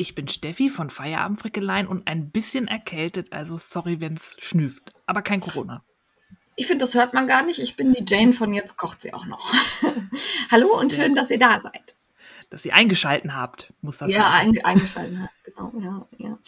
[0.00, 5.40] Ich bin Steffi von Feierabendfrickeleien und ein bisschen erkältet, also sorry, wenn's schnüft, aber kein
[5.40, 5.84] Corona.
[6.56, 7.58] Ich finde, das hört man gar nicht.
[7.58, 9.52] Ich bin die Jane von Jetzt kocht sie auch noch.
[10.50, 11.96] Hallo und schön, dass ihr da seid.
[12.50, 15.72] Dass ihr eingeschalten habt, muss das Ja, ein, eingeschaltet hat, genau.
[15.80, 16.38] Ja, ja.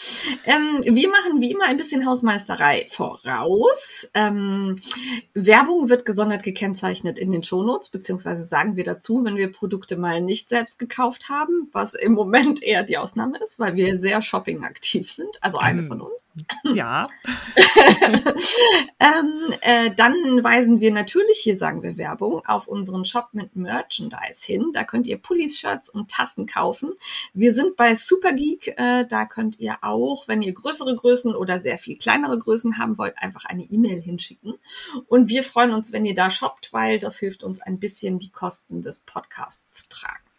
[0.45, 4.09] Ähm, wir machen wie immer ein bisschen Hausmeisterei voraus.
[4.12, 4.80] Ähm,
[5.33, 10.20] Werbung wird gesondert gekennzeichnet in den Shownotes, beziehungsweise sagen wir dazu, wenn wir Produkte mal
[10.20, 15.12] nicht selbst gekauft haben, was im Moment eher die Ausnahme ist, weil wir sehr shoppingaktiv
[15.12, 16.23] sind, also eine Ähm, von uns.
[16.65, 17.07] Ja,
[19.01, 24.47] ähm, äh, dann weisen wir natürlich, hier sagen wir Werbung, auf unseren Shop mit Merchandise
[24.47, 24.71] hin.
[24.73, 26.95] Da könnt ihr Pullis, Shirts und Tassen kaufen.
[27.35, 28.74] Wir sind bei Supergeek.
[28.79, 32.96] Äh, da könnt ihr auch, wenn ihr größere Größen oder sehr viel kleinere Größen haben
[32.96, 34.55] wollt, einfach eine E-Mail hinschicken.
[35.09, 38.30] Und wir freuen uns, wenn ihr da shoppt, weil das hilft uns ein bisschen, die
[38.30, 40.32] Kosten des Podcasts zu tragen.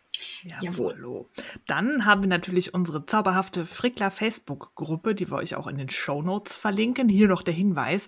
[0.62, 1.26] Jawohl.
[1.68, 6.58] Dann haben wir natürlich unsere zauberhafte Frickler Facebook-Gruppe, die wir euch auch in den Shownotes
[6.58, 7.10] verlinken.
[7.10, 8.08] Hier noch der Hinweis,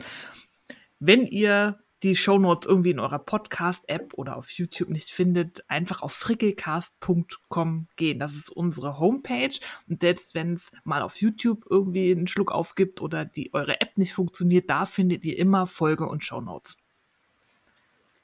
[1.00, 6.14] wenn ihr die Shownotes irgendwie in eurer Podcast-App oder auf YouTube nicht findet, einfach auf
[6.14, 8.20] frickelcast.com gehen.
[8.20, 9.58] Das ist unsere Homepage.
[9.88, 13.98] Und selbst wenn es mal auf YouTube irgendwie einen Schluck aufgibt oder die eure App
[13.98, 16.78] nicht funktioniert, da findet ihr immer Folge und Shownotes.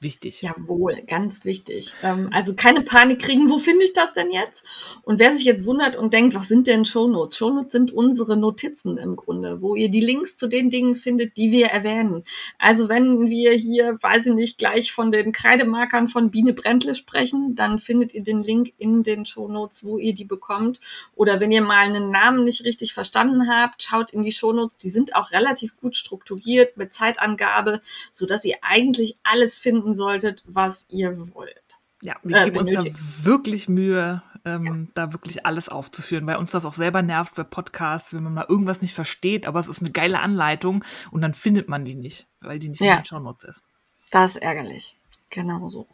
[0.01, 0.41] Wichtig.
[0.41, 1.93] Jawohl, ganz wichtig.
[2.01, 4.63] Ähm, also keine Panik kriegen, wo finde ich das denn jetzt?
[5.03, 7.37] Und wer sich jetzt wundert und denkt, was sind denn Shownotes?
[7.37, 11.51] Shownotes sind unsere Notizen im Grunde, wo ihr die Links zu den Dingen findet, die
[11.51, 12.23] wir erwähnen.
[12.57, 17.53] Also wenn wir hier, weiß ich nicht, gleich von den Kreidemarkern von Biene Brentle sprechen,
[17.53, 20.79] dann findet ihr den Link in den Shownotes, wo ihr die bekommt.
[21.13, 24.79] Oder wenn ihr mal einen Namen nicht richtig verstanden habt, schaut in die Shownotes.
[24.79, 30.43] Die sind auch relativ gut strukturiert mit Zeitangabe, so dass ihr eigentlich alles finden solltet,
[30.47, 31.55] was ihr wollt.
[32.01, 33.25] Ja, wir Äh, geben uns da benötigt.
[33.25, 38.13] wirklich Mühe, ähm, da wirklich alles aufzuführen, weil uns das auch selber nervt bei Podcasts,
[38.13, 41.67] wenn man mal irgendwas nicht versteht, aber es ist eine geile Anleitung und dann findet
[41.69, 42.93] man die nicht, weil die nicht Ja.
[42.93, 43.63] in den Shownotes ist.
[44.09, 44.95] Das ist ärgerlich.
[45.29, 45.85] Genau so.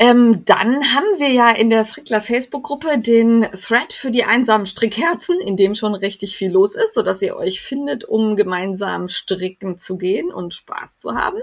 [0.00, 5.40] Ähm, dann haben wir ja in der Frickler Facebook-Gruppe den Thread für die einsamen Strickherzen,
[5.40, 9.98] in dem schon richtig viel los ist, sodass ihr euch findet, um gemeinsam stricken zu
[9.98, 11.40] gehen und Spaß zu haben.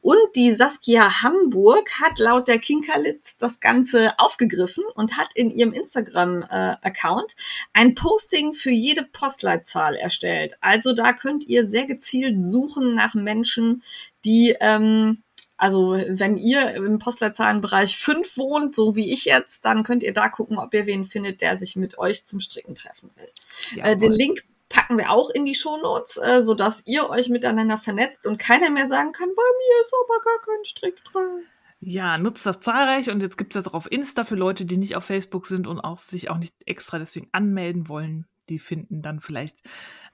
[0.00, 5.72] Und die Saskia Hamburg hat laut der Kinkerlitz das Ganze aufgegriffen und hat in ihrem
[5.72, 7.36] Instagram-Account
[7.72, 10.58] ein Posting für jede Postleitzahl erstellt.
[10.60, 13.84] Also da könnt ihr sehr gezielt suchen nach Menschen,
[14.24, 15.22] die ähm,
[15.62, 20.28] also wenn ihr im Postleitzahlenbereich 5 wohnt, so wie ich jetzt, dann könnt ihr da
[20.28, 23.80] gucken, ob ihr wen findet, der sich mit euch zum Stricken treffen will.
[23.80, 24.16] Äh, den Jawohl.
[24.16, 28.70] Link packen wir auch in die Shownotes, äh, sodass ihr euch miteinander vernetzt und keiner
[28.70, 31.44] mehr sagen kann, bei mir ist aber gar kein Strick drin.
[31.78, 34.78] Ja, nutzt das zahlreich und jetzt gibt es das auch auf Insta für Leute, die
[34.78, 38.26] nicht auf Facebook sind und auch sich auch nicht extra deswegen anmelden wollen.
[38.48, 39.58] Die finden dann vielleicht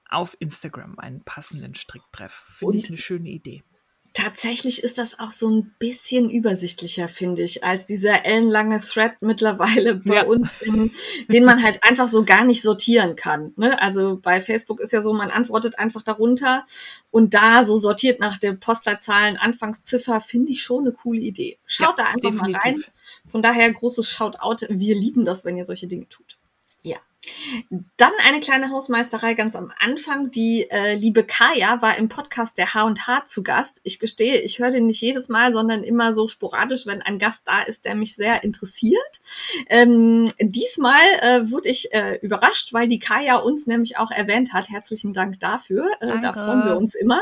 [0.07, 2.33] auf Instagram einen passenden Stricktreff.
[2.33, 3.63] Finde ich eine schöne Idee.
[4.13, 9.95] Tatsächlich ist das auch so ein bisschen übersichtlicher, finde ich, als dieser ellenlange Thread mittlerweile
[9.95, 10.25] bei Ja.
[10.25, 10.91] uns, in,
[11.27, 13.53] den man halt einfach so gar nicht sortieren kann.
[13.55, 13.79] Ne?
[13.81, 16.65] Also bei Facebook ist ja so, man antwortet einfach darunter
[17.11, 21.59] und da so sortiert nach den Postleitzahlen, Anfangsziffer, finde ich schon eine coole Idee.
[21.67, 22.75] Schaut Ja, da einfach mal rein.
[22.75, 22.91] definitiv.
[23.27, 24.65] Von daher großes Shoutout.
[24.69, 26.38] Wir lieben das, wenn ihr solche Dinge tut.
[27.97, 30.31] Dann eine kleine Hausmeisterei ganz am Anfang.
[30.31, 33.81] Die äh, liebe Kaya war im Podcast der H&H zu Gast.
[33.83, 37.47] Ich gestehe, ich höre den nicht jedes Mal, sondern immer so sporadisch, wenn ein Gast
[37.47, 39.21] da ist, der mich sehr interessiert.
[39.67, 44.69] Ähm, diesmal äh, wurde ich äh, überrascht, weil die Kaya uns nämlich auch erwähnt hat.
[44.69, 45.89] Herzlichen Dank dafür.
[45.99, 47.21] Äh, da freuen wir uns immer.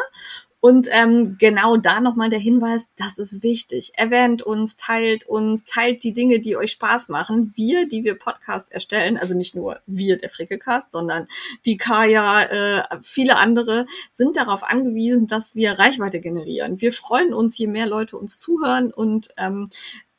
[0.59, 3.92] Und ähm, genau da nochmal der Hinweis, das ist wichtig.
[3.95, 7.54] Erwähnt uns, teilt uns, teilt die Dinge, die euch Spaß machen.
[7.56, 11.27] Wir, die wir Podcasts erstellen, also nicht nur wir, der Frickelcast, sondern
[11.65, 16.81] die Kaya, äh, viele andere, sind darauf angewiesen, dass wir Reichweite generieren.
[16.81, 19.69] Wir freuen uns, je mehr Leute uns zuhören und ähm,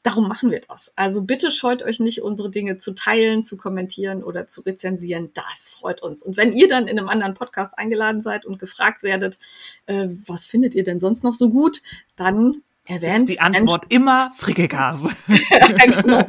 [0.08, 0.90] darum machen wir das.
[0.96, 5.30] Also bitte scheut euch nicht, unsere Dinge zu teilen, zu kommentieren oder zu rezensieren.
[5.34, 6.22] Das freut uns.
[6.22, 9.38] Und wenn ihr dann in einem anderen Podcast eingeladen seid und gefragt werdet,
[9.84, 11.82] äh, was findet ihr denn sonst noch so gut,
[12.16, 13.28] dann erwähnt.
[13.28, 15.04] die Antwort immer Frickelcast.
[15.28, 16.24] genau.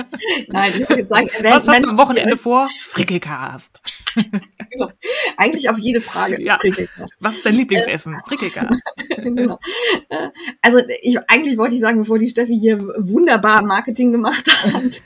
[0.47, 2.67] Nein, ich würde sagen, erwähnt Was hast du Menschen, am Wochenende vor?
[2.81, 3.79] Frickelcast.
[4.71, 4.91] genau.
[5.37, 6.41] Eigentlich auf jede Frage.
[6.43, 6.57] Ja.
[6.57, 7.13] Frickelcast.
[7.19, 8.17] Was ist dein Lieblingsessen?
[8.25, 8.81] Frickelcast.
[9.17, 9.59] genau.
[10.09, 10.29] Äh,
[10.61, 15.01] Also ich, eigentlich wollte ich sagen, bevor die Steffi hier wunderbar Marketing gemacht hat,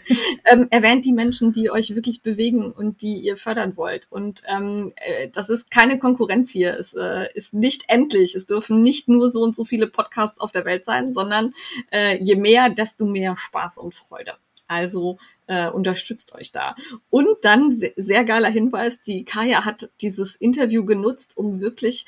[0.45, 4.07] ähm, erwähnt die Menschen, die euch wirklich bewegen und die ihr fördern wollt.
[4.09, 6.77] Und ähm, äh, das ist keine Konkurrenz hier.
[6.79, 8.35] Es äh, ist nicht endlich.
[8.35, 11.42] Es dürfen nicht nur so und so viele Podcasts auf der Welt sein, sondern
[11.91, 14.33] äh, je mehr, desto mehr Spaß und Freude.
[14.67, 15.17] Also
[15.47, 16.75] äh, unterstützt euch da.
[17.09, 22.05] Und dann se sehr geiler Hinweis, die Kaya hat dieses Interview genutzt, um wirklich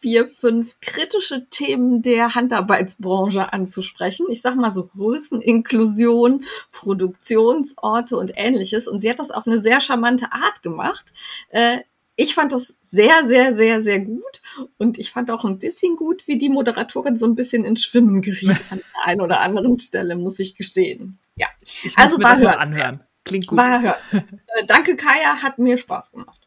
[0.00, 4.26] vier, fünf kritische Themen der Handarbeitsbranche anzusprechen.
[4.30, 8.88] Ich sag mal so Größeninklusion, Produktionsorte und ähnliches.
[8.88, 11.12] Und sie hat das auf eine sehr charmante Art gemacht.
[11.50, 11.80] Äh,
[12.20, 14.42] ich fand das sehr, sehr, sehr, sehr gut.
[14.76, 18.20] Und ich fand auch ein bisschen gut, wie die Moderatorin so ein bisschen ins Schwimmen
[18.20, 21.18] geriet an der einen oder anderen Stelle, muss ich gestehen.
[21.36, 23.04] Ja, Ich muss Also mir war das mal anhören.
[23.24, 23.56] Klingt gut.
[23.56, 24.12] war hört.
[24.12, 26.46] äh, danke, Kaya, hat mir Spaß gemacht.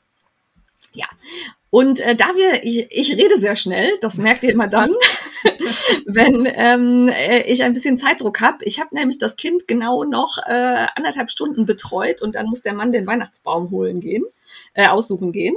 [0.93, 1.07] Ja.
[1.73, 4.91] Und äh, da wir, ich, ich rede sehr schnell, das merkt ihr immer dann,
[6.05, 8.63] wenn ähm, äh, ich ein bisschen Zeitdruck habe.
[8.63, 12.75] Ich habe nämlich das Kind genau noch äh, anderthalb Stunden betreut und dann muss der
[12.75, 14.23] Mann den Weihnachtsbaum holen gehen,
[14.75, 15.55] äh, aussuchen gehen.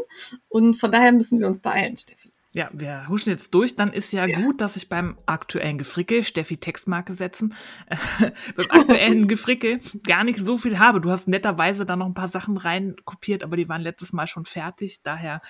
[0.49, 2.31] Und von daher müssen wir uns beeilen, Steffi.
[2.55, 3.77] Ja, wir huschen jetzt durch.
[3.77, 4.41] Dann ist ja, Ja.
[4.41, 7.55] gut, dass ich beim aktuellen Gefrickel, Steffi Textmarke setzen,
[7.91, 11.03] äh, beim aktuellen Gefrickel gar nicht so viel habe.
[11.03, 14.27] Du hast netterweise da noch ein paar Sachen rein kopiert, aber die waren letztes Mal
[14.27, 15.03] schon fertig.
[15.03, 15.43] Daher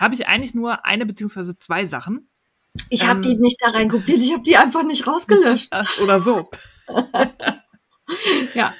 [0.00, 2.28] habe ich eigentlich nur eine beziehungsweise zwei Sachen.
[2.90, 3.22] Ich habe Ähm.
[3.22, 5.70] die nicht da rein kopiert, ich habe die einfach nicht rausgelöscht.
[6.02, 6.48] Oder so.
[8.54, 8.72] Ja.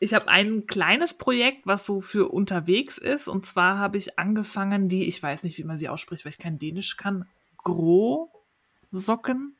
[0.00, 3.28] Ich habe ein kleines Projekt, was so für unterwegs ist.
[3.28, 6.38] Und zwar habe ich angefangen, die, ich weiß nicht, wie man sie ausspricht, weil ich
[6.38, 7.26] kein Dänisch kann,
[7.58, 9.54] Gro-Socken.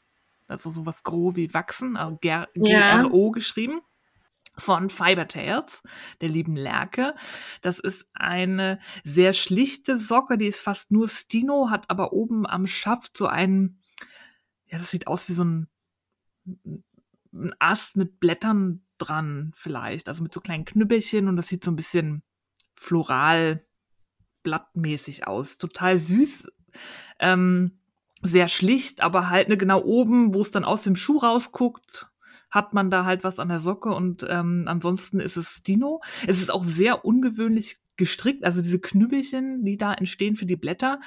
[0.48, 2.46] Also sowas Gro wie wachsen, also G- Ja.
[2.54, 3.80] G-R-O geschrieben.
[4.56, 5.82] Von Fiber Tales,
[6.20, 7.14] der lieben Lerke.
[7.60, 12.66] Das ist eine sehr schlichte Socke, die ist fast nur Stino, hat aber oben am
[12.66, 13.80] Schaft so einen,
[14.66, 15.68] ja, das sieht aus wie so ein,
[17.32, 21.72] ein Ast mit Blättern dran vielleicht, also mit so kleinen Knüppelchen und das sieht so
[21.72, 22.22] ein bisschen
[22.74, 23.66] floral
[24.44, 25.58] blattmäßig aus.
[25.58, 26.52] Total süß,
[27.18, 27.80] ähm,
[28.22, 32.08] sehr schlicht, aber halt ne, genau oben, wo es dann aus dem Schuh rausguckt,
[32.54, 36.00] hat man da halt was an der Socke und ähm, ansonsten ist es Dino.
[36.26, 41.00] Es ist auch sehr ungewöhnlich gestrickt, also diese Knüppelchen, die da entstehen für die Blätter,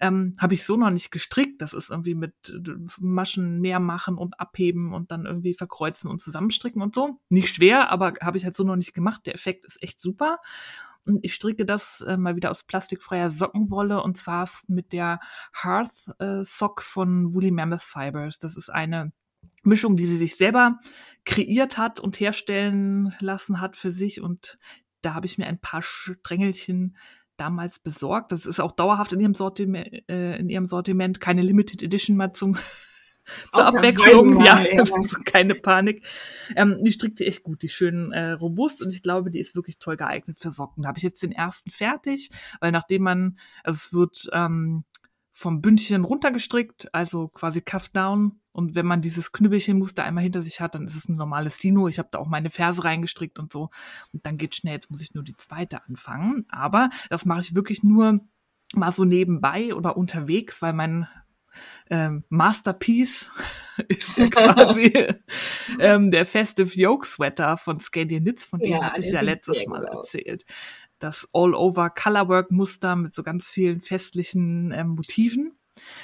[0.00, 1.62] ähm, habe ich so noch nicht gestrickt.
[1.62, 6.20] Das ist irgendwie mit äh, Maschen näher machen und abheben und dann irgendwie verkreuzen und
[6.20, 7.20] zusammenstricken und so.
[7.30, 9.22] Nicht schwer, aber habe ich halt so noch nicht gemacht.
[9.26, 10.38] Der Effekt ist echt super.
[11.06, 15.20] Und ich stricke das äh, mal wieder aus plastikfreier Sockenwolle und zwar mit der
[15.62, 18.38] Hearth äh, Sock von Woolly Mammoth Fibers.
[18.38, 19.12] Das ist eine
[19.66, 20.78] Mischung, die sie sich selber
[21.24, 24.20] kreiert hat und herstellen lassen hat für sich.
[24.20, 24.58] Und
[25.02, 26.96] da habe ich mir ein paar Strängelchen
[27.36, 28.32] damals besorgt.
[28.32, 32.32] Das ist auch dauerhaft in ihrem Sortiment, äh, in ihrem Sortiment keine Limited Edition mal
[32.32, 32.56] zum
[33.52, 34.44] zur Abwechslung.
[34.44, 34.84] Ja, ja.
[35.24, 36.06] keine Panik.
[36.54, 39.40] Ähm, die strickt sie echt gut, die ist schön äh, robust und ich glaube, die
[39.40, 40.82] ist wirklich toll geeignet für Socken.
[40.82, 42.30] Da habe ich jetzt den ersten fertig,
[42.60, 44.84] weil nachdem man, also es wird ähm,
[45.36, 48.40] vom Bündchen runtergestrickt, also quasi Cuff down.
[48.52, 51.88] Und wenn man dieses Knüppelchenmuster einmal hinter sich hat, dann ist es ein normales Dino.
[51.88, 53.68] Ich habe da auch meine Ferse reingestrickt und so.
[54.14, 54.72] Und dann geht schnell.
[54.72, 56.46] Jetzt muss ich nur die zweite anfangen.
[56.48, 58.20] Aber das mache ich wirklich nur
[58.72, 61.06] mal so nebenbei oder unterwegs, weil mein
[61.90, 63.30] ähm, Masterpiece
[63.88, 64.90] ist ja quasi
[65.78, 69.66] ähm, der Festive Yoke Sweater von Scandian Knits, von dem Ja, hatte ich ja letztes
[69.66, 70.14] Mal aus.
[70.14, 70.46] erzählt.
[70.98, 75.58] Das All-Over Colorwork Muster mit so ganz vielen festlichen ähm, Motiven.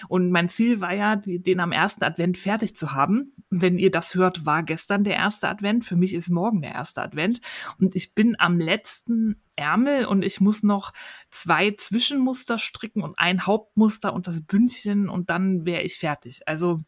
[0.08, 3.32] Und mein Ziel war ja, die, den am ersten Advent fertig zu haben.
[3.50, 5.84] Wenn ihr das hört, war gestern der erste Advent.
[5.84, 7.40] Für mich ist morgen der erste Advent.
[7.78, 10.92] Und ich bin am letzten Ärmel und ich muss noch
[11.30, 16.40] zwei Zwischenmuster stricken und ein Hauptmuster und das Bündchen und dann wäre ich fertig.
[16.46, 16.78] Also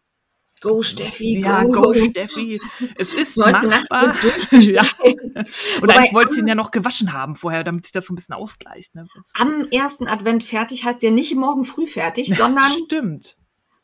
[0.64, 1.92] Go, Steffi, ja, go.
[1.94, 2.58] Steffi.
[2.96, 4.14] Es ist Heute Nacht machbar.
[4.22, 4.82] wird ja.
[5.02, 5.46] Und
[5.82, 8.16] Wobei- eigentlich wollte ich ihn ja noch gewaschen haben vorher, damit sich das so ein
[8.16, 8.94] bisschen ausgleicht.
[8.94, 9.06] Ne?
[9.38, 13.36] Am ersten Advent fertig heißt ja nicht morgen früh fertig, sondern Stimmt.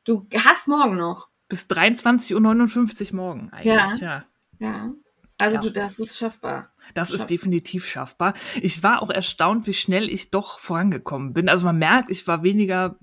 [0.04, 1.28] du hast morgen noch.
[1.48, 4.00] Bis 23.59 Uhr morgen eigentlich.
[4.00, 4.24] Ja.
[4.58, 4.92] Ja.
[5.38, 5.60] Also Ja.
[5.62, 6.72] du, das ist schaffbar.
[6.94, 8.34] Das ist Schaff- definitiv schaffbar.
[8.60, 11.48] Ich war auch erstaunt, wie schnell ich doch vorangekommen bin.
[11.48, 12.96] Also man merkt, ich war weniger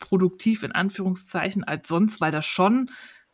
[0.00, 2.90] produktiv in Anführungszeichen als sonst, weil das schon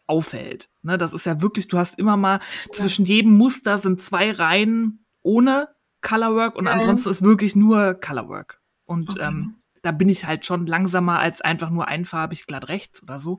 [0.09, 0.71] auffällt.
[0.83, 2.41] Ne, das ist ja wirklich, du hast immer mal
[2.73, 5.69] zwischen jedem Muster sind zwei Reihen ohne
[6.01, 6.73] Colorwork und Ja.
[6.73, 8.61] ansonsten ist wirklich nur Colorwork.
[8.85, 9.23] Und Okay.
[9.23, 13.39] ähm, da bin ich halt schon langsamer als einfach nur einfarbig glatt rechts oder so.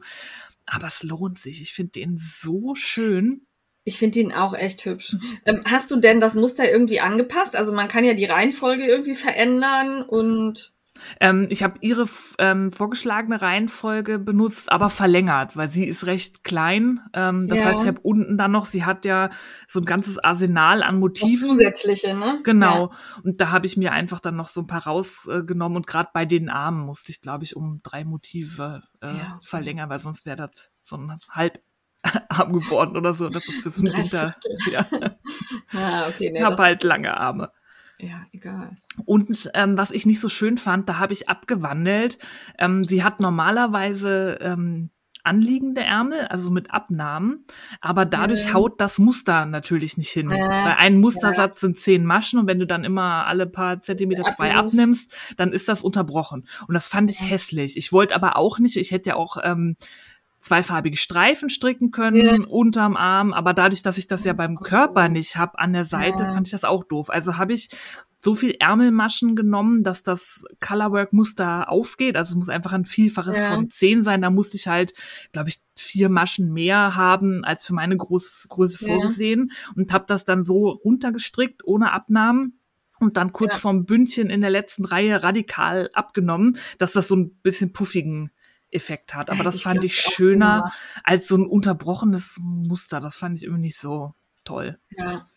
[0.66, 1.62] Aber es lohnt sich.
[1.62, 3.48] Ich finde den so schön.
[3.84, 5.16] Ich finde ihn auch echt hübsch.
[5.46, 7.56] Ähm, hast du denn das Muster irgendwie angepasst?
[7.56, 10.74] Also man kann ja die Reihenfolge irgendwie verändern und
[11.20, 17.02] ähm, ich habe ihre ähm, vorgeschlagene Reihenfolge benutzt, aber verlängert, weil sie ist recht klein.
[17.14, 17.66] Ähm, das ja.
[17.66, 19.30] heißt, ich habe unten dann noch, sie hat ja
[19.68, 21.50] so ein ganzes Arsenal an Motiven.
[21.50, 22.40] Das zusätzliche, ne?
[22.44, 22.92] Genau.
[22.92, 23.22] Ja.
[23.24, 26.26] Und da habe ich mir einfach dann noch so ein paar rausgenommen und gerade bei
[26.26, 29.40] den Armen musste ich, glaube ich, um drei Motive äh, ja.
[29.42, 31.62] verlängern, weil sonst wäre das so ein halb
[32.30, 33.30] Arm geworden oder so.
[33.30, 34.36] Das ist für so einen Winter.
[34.72, 34.86] Ja.
[35.74, 37.52] ah, okay, nee, ich habe halt lange Arme.
[38.00, 38.78] Ja, egal.
[39.06, 42.18] Und ähm, was ich nicht so schön fand, da habe ich abgewandelt.
[42.58, 44.90] Ähm, sie hat normalerweise ähm,
[45.24, 47.46] anliegende Ärmel, also mit Abnahmen,
[47.82, 48.54] aber dadurch ja.
[48.54, 50.32] haut das Muster natürlich nicht hin.
[50.32, 51.68] Äh, Weil ein Mustersatz ja.
[51.68, 54.38] sind zehn Maschen und wenn du dann immer alle paar Zentimeter Abnimmst.
[54.38, 56.48] zwei abnimmst, dann ist das unterbrochen.
[56.68, 57.76] Und das fand ich hässlich.
[57.76, 59.76] Ich wollte aber auch nicht, ich hätte ja auch ähm,
[60.42, 62.48] zweifarbige Streifen stricken können ja.
[62.48, 66.24] unterm Arm, aber dadurch, dass ich das ja beim Körper nicht habe an der Seite,
[66.24, 66.32] ja.
[66.32, 67.10] fand ich das auch doof.
[67.10, 67.70] Also habe ich
[68.22, 72.18] so viel Ärmelmaschen genommen, dass das Colorwork-Muster aufgeht.
[72.18, 73.56] Also es muss einfach ein Vielfaches ja.
[73.56, 74.22] von zehn sein.
[74.22, 74.94] Da musste ich halt,
[75.32, 80.26] glaube ich, vier Maschen mehr haben als für meine Groß Größe vorgesehen und habe das
[80.26, 82.60] dann so runtergestrickt ohne Abnahmen
[83.00, 83.60] und dann kurz ja.
[83.60, 88.32] vorm Bündchen in der letzten Reihe radikal abgenommen, dass das so ein bisschen puffigen
[88.72, 89.30] Effekt hat.
[89.30, 90.72] Aber das ich fand ich schöner
[91.04, 93.00] als so ein unterbrochenes Muster.
[93.00, 94.80] Das fand ich irgendwie nicht so toll.
[94.96, 95.28] Ja.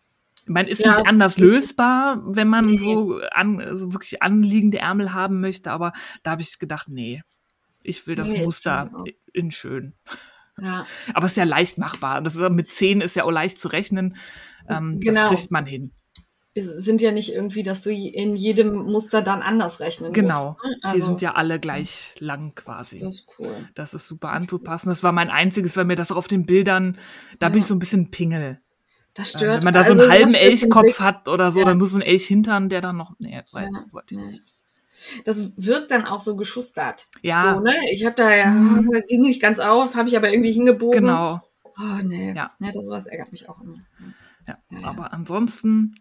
[0.47, 0.97] Meine, ist ja.
[0.97, 2.79] nicht anders lösbar, wenn man nee.
[2.79, 5.93] so, an, so wirklich anliegende Ärmel haben möchte, aber
[6.25, 7.23] da habe ich gedacht, nee,
[7.85, 8.91] ich will das nee, Muster
[9.33, 9.95] in schön.
[10.61, 10.85] Ja.
[11.15, 12.21] Aber es ist ja leicht machbar.
[12.23, 14.17] Das ist, mit zehn ist ja auch leicht zu rechnen.
[14.69, 15.31] Ähm, genau.
[15.31, 15.93] Das kriegt man hin
[16.55, 20.51] sind ja nicht irgendwie, dass du in jedem Muster dann anders rechnen genau.
[20.51, 20.63] musst.
[20.63, 23.01] Genau, also, die sind ja alle gleich lang quasi.
[23.01, 23.69] Das ist cool.
[23.75, 24.91] Das ist super anzupassen.
[24.91, 26.99] Das war mein einziges, weil mir das auch auf den Bildern,
[27.39, 27.51] da ja.
[27.51, 28.61] bin ich so ein bisschen Pingel.
[29.15, 29.59] Das äh, stört.
[29.59, 31.67] Wenn man da also so einen halben Elchkopf hat oder so, ja.
[31.67, 33.85] dann nur so ein Elchhintern, der dann noch, nee, weiß, ja.
[33.91, 34.43] wollte ich nicht.
[35.25, 37.07] Das wirkt dann auch so geschustert.
[37.23, 37.55] Ja.
[37.55, 37.75] So, ne?
[37.93, 39.03] Ich habe da ja, mhm.
[39.09, 41.01] ging nicht ganz auf, habe ich aber irgendwie hingebogen.
[41.01, 41.41] Genau.
[41.79, 42.33] Oh, nee.
[42.35, 42.53] Ja.
[42.61, 43.79] ja das sowas ärgert mich auch immer.
[44.47, 45.95] Ja, aber ansonsten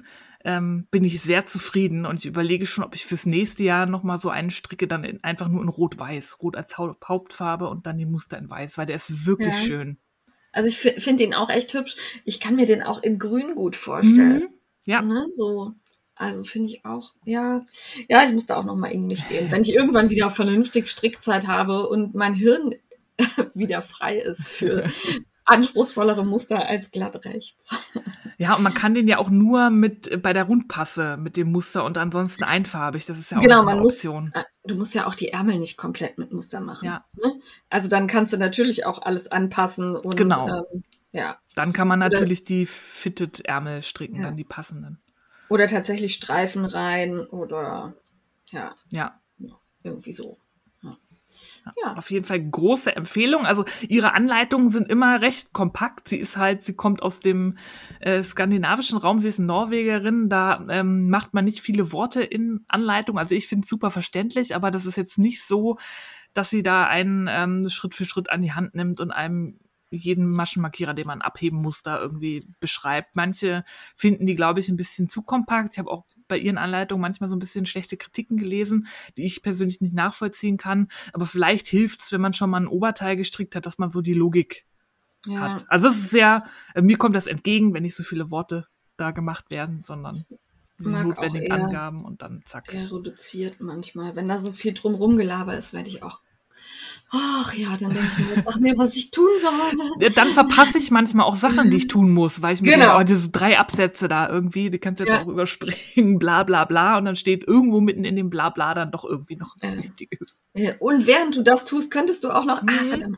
[0.45, 4.19] ähm, bin ich sehr zufrieden und ich überlege schon, ob ich fürs nächste Jahr nochmal
[4.19, 6.39] so einen stricke, dann in, einfach nur in Rot-Weiß.
[6.41, 9.61] Rot als Hauptfarbe und dann die Muster in Weiß, weil der ist wirklich ja.
[9.61, 9.97] schön.
[10.51, 11.95] Also ich finde den auch echt hübsch.
[12.25, 14.43] Ich kann mir den auch in Grün gut vorstellen.
[14.43, 14.49] Mhm.
[14.85, 15.01] Ja.
[15.01, 15.25] Ne?
[15.31, 15.73] So.
[16.15, 17.65] Also finde ich auch, ja,
[18.07, 19.49] ja, ich muss da auch nochmal in mich gehen.
[19.49, 22.75] Wenn ich irgendwann wieder vernünftig Strickzeit habe und mein Hirn
[23.55, 24.91] wieder frei ist für
[25.45, 27.69] anspruchsvollere Muster als glatt rechts.
[28.37, 31.83] Ja, und man kann den ja auch nur mit bei der Rundpasse mit dem Muster
[31.85, 33.05] und ansonsten einfarbig.
[33.05, 34.31] Das ist ja auch genau, eine Option.
[34.33, 36.85] Muss, äh, du musst ja auch die Ärmel nicht komplett mit Muster machen.
[36.85, 37.05] Ja.
[37.13, 37.39] Ne?
[37.69, 40.47] Also dann kannst du natürlich auch alles anpassen und genau.
[40.47, 41.37] Ähm, ja.
[41.53, 44.23] Dann kann man natürlich oder, die Fitted Ärmel stricken, ja.
[44.23, 44.99] dann die passenden.
[45.47, 47.93] Oder tatsächlich Streifen rein oder
[48.49, 48.73] ja.
[48.91, 49.19] Ja.
[49.83, 50.37] Irgendwie so.
[51.83, 51.93] Ja.
[51.95, 53.45] Auf jeden Fall große Empfehlung.
[53.45, 56.07] Also ihre Anleitungen sind immer recht kompakt.
[56.07, 57.57] Sie ist halt, sie kommt aus dem
[57.99, 63.17] äh, skandinavischen Raum, sie ist Norwegerin, da ähm, macht man nicht viele Worte in Anleitung.
[63.17, 65.77] Also ich finde es super verständlich, aber das ist jetzt nicht so,
[66.33, 69.59] dass sie da einen ähm, Schritt für Schritt an die Hand nimmt und einem
[69.91, 73.15] jeden Maschenmarkierer, den man abheben muss, da irgendwie beschreibt.
[73.15, 73.63] Manche
[73.95, 75.73] finden die, glaube ich, ein bisschen zu kompakt.
[75.73, 79.43] Ich habe auch bei ihren Anleitungen manchmal so ein bisschen schlechte Kritiken gelesen, die ich
[79.43, 80.87] persönlich nicht nachvollziehen kann.
[81.11, 84.01] Aber vielleicht hilft es, wenn man schon mal ein Oberteil gestrickt hat, dass man so
[84.01, 84.65] die Logik
[85.25, 85.41] ja.
[85.41, 85.65] hat.
[85.67, 89.11] Also es ist sehr, äh, mir kommt das entgegen, wenn nicht so viele Worte da
[89.11, 90.23] gemacht werden, sondern
[90.77, 92.73] notwendigen Angaben und dann zack.
[92.73, 94.15] Eher reduziert manchmal.
[94.15, 96.21] Wenn da so viel drumrum gelabert ist, werde ich auch
[97.13, 100.09] Ach ja, dann denke ich mir, sag mir, was ich tun soll.
[100.15, 102.85] Dann verpasse ich manchmal auch Sachen, die ich tun muss, weil ich mir genau.
[102.85, 105.23] denke, oh, diese drei Absätze da irgendwie, die kannst du jetzt ja.
[105.23, 106.97] auch überspringen, bla bla bla.
[106.97, 109.83] Und dann steht irgendwo mitten in dem bla bla dann doch irgendwie noch was ja.
[109.83, 110.37] Wichtiges.
[110.79, 112.69] Und während du das tust, könntest du auch noch, ah, mhm.
[112.69, 113.17] ah, verdammt,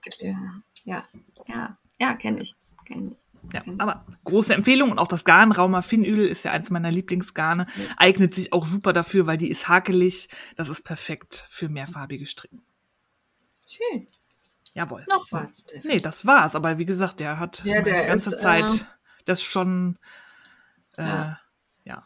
[0.85, 1.03] ja,
[1.47, 3.17] ja, ja, kenne ich, kenne ich.
[3.53, 7.67] Ja, aber große Empfehlung und auch das Garn Rauma Finnöl ist ja eins meiner Lieblingsgarne.
[7.75, 7.83] Ja.
[7.97, 10.29] Eignet sich auch super dafür, weil die ist hakelig.
[10.55, 12.63] Das ist perfekt für mehrfarbige Stricken.
[13.73, 14.07] Schön.
[14.73, 15.05] Jawohl.
[15.07, 15.67] Noch was.
[15.83, 16.55] Nee, das war's.
[16.55, 18.85] Aber wie gesagt, der hat ja, der die ganze ist, Zeit äh,
[19.25, 19.97] das schon,
[20.97, 21.39] äh, ja.
[21.85, 22.03] ja.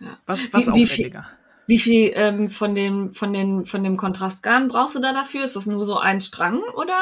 [0.00, 0.18] ja.
[0.26, 1.26] Was, was wie, aufwendiger.
[1.66, 5.12] Wie viel, wie viel ähm, von dem von den von dem Kontrastgarn brauchst du da
[5.12, 5.44] dafür?
[5.44, 6.98] Ist das nur so ein Strang oder?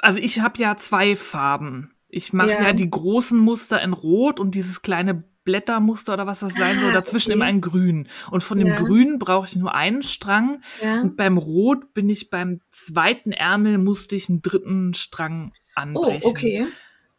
[0.00, 1.94] Also ich habe ja zwei Farben.
[2.08, 2.62] Ich mache ja.
[2.62, 2.72] ja.
[2.72, 6.94] die großen Muster in Rot und dieses kleine Blättermuster oder was das sein soll, Ah,
[6.94, 7.36] dazwischen okay.
[7.36, 8.08] immer ein Grün.
[8.30, 8.76] Und von dem Ja.
[8.76, 10.60] Grün brauche ich nur einen Strang.
[10.82, 11.00] Ja.
[11.00, 16.20] Und beim Rot bin ich beim zweiten Ärmel, musste ich einen dritten Strang Oh, anbrechen.
[16.30, 16.66] okay.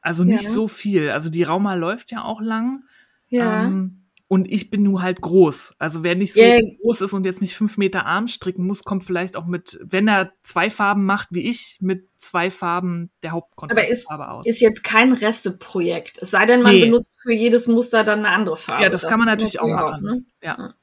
[0.02, 0.50] Also nicht Ja.
[0.50, 1.10] so viel.
[1.10, 2.84] Also die Rauma läuft ja auch lang.
[3.30, 3.64] Ja.
[3.64, 4.01] Ähm,
[4.32, 5.74] und ich bin nur halt groß.
[5.78, 6.58] Also wer nicht so Ja.
[6.82, 10.08] groß ist und jetzt nicht fünf Meter Arm stricken muss, kommt vielleicht auch mit, wenn
[10.08, 14.48] er zwei Farben macht wie ich, mit zwei Farben der Aber ist, Hauptkontrastfarbe aus.
[14.48, 16.18] ist jetzt kein Resteprojekt.
[16.22, 16.86] Es sei denn, man Nee.
[16.86, 18.84] benutzt für jedes Muster dann eine andere Farbe.
[18.84, 20.02] ja, das, kann man natürlich auch machen.
[20.02, 20.24] ne?
[20.42, 20.76] Ja.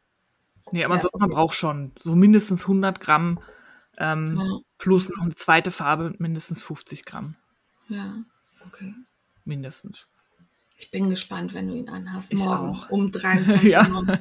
[0.71, 3.40] Nee, aber Ja, sonst man braucht schon so mindestens 100 Gramm
[3.97, 4.59] ähm, Ja.
[4.76, 7.35] plus noch eine zweite Farbe mindestens 50 Gramm.
[7.88, 8.12] Ja,
[8.67, 8.93] okay.
[9.47, 10.07] Mindestens.
[10.81, 12.33] Ich bin gespannt, wenn du ihn anhast.
[12.33, 12.89] Ich morgen auch.
[12.91, 13.89] um 23.59 Ja.
[13.89, 14.19] Uhr.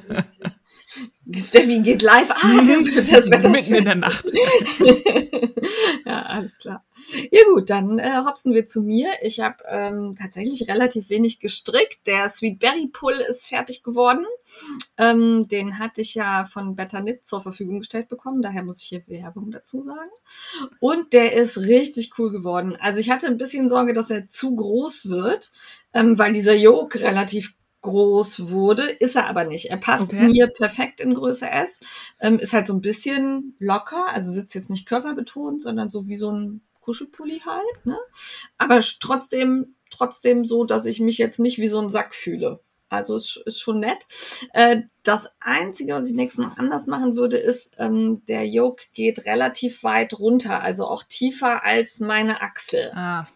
[1.36, 2.30] Steffi geht live.
[2.30, 2.62] Ah,
[3.10, 4.24] das Wetter ist Mitten in der Nacht.
[6.06, 6.84] ja, alles klar.
[7.30, 9.10] Ja gut, dann äh, hopsen wir zu mir.
[9.22, 12.06] Ich habe ähm, tatsächlich relativ wenig gestrickt.
[12.06, 14.24] Der Sweet Berry Pull ist fertig geworden.
[14.96, 18.42] Ähm, den hatte ich ja von Better Knit zur Verfügung gestellt bekommen.
[18.42, 20.10] Daher muss ich hier Werbung dazu sagen.
[20.80, 22.76] Und der ist richtig cool geworden.
[22.80, 25.50] Also ich hatte ein bisschen Sorge, dass er zu groß wird,
[25.92, 29.66] ähm, weil dieser Yoke relativ groß wurde, ist er aber nicht.
[29.70, 30.26] Er passt Okay.
[30.26, 31.80] mir perfekt in Größe S.
[32.20, 36.16] Ähm, ist halt so ein bisschen locker, also sitzt jetzt nicht körperbetont, sondern so wie
[36.16, 37.98] so ein Kuschelpulli halt, ne?
[38.56, 42.60] Aber trotzdem, trotzdem so, dass ich mich jetzt nicht wie so ein Sack fühle.
[42.90, 43.98] Also ist, ist schon nett.
[44.54, 49.26] Äh, das Einzige, was ich nächstes Mal anders machen würde, ist, ähm, der Yoke geht
[49.26, 52.90] relativ weit runter, also auch tiefer als meine Achsel.
[52.94, 53.26] Ah,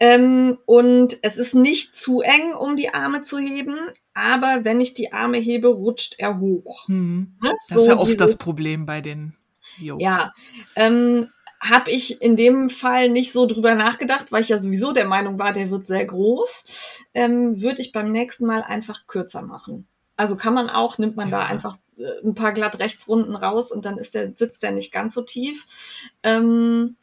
[0.00, 3.76] Ähm, und es ist nicht zu eng, um die Arme zu heben,
[4.14, 6.88] aber wenn ich die Arme hebe, rutscht er hoch.
[6.88, 7.36] hm.
[7.42, 7.52] Ne?
[7.68, 9.34] Das ist ja oft das Problem bei den
[9.78, 10.02] Jokes.
[10.02, 10.32] Ja,
[10.74, 11.28] ähm,
[11.60, 15.38] habe ich in dem Fall nicht so drüber nachgedacht, weil ich ja sowieso der Meinung
[15.38, 17.04] war, der wird sehr groß.
[17.12, 19.86] Ähm, Würde ich beim nächsten Mal einfach kürzer machen.
[20.16, 21.46] Also kann man auch, nimmt man da Ja.
[21.46, 25.12] einfach äh, ein paar glatt Rechtsrunden raus und dann ist der, sitzt der nicht ganz
[25.12, 25.66] so tief.
[26.22, 26.96] Ähm,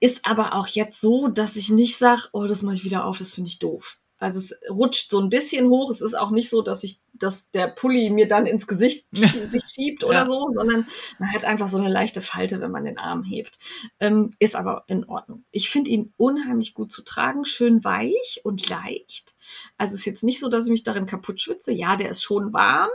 [0.00, 3.18] ist aber auch jetzt so, dass ich nicht sage, oh, das mache ich wieder auf,
[3.18, 3.98] das finde ich doof.
[4.22, 5.90] Also es rutscht so ein bisschen hoch.
[5.90, 9.62] Es ist auch nicht so, dass ich, dass der Pulli mir dann ins Gesicht sich
[9.72, 10.26] schiebt oder Ja.
[10.26, 10.86] so, sondern
[11.18, 13.58] man hat einfach so eine leichte Falte, wenn man den Arm hebt.
[13.98, 15.44] Ähm, ist aber in Ordnung.
[15.52, 19.34] Ich finde ihn unheimlich gut zu tragen, schön weich und leicht.
[19.78, 21.72] Also es ist jetzt nicht so, dass ich mich darin kaputt schwitze.
[21.72, 22.90] Ja, der ist schon warm,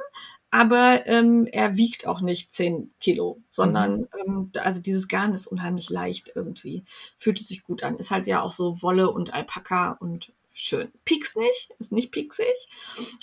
[0.56, 5.90] aber ähm, er wiegt auch nicht 10 Kilo, sondern ähm, also dieses Garn ist unheimlich
[5.90, 6.86] leicht irgendwie.
[7.18, 7.98] Fühlt sich gut an.
[7.98, 10.94] Ist halt ja auch so Wolle und Alpaka und schön.
[11.04, 12.70] Pieks nicht, ist nicht pieksig.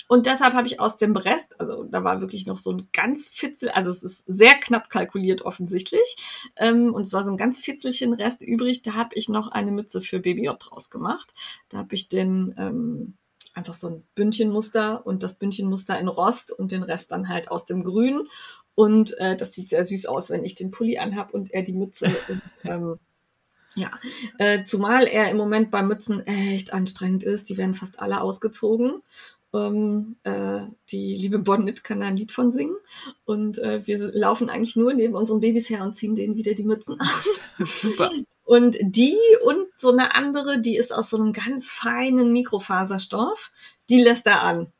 [0.07, 3.27] Und deshalb habe ich aus dem Rest, also da war wirklich noch so ein ganz
[3.29, 6.43] Fitzel, also es ist sehr knapp kalkuliert offensichtlich.
[6.55, 8.83] Ähm, und es war so ein ganz Fitzelchen Rest übrig.
[8.83, 11.33] Da habe ich noch eine Mütze für Baby J draus gemacht.
[11.69, 13.17] Da habe ich den ähm,
[13.53, 17.65] einfach so ein Bündchenmuster und das Bündchenmuster in Rost und den Rest dann halt aus
[17.65, 18.27] dem Grün.
[18.75, 21.73] Und äh, das sieht sehr süß aus, wenn ich den Pulli anhab und er die
[21.73, 22.07] Mütze.
[22.27, 22.99] und, ähm,
[23.75, 23.91] ja,
[24.37, 27.49] äh, zumal er im Moment bei Mützen echt anstrengend ist.
[27.49, 29.01] Die werden fast alle ausgezogen.
[29.53, 32.75] Ähm, äh, die liebe Bonnit kann da ein Lied von singen.
[33.25, 36.63] Und äh, wir laufen eigentlich nur neben unseren Babys her und ziehen denen wieder die
[36.63, 37.07] Mützen an.
[37.65, 38.11] Super.
[38.43, 43.51] Und die und so eine andere, die ist aus so einem ganz feinen Mikrofaserstoff,
[43.89, 44.71] die lässt er an.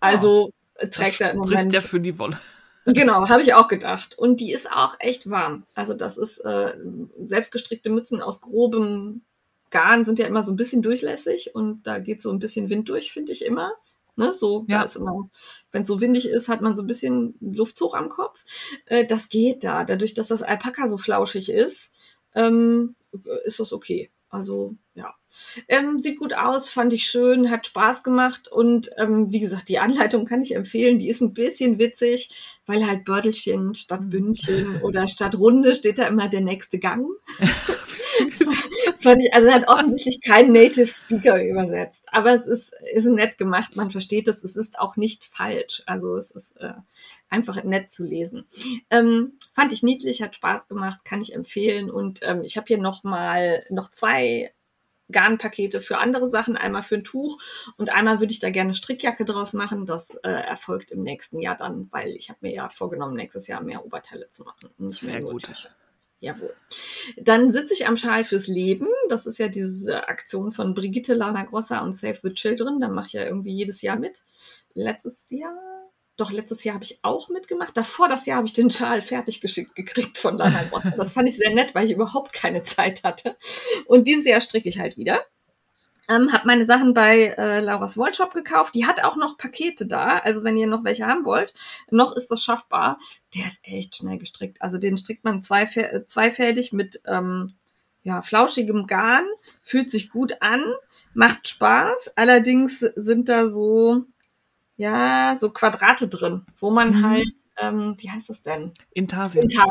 [0.00, 1.72] Also äh, trägt er im Moment.
[1.72, 2.40] ja für die Wolle.
[2.86, 4.18] Genau, habe ich auch gedacht.
[4.18, 5.64] Und die ist auch echt warm.
[5.74, 6.74] Also das ist äh,
[7.26, 9.22] selbstgestrickte Mützen aus grobem
[9.70, 12.88] Garn sind ja immer so ein bisschen durchlässig und da geht so ein bisschen Wind
[12.88, 13.72] durch, finde ich immer.
[14.14, 14.80] Ne, so, Ja.
[14.80, 15.30] da ist immer,
[15.70, 18.44] wenn es so windig ist, hat man so ein bisschen Luftzug am Kopf.
[18.84, 19.84] Äh, das geht da.
[19.84, 21.94] Dadurch, dass das Alpaka so flauschig ist,
[22.34, 22.94] ähm,
[23.44, 24.10] ist das okay.
[24.28, 25.14] Also, ja.
[25.68, 29.78] Ähm, sieht gut aus, fand ich schön, hat Spaß gemacht und ähm, wie gesagt, die
[29.78, 30.98] Anleitung kann ich empfehlen.
[30.98, 32.30] Die ist ein bisschen witzig,
[32.72, 37.06] weil halt Bördelchen statt Bündchen oder statt Runde steht da immer der nächste Gang.
[39.00, 43.36] Fand ich, also er hat offensichtlich kein Native Speaker übersetzt, aber es ist, ist nett
[43.36, 45.82] gemacht, man versteht es, es ist auch nicht falsch.
[45.86, 46.72] Also es ist äh,
[47.28, 48.46] einfach nett zu lesen.
[48.88, 52.78] Ähm, fand ich niedlich, hat Spaß gemacht, kann ich empfehlen und ähm, ich habe hier
[52.78, 54.52] noch mal noch zwei
[55.10, 57.40] Garnpakete für andere Sachen, einmal für ein Tuch
[57.76, 59.86] und einmal würde ich da gerne Strickjacke draus machen.
[59.86, 63.62] Das äh, erfolgt im nächsten Jahr dann, weil ich habe mir ja vorgenommen, nächstes Jahr
[63.62, 65.44] mehr Oberteile zu machen und nicht mehr Sehr nur gut.
[65.44, 65.70] Tücher.
[66.22, 66.54] Jawohl.
[67.16, 68.86] Dann sitze ich am Schal fürs Leben.
[69.08, 72.78] Das ist ja diese Aktion von Brigitte Lana Grossa und Save the Children.
[72.78, 74.22] Da mache ich ja irgendwie jedes Jahr mit.
[74.72, 75.81] Letztes Jahr,
[76.16, 77.76] doch letztes Jahr habe ich auch mitgemacht.
[77.76, 80.90] Davor das Jahr habe ich den Schal fertig geschickt gekriegt von Lana Grossa.
[80.96, 83.36] Das fand ich sehr nett, weil ich überhaupt keine Zeit hatte.
[83.86, 85.24] Und dieses Jahr stricke ich halt wieder.
[86.08, 88.74] Ähm, hab meine Sachen bei äh, Laura's Wollshop gekauft.
[88.74, 90.18] Die hat auch noch Pakete da.
[90.18, 91.54] Also wenn ihr noch welche haben wollt,
[91.90, 92.98] noch ist das schaffbar.
[93.34, 94.60] Der ist echt schnell gestrickt.
[94.60, 97.54] Also den strickt man zweifä zweifältig mit ähm,
[98.02, 99.24] ja, flauschigem Garn.
[99.60, 100.62] Fühlt sich gut an,
[101.14, 102.12] macht Spaß.
[102.16, 104.04] Allerdings sind da so,
[104.76, 107.06] ja, so Quadrate drin, wo man Mhm.
[107.06, 108.72] halt, ähm, wie heißt das denn?
[108.92, 109.44] Intarsien.
[109.44, 109.70] Intarsien,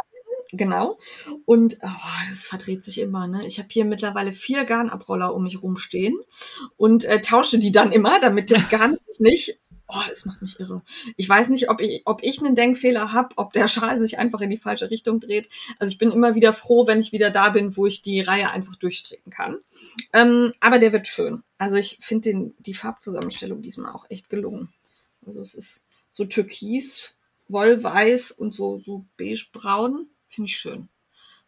[0.52, 0.98] genau.
[1.46, 1.88] Und oh,
[2.30, 3.28] das verdreht sich immer.
[3.28, 3.46] Ne?
[3.48, 6.18] Ich habe hier mittlerweile vier Garnabroller um mich rumstehen
[6.78, 9.60] und äh, tausche die dann immer, damit das Garn sich nicht.
[9.94, 10.84] Oh, es macht mich irre.
[11.18, 14.40] Ich weiß nicht, ob ich, ob ich einen Denkfehler habe, ob der Schal sich einfach
[14.40, 15.50] in die falsche Richtung dreht.
[15.80, 18.52] Also ich bin immer wieder froh, wenn ich wieder da bin, wo ich die Reihe
[18.52, 19.58] einfach durchstricken kann.
[20.14, 21.44] Ähm, aber der wird schön.
[21.58, 24.70] Also ich finde die Farbzusammenstellung diesmal auch echt gelungen.
[25.26, 27.16] Also es ist so türkis,
[27.48, 30.08] wollweiß und so, so beige-braun.
[30.28, 30.90] Finde ich schön.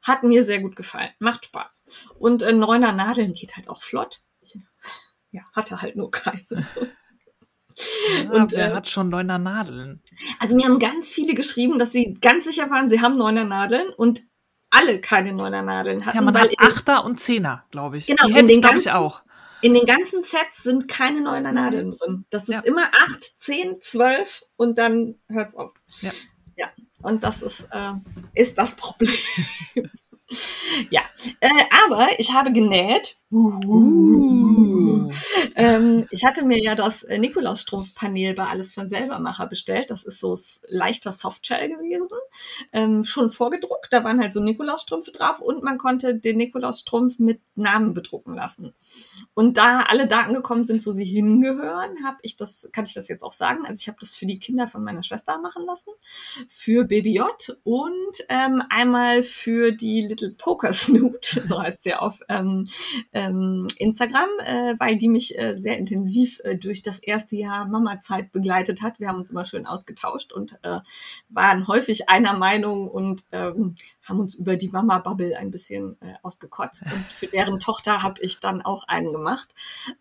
[0.02, 1.12] Hat mir sehr gut gefallen.
[1.20, 1.86] Macht Spaß.
[2.20, 4.22] Und äh, neuner Nadeln geht halt auch flott.
[4.42, 4.58] Ich,
[5.32, 6.46] ja, hatte halt nur keine.
[8.24, 10.02] Ja, Und, wer äh, hat schon neuner Nadeln?
[10.40, 13.90] Also mir haben ganz viele geschrieben, dass sie ganz sicher waren, sie haben neuner Nadeln
[13.90, 14.22] und
[14.70, 16.18] alle keine neuner Nadeln hatten.
[16.18, 18.08] Ja, man hat Achter und Zehner, glaube ich.
[18.08, 19.22] Genau, Die hätte den ich, glaube ich, auch.
[19.64, 22.26] In den ganzen Sets sind keine neuner Nadeln drin.
[22.30, 22.60] Das ist Ja.
[22.62, 25.72] immer acht, zehn, zwölf und dann hört's auf.
[26.02, 26.12] Ja.
[26.58, 26.70] Ja.
[27.02, 27.94] Und das ist, äh,
[28.34, 29.16] ist das Problem.
[30.90, 31.02] ja.
[31.40, 31.50] Äh,
[31.86, 33.16] aber ich habe genäht.
[33.34, 35.10] Uh.
[35.56, 39.92] Ähm, ich hatte mir ja das äh, Nikolausstrumpfpanel bei Alles von Selbermacher bestellt.
[39.92, 42.08] Das ist so leichter Softshell gewesen.
[42.72, 43.88] Ähm, schon vorgedruckt.
[43.92, 48.74] Da waren halt so Nikolausstrümpfe drauf und man konnte den Nikolausstrumpf mit Namen bedrucken lassen.
[49.36, 53.08] Und da alle Daten gekommen sind, wo sie hingehören, habe ich das, kann ich das
[53.08, 53.66] jetzt auch sagen.
[53.66, 55.92] Also ich habe das für die Kinder von meiner Schwester machen lassen,
[56.48, 62.22] für Baby J und ähm, einmal für die Little Poker Snoot, so heißt sie auf
[62.28, 62.70] ähm,
[63.28, 68.32] ähm, Instagram, äh, weil die mich äh, sehr intensiv äh, durch das erste Jahr Mama-Zeit
[68.32, 69.00] begleitet hat.
[69.00, 70.80] Wir haben uns immer schön ausgetauscht und äh,
[71.30, 76.84] waren häufig einer Meinung und ähm, haben uns über die Mama-Bubble ein bisschen äh, ausgekotzt.
[76.84, 79.48] Und für deren Tochter habe ich dann auch einen gemacht.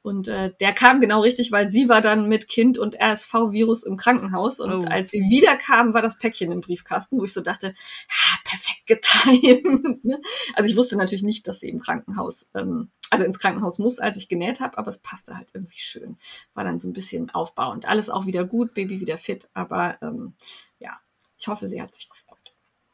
[0.03, 3.97] Und äh, der kam genau richtig, weil sie war dann mit Kind und RSV-Virus im
[3.97, 4.59] Krankenhaus.
[4.59, 4.87] Und Oh.
[4.89, 7.75] als sie wiederkam, war das Päckchen im Briefkasten, wo ich so dachte,
[8.09, 10.05] ah, perfekt getimt.
[10.05, 10.21] ne?
[10.55, 14.17] also ich wusste natürlich nicht, dass sie im Krankenhaus, ähm, also ins Krankenhaus muss, als
[14.17, 16.17] ich genäht habe, aber es passte halt irgendwie schön.
[16.55, 17.87] War dann so ein bisschen aufbauend.
[17.87, 20.33] Alles auch wieder gut, Baby wieder fit, aber ähm,
[20.79, 20.99] ja,
[21.39, 22.39] ich hoffe, sie hat sich gefreut.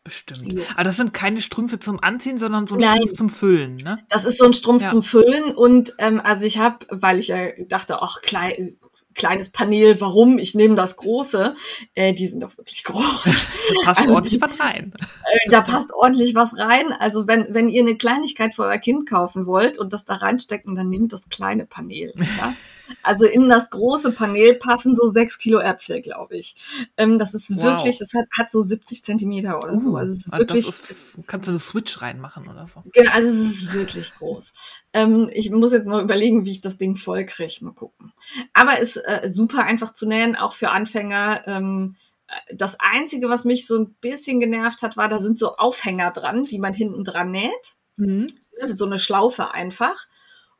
[0.02, 0.52] Bestimmt.
[0.52, 0.64] Ja.
[0.74, 2.96] Aber das sind keine Strümpfe zum Anziehen, sondern so ein Nein.
[2.96, 3.98] Strumpf zum Füllen, ne?
[4.08, 4.88] Das ist so ein Strumpf Ja.
[4.88, 8.78] zum Füllen und ähm, also ich habe, weil ich ja dachte, ach klein,
[9.18, 10.38] kleines Panel, warum?
[10.38, 11.54] Ich nehme das große.
[11.94, 13.24] Äh, die sind doch wirklich groß.
[13.24, 14.94] Da passt Also ordentlich was rein.
[15.30, 16.92] Äh, da passt ordentlich was rein.
[16.92, 20.74] Also wenn, wenn ihr eine Kleinigkeit für euer Kind kaufen wollt und das da reinstecken,
[20.74, 22.14] dann nehmt das kleine Panel.
[22.16, 22.54] Ja?
[23.02, 26.56] Also in das große Panel passen so sechs Kilo Äpfel, glaube ich.
[26.96, 27.62] Ähm, das ist Wow.
[27.64, 29.96] wirklich, das hat, hat so 70 Zentimeter oder so.
[29.96, 30.68] Also es ist ah, wirklich.
[30.68, 32.82] ist, kannst du eine Switch reinmachen oder so.
[32.92, 34.52] Genau, also es ist wirklich groß.
[34.92, 37.56] Ähm, ich muss jetzt mal überlegen, wie ich das Ding voll kriege.
[37.60, 38.12] Mal gucken.
[38.52, 41.42] Aber ist äh, super einfach zu nähen, auch für Anfänger.
[41.46, 41.96] Ähm,
[42.28, 46.10] äh, das Einzige, was mich so ein bisschen genervt hat, war, da sind so Aufhänger
[46.10, 47.74] dran, die man hinten dran näht.
[47.96, 48.28] Mhm.
[48.60, 50.07] Ne, So eine Schlaufe einfach.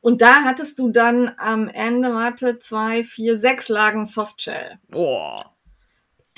[0.01, 4.79] Und da hattest du dann am Ende, warte, zwei, vier, sechs Lagen Softshell.
[4.89, 5.53] Boah.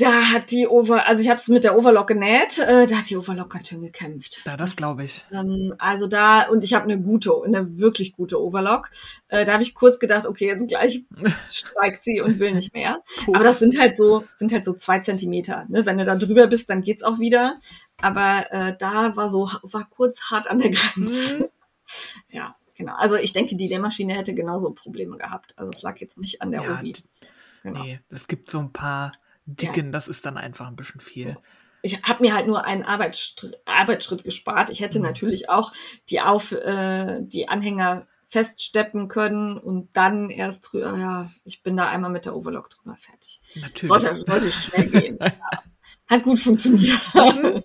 [0.00, 3.10] Da hat die Over, also ich habe es mit der Overlock genäht, äh, da hat
[3.10, 4.40] die Overlock ganz schön gekämpft.
[4.46, 5.26] Ja, das glaube ich.
[5.30, 8.90] Ähm, also da, und ich habe eine gute, eine wirklich gute Overlock.
[9.28, 11.04] Äh, da habe ich kurz gedacht, okay, jetzt gleich
[11.50, 13.02] streikt sie und will nicht mehr.
[13.26, 15.66] Aber das sind halt so, sind halt so zwei Zentimeter.
[15.68, 15.84] Ne?
[15.84, 17.58] Wenn du da drüber bist, dann geht's auch wieder.
[18.00, 21.50] Aber äh, da war so, war kurz hart an der Grenze.
[23.00, 23.04] Mhm.
[23.04, 23.14] Ja.
[23.14, 25.54] Also ich denke, die Nähmaschine hätte genauso Probleme gehabt.
[25.58, 26.92] Also es lag jetzt nicht an der Ja, Ovi.
[27.62, 27.82] Genau.
[27.84, 29.12] Nee, es gibt so ein paar
[29.46, 31.36] dicken, das ist dann einfach ein bisschen viel.
[31.82, 34.70] ich habe mir halt nur einen Arbeitsschritt, Arbeitsschritt gespart.
[34.70, 35.04] Ich hätte Mhm.
[35.06, 35.72] natürlich auch
[36.10, 40.96] die auf äh, die Anhänger feststeppen können und dann erst drüber.
[40.96, 43.40] Ja, ich bin da einmal mit der Overlock drüber fertig.
[43.56, 43.88] Natürlich.
[43.88, 45.18] Sollte, sollte schnell gehen.
[45.20, 45.32] ja.
[46.06, 47.00] Hat gut funktioniert.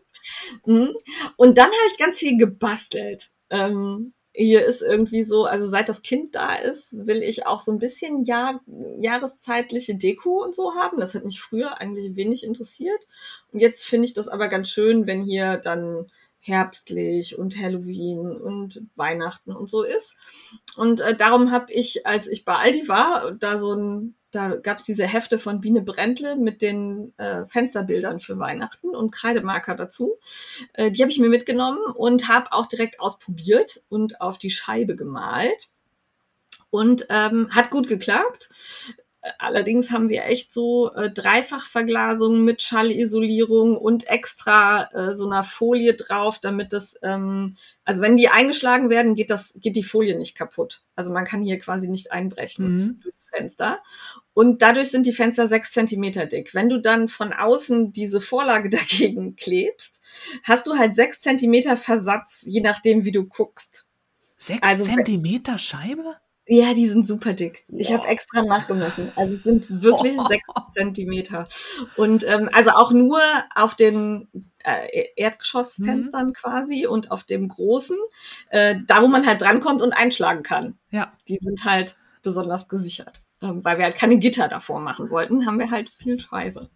[0.66, 0.92] Mhm.
[1.38, 3.30] und dann habe ich ganz viel gebastelt.
[3.52, 7.72] Ähm, hier ist irgendwie so, also seit das Kind da ist, will ich auch so
[7.72, 8.62] ein bisschen Jahr,
[9.00, 11.00] jahreszeitliche Deko und so haben.
[11.00, 13.00] Das hat mich früher eigentlich wenig interessiert.
[13.52, 16.08] Und jetzt finde ich das aber ganz schön, wenn hier dann
[16.40, 20.16] herbstlich und Halloween und Weihnachten und so ist.
[20.76, 24.80] Und äh, darum habe ich, als ich bei Aldi war, da so ein, da gab
[24.80, 30.20] es diese Hefte von Biene Brentle mit den äh, Fensterbildern für Weihnachten und Kreidemarker dazu.
[30.74, 34.96] Äh, die habe ich mir mitgenommen und habe auch direkt ausprobiert und auf die Scheibe
[34.98, 35.70] gemalt.
[36.70, 38.50] Und ähm, hat gut geklappt.
[39.40, 45.96] Allerdings haben wir echt so äh, Dreifachverglasung mit Schallisolierung und extra äh, so einer Folie
[45.96, 50.36] drauf, damit das, ähm, also wenn die eingeschlagen werden, geht das, geht die Folie nicht
[50.38, 50.82] kaputt.
[50.96, 53.00] Also man kann hier quasi nicht einbrechen Mhm.
[53.02, 53.80] durchs Fenster.
[54.34, 56.54] Und dadurch sind die Fenster sechs Zentimeter dick.
[56.54, 58.70] Wenn du dann von außen diese Vorlage
[59.10, 60.02] dagegen klebst,
[60.44, 63.88] hast du halt sechs Zentimeter Versatz, je nachdem, wie du guckst.
[64.38, 66.16] Sechs Also- Zentimeter Scheibe?
[66.48, 67.66] Ja, die sind super dick.
[67.70, 69.12] Ich habe extra nachgemessen.
[69.16, 71.48] Also es sind wirklich sechs Zentimeter.
[71.96, 73.20] Und ähm, also auch nur
[73.56, 74.28] auf den
[74.64, 77.98] äh, Erdgeschossfenstern quasi und auf dem großen,
[78.50, 80.78] äh, da wo man halt drankommt und einschlagen kann.
[80.92, 81.14] Ja.
[81.28, 83.20] Die sind halt besonders gesichert.
[83.42, 86.70] Ähm, weil wir halt keine Gitter davor machen wollten, haben wir halt viel Scheibe.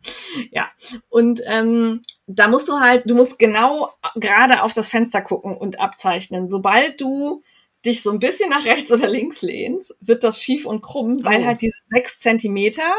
[0.51, 0.69] Ja.
[1.09, 5.79] Und ähm, da musst du halt, du musst genau gerade auf das Fenster gucken und
[5.79, 6.49] abzeichnen.
[6.49, 7.43] Sobald du
[7.85, 11.41] dich so ein bisschen nach rechts oder links lehnst, wird das schief und krumm, weil
[11.43, 11.45] Oh.
[11.45, 12.93] halt diese sechs Zentimeter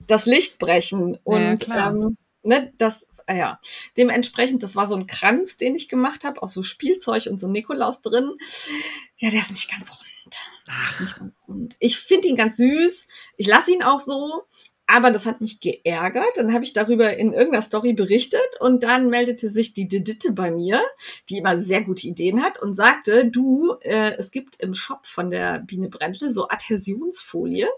[0.00, 1.18] das Licht brechen.
[1.26, 1.90] Ja, ja, Und klar.
[1.94, 3.60] ähm, ne, das, äh, ja,
[3.96, 7.48] dementsprechend, das war so ein Kranz, den ich gemacht habe, aus so Spielzeug und so
[7.48, 8.32] Nikolaus drin.
[9.18, 10.00] Ja, der ist nicht ganz rund.
[10.68, 11.76] Ach, Nicht ganz rund.
[11.78, 13.06] Ich finde ihn ganz süß.
[13.36, 14.42] Ich lasse ihn auch so.
[14.86, 16.36] Aber das hat mich geärgert.
[16.36, 20.50] Dann habe ich darüber in irgendeiner Story berichtet und dann meldete sich die Diditte bei
[20.50, 20.82] mir,
[21.30, 25.30] die immer sehr gute Ideen hat und sagte, du, äh, es gibt im Shop von
[25.30, 27.68] der Biene Brentle so Adhäsionsfolie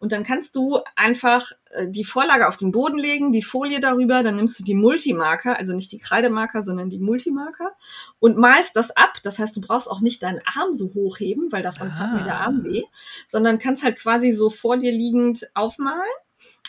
[0.00, 4.22] und dann kannst du einfach äh, die Vorlage auf den Boden legen, die Folie darüber,
[4.24, 7.76] dann nimmst du die Multimarker, also nicht die Kreidemarker, sondern die Multimarker
[8.18, 9.18] und malst das ab.
[9.22, 12.40] Das heißt, du brauchst auch nicht deinen Arm so hochheben, weil davon tat mir der
[12.40, 12.46] Ah.
[12.46, 12.82] Arm weh,
[13.28, 16.00] sondern kannst halt quasi so vor dir liegend aufmalen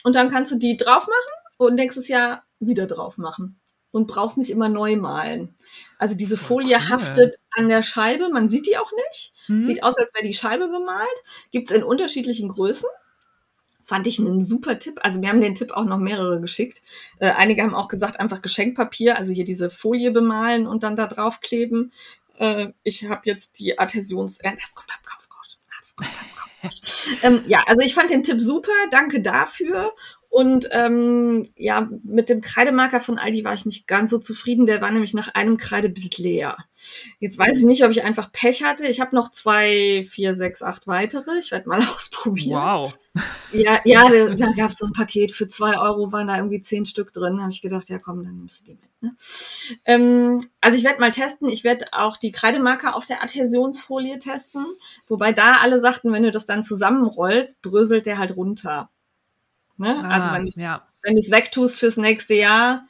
[0.04, 3.60] und dann kannst du die drauf machen und nächstes Jahr wieder drauf machen
[3.92, 5.56] und brauchst nicht immer neu malen.
[5.98, 6.90] Also diese Folie cool.
[6.90, 9.34] haftet an der Scheibe, man sieht die auch nicht.
[9.48, 9.64] hm?
[9.64, 11.24] Sieht aus, als wäre die Scheibe bemalt.
[11.52, 12.88] Gibt's in unterschiedlichen Größen.
[13.84, 15.00] Fand ich einen super Tipp.
[15.04, 16.82] Also wir haben den Tipp auch noch mehrere geschickt.
[17.20, 21.08] Äh, einige haben auch gesagt, einfach Geschenkpapier, also hier diese Folie bemalen und dann da
[21.08, 21.92] draufkleben.
[22.38, 24.40] Äh, ich habe jetzt die Adhäsions...
[24.40, 25.58] Äh, das kommt beim Kaufrausch.
[25.68, 26.41] Ah, Das kommt beim Kaufrausch.
[27.24, 28.72] ähm, ja, also ich fand den Tipp super.
[28.92, 29.94] Danke dafür.
[30.32, 34.66] Und ähm, ja, mit dem Kreidemarker von Aldi war ich nicht ganz so zufrieden.
[34.66, 36.56] Der war nämlich nach einem Kreidebild leer.
[37.20, 38.88] Jetzt weiß ich nicht, ob ich einfach Pech hatte.
[38.88, 41.38] Ich habe noch zwei, vier, sechs, acht weitere.
[41.38, 42.62] Ich werde mal ausprobieren.
[42.62, 42.98] Wow.
[43.52, 46.62] Ja, ja, da, da gab es so ein Paket für zwei Euro, waren da irgendwie
[46.62, 47.36] zehn Stück drin.
[47.36, 49.02] Da habe ich gedacht, ja komm, dann nimmst du die mit.
[49.02, 49.18] Ne?
[49.84, 51.50] Ähm, also ich werde mal testen.
[51.50, 54.66] Ich werde auch die Kreidemarker auf der Adhäsionsfolie testen.
[55.10, 58.90] Wobei da alle sagten, wenn du das dann zusammenrollst, bröselt der halt runter.
[59.82, 59.90] Ne?
[60.10, 60.88] also Ah, wenn du ja.
[61.04, 62.86] wenn du es wegtust fürs nächste Jahr,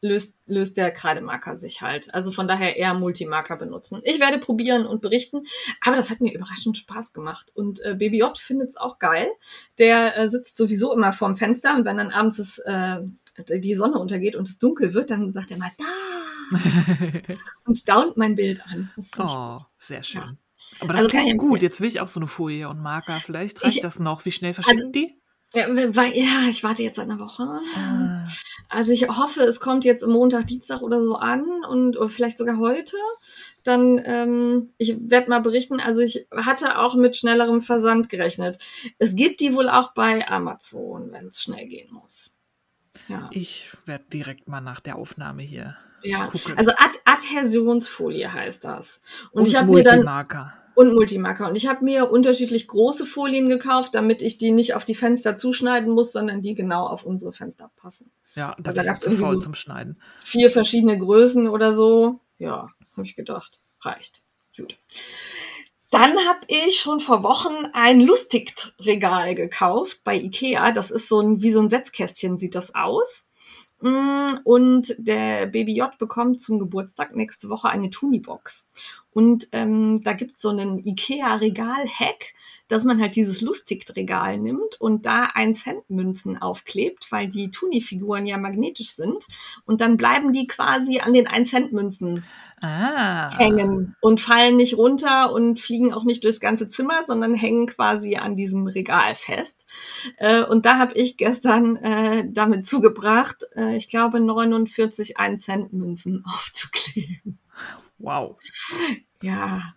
[0.00, 2.12] löst, löst der Kreidemarker sich halt.
[2.14, 4.00] Also von daher eher Multimarker benutzen.
[4.04, 5.44] Ich werde probieren und berichten,
[5.84, 7.50] aber das hat mir überraschend Spaß gemacht.
[7.54, 9.28] Und äh, Baby J findet es auch geil.
[9.78, 12.98] Der äh, sitzt sowieso immer vorm Fenster und wenn dann abends es, äh,
[13.48, 16.58] die Sonne untergeht und es dunkel wird, dann sagt er mal da
[17.64, 18.90] und staunt mein Bild an.
[19.18, 20.38] Oh, sehr schön.
[20.80, 21.62] Aber das Also ich gut.
[21.62, 23.20] Jetzt will ich auch so eine Folie und Marker.
[23.24, 24.24] Vielleicht reicht Ich- das noch.
[24.24, 25.16] Wie schnell verschicken die?
[25.54, 27.44] Ja, weil, ja, ich warte jetzt eine Woche.
[27.76, 28.26] Ah,
[28.68, 32.96] Also ich hoffe, es kommt jetzt Montag, Dienstag oder so an und vielleicht sogar heute.
[33.62, 35.80] Dann, ähm, ich werde mal berichten.
[35.80, 38.58] Also ich hatte auch mit schnellerem Versand gerechnet.
[38.98, 42.34] Es gibt die wohl auch bei Amazon, wenn es schnell gehen muss.
[43.08, 46.26] Ja, ich werde direkt mal nach der Aufnahme hier ja.
[46.26, 46.56] gucken.
[46.56, 49.02] Also Ad Adhäsionsfolie heißt das.
[49.32, 50.04] Und, und ich habe mir dann.
[50.74, 54.84] Und Multimarker und ich habe mir unterschiedlich große Folien gekauft, damit ich die nicht auf
[54.84, 58.10] die Fenster zuschneiden muss, sondern die genau auf unsere Fenster passen.
[58.34, 60.00] Ja, da Also gab's zu irgendwie so- zum Schneiden.
[60.24, 62.18] vier verschiedene Größen oder so.
[62.38, 63.58] Ja, habe ich gedacht.
[63.80, 64.22] Reicht.
[64.56, 64.78] Gut.
[65.90, 70.72] Dann habe ich schon vor Wochen ein Lustigt-Regal gekauft bei Ikea.
[70.72, 73.28] Das ist so ein, wie so ein Setzkästchen sieht das aus.
[73.80, 78.70] Mm, Und der Baby J bekommt zum Geburtstag nächste Woche eine Tunibox.
[79.10, 82.34] Und ähm, da gibt's so einen Ikea-Regal-Hack,
[82.68, 88.26] dass man halt dieses Lustigt-Regal nimmt und da 1 Cent Münzen aufklebt, weil die Tuni-Figuren
[88.26, 89.26] ja magnetisch sind.
[89.66, 92.24] Und dann bleiben die quasi an den 1 Cent Münzen
[92.66, 93.36] Ah.
[93.36, 98.16] hängen und fallen nicht runter und fliegen auch nicht durchs ganze Zimmer, sondern hängen quasi
[98.16, 99.64] an diesem Regal fest.
[100.16, 105.72] Äh, und da habe ich gestern äh, damit zugebracht, äh, ich glaube 49 1 Cent
[105.74, 107.38] Münzen aufzukleben.
[107.98, 108.36] Wow.
[109.22, 109.74] Ja,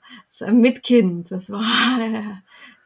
[0.49, 1.31] mit Kind.
[1.31, 1.63] Das war,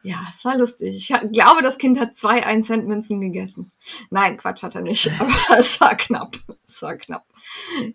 [0.02, 0.96] ja, es war lustig.
[0.96, 3.70] Ich glaube, das Kind hat zwei 1 Cent Münzen gegessen.
[4.10, 6.36] Nein, Quatsch hat er nicht, aber es war knapp.
[6.76, 7.26] Es war knapp.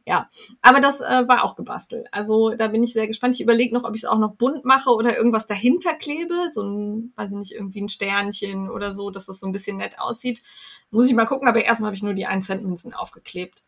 [0.05, 0.29] Ja,
[0.61, 2.07] aber das äh, war auch gebastelt.
[2.11, 3.35] Also da bin ich sehr gespannt.
[3.35, 6.49] Ich überlege noch, ob ich es auch noch bunt mache oder irgendwas dahinter klebe.
[6.51, 9.77] So ein, weiß ich nicht, irgendwie ein Sternchen oder so, dass das so ein bisschen
[9.77, 10.43] nett aussieht.
[10.91, 13.61] Muss ich mal gucken, aber erstmal habe ich nur die 1 Cent Münzen aufgeklebt.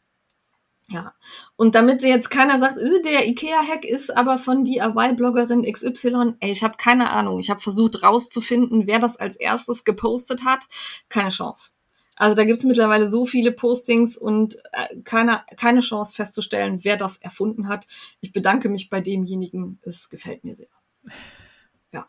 [0.90, 1.14] Ja.
[1.56, 6.52] Und damit sie jetzt keiner sagt, äh, der IKEA-Hack ist aber von DIY-Bloggerin XY, ey,
[6.52, 7.40] ich habe keine Ahnung.
[7.40, 10.62] Ich habe versucht rauszufinden, wer das als erstes gepostet hat.
[11.08, 11.72] Keine Chance.
[12.20, 17.16] Also da gibt's mittlerweile so viele Postings und äh, keine, keine Chance festzustellen, wer das
[17.18, 17.88] erfunden hat.
[18.20, 19.80] Ich bedanke mich bei demjenigen.
[19.84, 20.68] Es gefällt mir sehr.
[21.92, 22.08] Ja.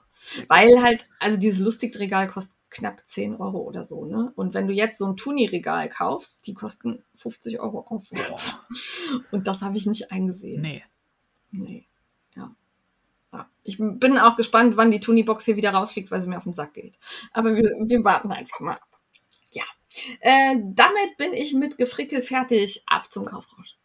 [0.48, 4.32] Weil halt, also dieses Lustigregal kostet knapp 10 Euro oder so, ne?
[4.36, 8.58] Und wenn du jetzt so ein Tuni-Regal kaufst, die kosten 50 Euro aufwärts.
[9.30, 10.60] Und das habe ich nicht eingesehen.
[10.60, 10.84] Nee.
[11.50, 11.86] Nee.
[12.36, 12.54] Ja.
[13.32, 13.48] ja.
[13.62, 16.52] Ich bin auch gespannt, wann die Tuni-Box hier wieder rausfliegt, weil sie mir auf den
[16.52, 16.98] Sack geht.
[17.32, 18.78] Aber wir, wir warten einfach mal.
[20.20, 22.82] Äh, damit bin ich mit Gefrickel fertig.
[22.86, 23.76] Ab zum Kaufrausch.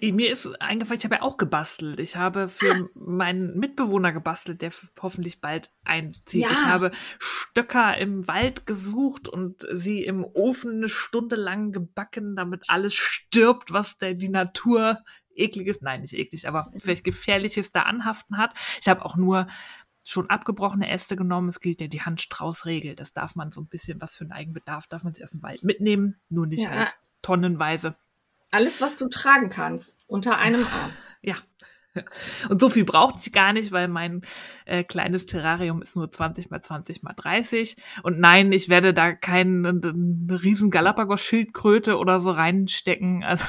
[0.00, 1.98] Mir ist eingefallen, ich habe ja auch gebastelt.
[1.98, 6.42] Ich habe für meinen Mitbewohner gebastelt, der hoffentlich bald einzieht.
[6.42, 6.50] Ja.
[6.52, 12.62] Ich habe Stöcker im Wald gesucht und sie im Ofen eine Stunde lang gebacken, damit
[12.68, 15.00] alles stirbt, was der, die Natur
[15.36, 18.54] ekliges, nein, nicht eklig, aber vielleicht gefährliches da anhaften hat.
[18.80, 19.48] Ich habe auch nur
[20.04, 21.48] schon abgebrochene Äste genommen.
[21.48, 22.94] Es gilt ja die Handstraußregel.
[22.94, 25.42] Das darf man so ein bisschen, was für einen Eigenbedarf darf man sich aus dem
[25.42, 26.70] Wald mitnehmen, nur nicht Ja.
[26.70, 27.96] halt tonnenweise.
[28.50, 30.90] Alles, was du tragen kannst, unter einem Arm.
[31.22, 31.36] Ja.
[32.50, 34.20] Und so viel braucht sie gar nicht, weil mein
[34.66, 37.76] äh, kleines Terrarium ist nur 20 mal 20 mal 30.
[38.02, 43.24] Und nein, ich werde da keinen eine riesen Galapagos-Schildkröte oder so reinstecken.
[43.24, 43.44] Also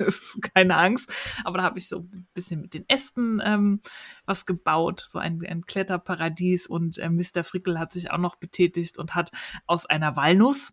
[0.54, 1.12] keine Angst.
[1.44, 3.80] Aber da habe ich so ein bisschen mit den Ästen ähm,
[4.24, 6.66] was gebaut, so ein, ein Kletterparadies.
[6.66, 7.44] Und äh, Mr.
[7.44, 9.30] Frickel hat sich auch noch betätigt und hat
[9.66, 10.72] aus einer Walnuss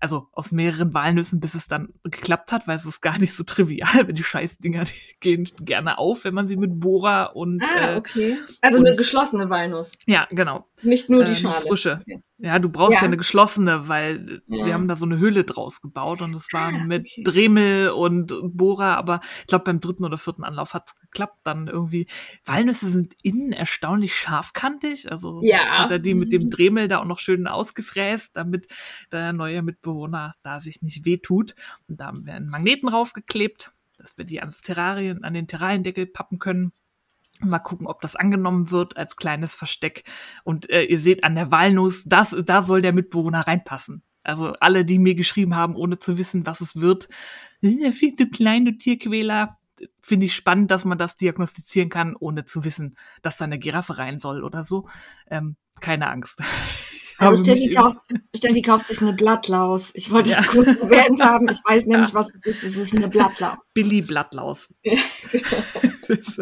[0.00, 3.44] also aus mehreren Walnüssen, bis es dann geklappt hat, weil es ist gar nicht so
[3.44, 7.94] trivial, weil die Scheißdinger die gehen gerne auf, wenn man sie mit Bohrer und Ah,
[7.94, 8.36] äh, okay.
[8.60, 10.66] Also und- eine geschlossene Walnuss, ja, genau.
[10.82, 11.54] nicht nur die äh, Schale.
[11.66, 11.98] frische.
[12.02, 12.20] Okay.
[12.40, 13.04] Ja, du brauchst ja, Ja.
[13.06, 14.66] eine geschlossene, weil Ja.
[14.66, 17.22] wir haben da so eine Höhle draus gebaut und es war Ah, mit okay.
[17.24, 21.40] Dremel und Bohrer, aber ich glaube beim dritten oder vierten Anlauf hat es geklappt.
[21.44, 22.06] Dann irgendwie
[22.44, 25.78] Walnüsse sind innen erstaunlich scharfkantig, also Ja.
[25.80, 28.68] hat er die mit dem Dremel da auch noch schön ausgefräst, damit
[29.10, 31.54] der neue Mitbewohner da sich nicht wehtut.
[31.88, 36.06] Und da haben wir einen Magneten draufgeklebt, dass wir die ans Terrarien, an den Terrariendeckel
[36.06, 36.72] pappen können.
[37.40, 40.04] Mal gucken, ob das angenommen wird als kleines Versteck.
[40.44, 44.02] Und äh, ihr seht an der Walnuss, das, da soll der Mitbewohner reinpassen.
[44.24, 47.08] Also alle, die mir geschrieben haben, ohne zu wissen, was es wird,
[47.62, 49.56] "Das ist ja viel zu klein, du Tierquäler.
[50.02, 53.96] Finde ich spannend, dass man das diagnostizieren kann, ohne zu wissen, dass da eine Giraffe
[53.98, 54.88] rein soll oder so.
[55.30, 56.42] Ähm, keine Angst.
[57.18, 57.96] Also Steffi, über- kauf,
[58.36, 59.90] Steffi kauft sich eine Blattlaus.
[59.94, 60.40] Ich wollte Ja.
[60.40, 61.48] es kurz erwähnt haben.
[61.48, 62.62] Ich weiß nämlich, was es ist.
[62.64, 63.58] Es ist eine Blattlaus.
[63.74, 64.68] Billy Blattlaus.
[64.84, 64.96] Ja,
[66.08, 66.38] Das-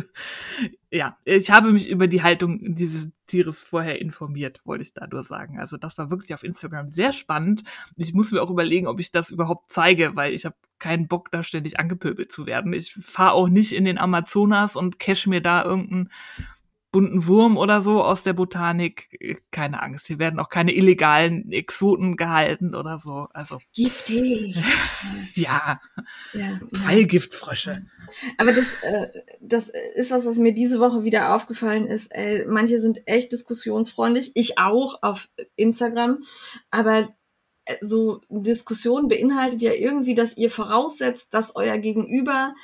[0.92, 5.24] ja, ich habe mich über die Haltung dieses Tieres vorher informiert, wollte ich da nur
[5.24, 5.58] sagen.
[5.58, 7.64] Also das war wirklich auf Instagram sehr spannend.
[7.96, 11.30] Ich muss mir auch überlegen, ob ich das überhaupt zeige, weil ich habe keinen Bock,
[11.32, 12.72] da ständig angepöbelt zu werden.
[12.72, 16.10] Ich fahre auch nicht in den Amazonas und cash mir da irgendeinen
[16.92, 19.08] bunten Wurm oder so aus der Botanik.
[19.50, 20.06] Keine Angst.
[20.06, 23.26] Hier werden auch keine illegalen Exoten gehalten oder so.
[23.32, 24.56] Also Giftig.
[25.34, 25.80] ja,
[26.32, 26.60] Ja.
[26.72, 27.86] Pfeilgiftfrösche.
[28.38, 29.08] Aber das, äh,
[29.40, 32.08] das ist was, was mir diese Woche wieder aufgefallen ist.
[32.12, 34.32] Ey, manche sind echt diskussionsfreundlich.
[34.34, 36.24] Ich auch auf Instagram.
[36.70, 37.08] Aber
[37.66, 42.54] äh, so Diskussion beinhaltet ja irgendwie, dass ihr voraussetzt, dass euer Gegenüber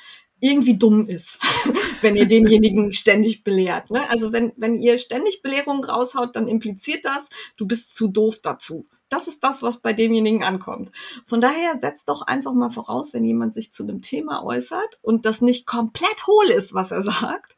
[0.43, 1.39] irgendwie dumm ist,
[2.01, 3.89] wenn ihr denjenigen ständig belehrt.
[3.89, 4.09] Ne?
[4.09, 8.85] Also wenn, wenn ihr ständig Belehrungen raushaut, dann impliziert das, du bist zu doof dazu.
[9.13, 10.89] Das ist das, was bei demjenigen ankommt.
[11.27, 15.27] Von daher setzt doch einfach mal voraus, wenn jemand sich zu einem Thema äußert und
[15.27, 17.55] das nicht komplett hohl ist, was er sagt,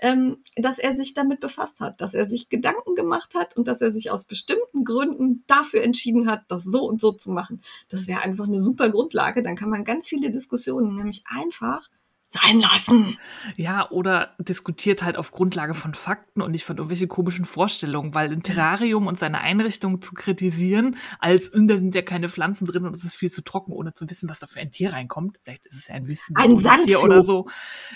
[0.00, 3.80] ähm, dass er sich damit befasst hat, dass er sich Gedanken gemacht hat und dass
[3.80, 7.62] er sich aus bestimmten Gründen dafür entschieden hat, das so und so zu machen.
[7.88, 9.42] Das wäre einfach eine super Grundlage.
[9.42, 11.88] Dann kann man ganz viele Diskussionen nämlich einfach
[12.30, 13.16] sein lassen.
[13.56, 18.30] Ja, oder diskutiert halt auf Grundlage von Fakten und nicht von irgendwelchen komischen Vorstellungen, weil
[18.30, 22.84] ein Terrarium und seine Einrichtung zu kritisieren, als "Und da sind ja keine Pflanzen drin
[22.84, 25.38] und es ist viel zu trocken, ohne zu wissen, was da für ein Tier reinkommt.
[25.42, 27.00] Vielleicht ist es ja ein Wüsten Ein Tier Sandfloh.
[27.02, 27.46] oder so.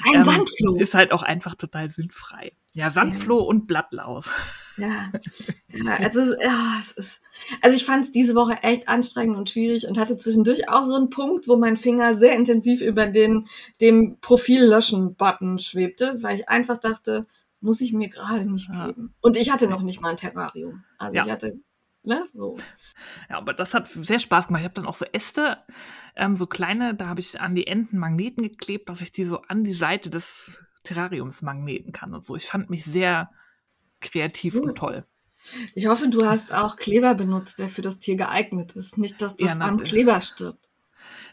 [0.09, 0.77] Ein ähm, Sandfloh.
[0.77, 2.53] Ist halt auch einfach total sinnfrei.
[2.75, 4.31] Ja, Sandfloh und Blattlaus.
[4.79, 5.13] Ja,
[5.69, 7.21] ja also, ja, es ist,
[7.61, 10.95] also ich fand es diese Woche echt anstrengend und schwierig und hatte zwischendurch auch so
[10.95, 13.49] einen Punkt, wo mein Finger sehr intensiv über den
[13.81, 17.27] dem Profil löschen Button schwebte, weil ich einfach dachte,
[17.61, 19.15] muss ich mir gerade nicht geben.
[19.21, 20.85] Und ich hatte noch nicht mal ein Terrarium.
[20.99, 21.25] Also ja.
[21.25, 21.61] ich hatte,
[22.03, 22.57] ne, so.
[23.29, 24.63] Ja, aber das hat sehr Spaß gemacht.
[24.63, 25.59] Ich habe dann auch so Äste,
[26.17, 29.43] ähm, so kleine, da habe ich an die Enden Magneten geklebt, dass ich die so
[29.43, 32.37] an die Seite des Terrariums magneten kann und so.
[32.37, 33.31] Ich fand mich sehr
[34.01, 34.63] kreativ mhm.
[34.63, 35.07] und toll.
[35.75, 38.99] Ich hoffe, du hast auch Kleber benutzt, der für das Tier geeignet ist.
[38.99, 40.69] Nicht, dass das ja, na, am Kleber stirbt.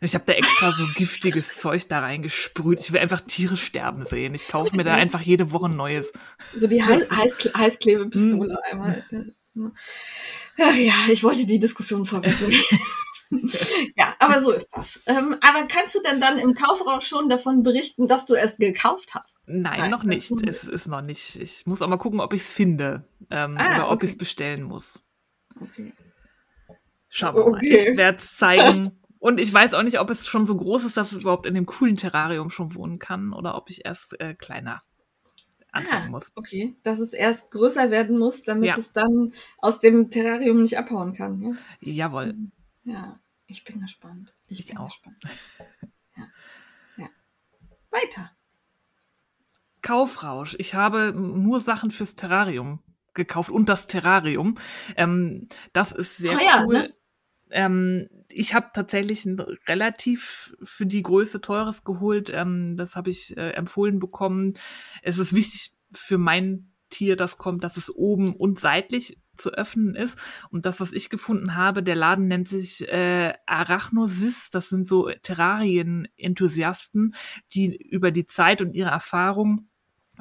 [0.01, 2.79] Ich habe da extra so giftiges Zeug da reingesprüht.
[2.79, 4.33] Ich will einfach Tiere sterben sehen.
[4.33, 6.11] Ich kaufe mir da einfach jede Woche ein neues.
[6.55, 8.71] So die Heiß Heiß Heißklebepistole hm.
[8.71, 9.03] einmal.
[10.57, 12.63] Ja, ich wollte die Diskussion vorwegnehmen.
[13.95, 14.99] ja, aber so ist das.
[15.05, 19.13] Ähm, aber kannst du denn dann im Kaufrausch schon davon berichten, dass du es gekauft
[19.13, 19.39] hast?
[19.45, 20.32] Nein, Nein noch nicht.
[20.32, 21.36] Es ist noch nicht.
[21.36, 24.05] Ich muss auch mal gucken, ob ich es finde ähm, ah, oder ob okay.
[24.05, 25.03] ich es bestellen muss.
[25.61, 25.93] Okay.
[27.09, 27.63] Schauen wir mal.
[27.63, 28.99] Ich werde es zeigen.
[29.19, 31.53] Und ich weiß auch nicht, ob es schon so groß ist, dass es überhaupt in
[31.53, 34.80] dem coolen Terrarium schon wohnen kann oder ob ich erst äh, kleiner
[35.71, 36.32] anfangen ah, muss.
[36.36, 38.77] Okay, dass es erst größer werden muss, damit ja.
[38.77, 41.41] es dann aus dem Terrarium nicht abhauen kann.
[41.41, 41.51] Ja?
[41.82, 42.34] Jawohl.
[42.84, 44.36] Ja, ich bin gespannt.
[44.47, 44.89] Ich, ich bin auch.
[44.89, 45.23] gespannt.
[46.17, 46.27] ja.
[46.97, 47.09] ja.
[47.89, 48.32] Weiter.
[49.82, 50.55] Kaufrausch.
[50.59, 54.55] Ich habe nur Sachen fürs Terrarium gekauft und das Terrarium.
[54.95, 56.73] Ähm, das ist sehr Teuer, cool.
[56.73, 56.93] Ne?
[57.51, 62.30] Ähm, ich habe tatsächlich ein relativ für die Größe teures geholt.
[62.34, 64.53] Ähm, das habe ich äh, empfohlen bekommen.
[65.01, 69.95] Es ist wichtig für mein Tier, das kommt, dass es oben und seitlich zu öffnen
[69.95, 70.17] ist.
[70.49, 74.49] Und das, was ich gefunden habe, der Laden nennt sich äh, Arachnosis.
[74.49, 77.15] Das sind so Terrarien-Enthusiasten,
[77.53, 79.69] die über die Zeit und ihre Erfahrung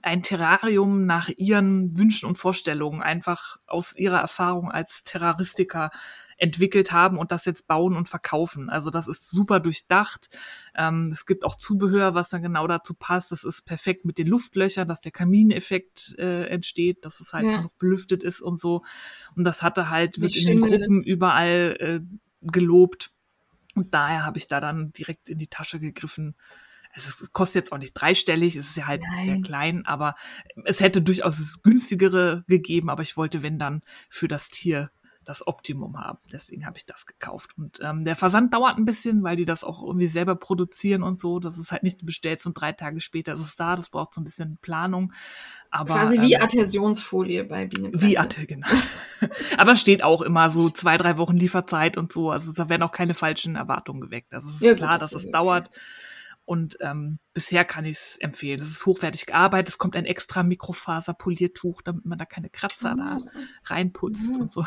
[0.02, 5.90] ein Terrarium nach ihren Wünschen und Vorstellungen einfach aus ihrer Erfahrung als Terroristiker
[6.38, 8.70] entwickelt haben und das jetzt bauen und verkaufen.
[8.70, 10.30] Also das ist super durchdacht.
[10.74, 13.32] Ähm, es gibt auch Zubehör, was dann genau dazu passt.
[13.32, 17.62] Das ist perfekt mit den Luftlöchern, dass der Kamineffekt äh, entsteht, dass es halt ja.
[17.62, 18.82] noch belüftet ist und so.
[19.34, 22.00] Und das hatte halt, wird in den Gruppen überall äh,
[22.42, 23.10] gelobt.
[23.74, 26.36] Und daher habe ich da dann direkt in die Tasche gegriffen.
[26.94, 29.24] Es kostet jetzt auch nicht dreistellig, es ist ja halt Nein.
[29.24, 30.14] sehr klein, aber
[30.64, 34.90] es hätte durchaus günstigere gegeben, aber ich wollte, wenn dann, für das Tier
[35.28, 36.18] das Optimum haben.
[36.32, 37.50] Deswegen habe ich das gekauft.
[37.58, 41.20] Und ähm, der Versand dauert ein bisschen, weil die das auch irgendwie selber produzieren und
[41.20, 41.38] so.
[41.38, 43.76] Das ist halt nicht bestellt und drei Tage später ist es da.
[43.76, 45.12] Das braucht so ein bisschen Planung.
[45.70, 47.92] Aber, Quasi wie ähm, Adhäsionsfolie bei Bienen.
[48.00, 48.82] Wie Adhäsion, genau.
[49.58, 52.30] Aber steht auch immer so zwei, drei Wochen Lieferzeit und so.
[52.30, 54.32] Also da werden auch keine falschen Erwartungen geweckt.
[54.32, 55.32] Also es ist ja, klar, dass es okay.
[55.32, 55.70] dauert.
[56.46, 58.62] Und ähm, bisher kann ich es empfehlen.
[58.62, 59.68] Es ist hochwertig gearbeitet.
[59.68, 62.96] Es kommt ein extra Mikrofaserpoliertuch, damit man da keine Kratzer oh.
[62.96, 63.18] da
[63.64, 64.40] reinputzt oh.
[64.40, 64.64] und so.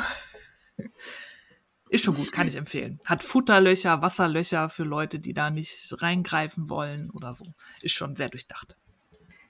[1.90, 3.02] Ist schon gut, kann ich empfehlen.
[3.06, 7.44] Hat Futterlöcher, Wasserlöcher für Leute, die da nicht reingreifen wollen oder so.
[7.82, 8.78] Ist schon sehr durchdacht.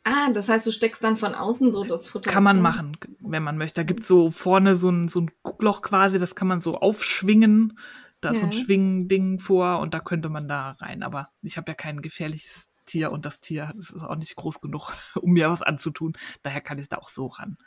[0.04, 2.32] Ah, das heißt, du steckst dann von außen so das Futter.
[2.32, 3.82] Kann man machen, wenn man möchte.
[3.82, 7.78] Da gibt so vorne so ein, so ein Guckloch quasi, das kann man so aufschwingen.
[8.22, 8.42] Da ist ja.
[8.42, 11.04] so ein Schwingending vor und da könnte man da rein.
[11.04, 14.62] Aber ich habe ja kein gefährliches Tier und das Tier das ist auch nicht groß
[14.62, 16.14] genug, um mir was anzutun.
[16.42, 17.58] Daher kann ich da auch so ran.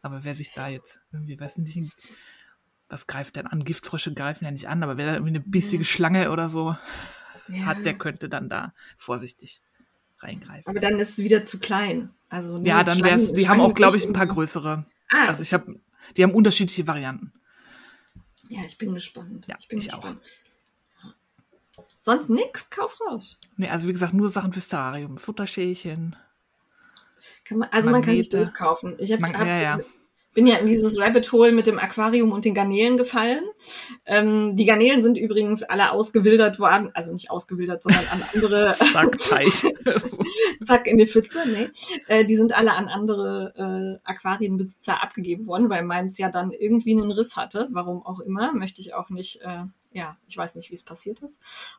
[0.00, 1.92] Aber wer sich da jetzt irgendwie, weiß nicht,
[2.92, 3.64] was greift denn an?
[3.64, 6.76] Giftfrösche greifen ja nicht an, aber wer da irgendwie eine bissige Schlange oder so
[7.48, 7.64] ja.
[7.64, 9.62] hat, der könnte dann da vorsichtig
[10.20, 10.68] reingreifen.
[10.68, 12.10] Aber dann ist es wieder zu klein.
[12.28, 14.84] Also ja, dann wäre es, die haben auch, glaube ich, ein paar größere.
[15.10, 15.26] Ah.
[15.26, 15.80] Also ich habe,
[16.16, 17.32] die haben unterschiedliche Varianten.
[18.48, 19.46] Ja, ich bin gespannt.
[19.48, 20.20] Ja, ich bin ich gespannt.
[20.20, 21.02] auch.
[22.02, 23.38] Sonst nix, kauf raus.
[23.56, 25.18] Nee, also wie gesagt, nur Sachen fürs Terrarium.
[25.18, 26.16] Futterschälchen.
[27.44, 27.92] Kann man, also Magnete.
[27.92, 28.96] man kann sich doof kaufen.
[28.98, 29.80] Ich habe hab, ja, ja
[30.34, 33.44] bin ja in dieses Rabbit Hole mit dem Aquarium und den Garnelen gefallen.
[34.06, 38.74] Ähm, die Garnelen sind übrigens alle ausgewildert worden, also nicht ausgewildert, sondern an andere.
[38.92, 39.64] Zack, Teich.
[40.64, 41.68] Zack, in die Pfütze, nee.
[42.08, 46.92] Äh, die sind alle an andere äh, Aquarienbesitzer abgegeben worden, weil meins ja dann irgendwie
[46.92, 47.68] einen Riss hatte.
[47.70, 51.20] Warum auch immer, möchte ich auch nicht äh, ja, ich weiß nicht, wie es passiert
[51.20, 51.38] ist.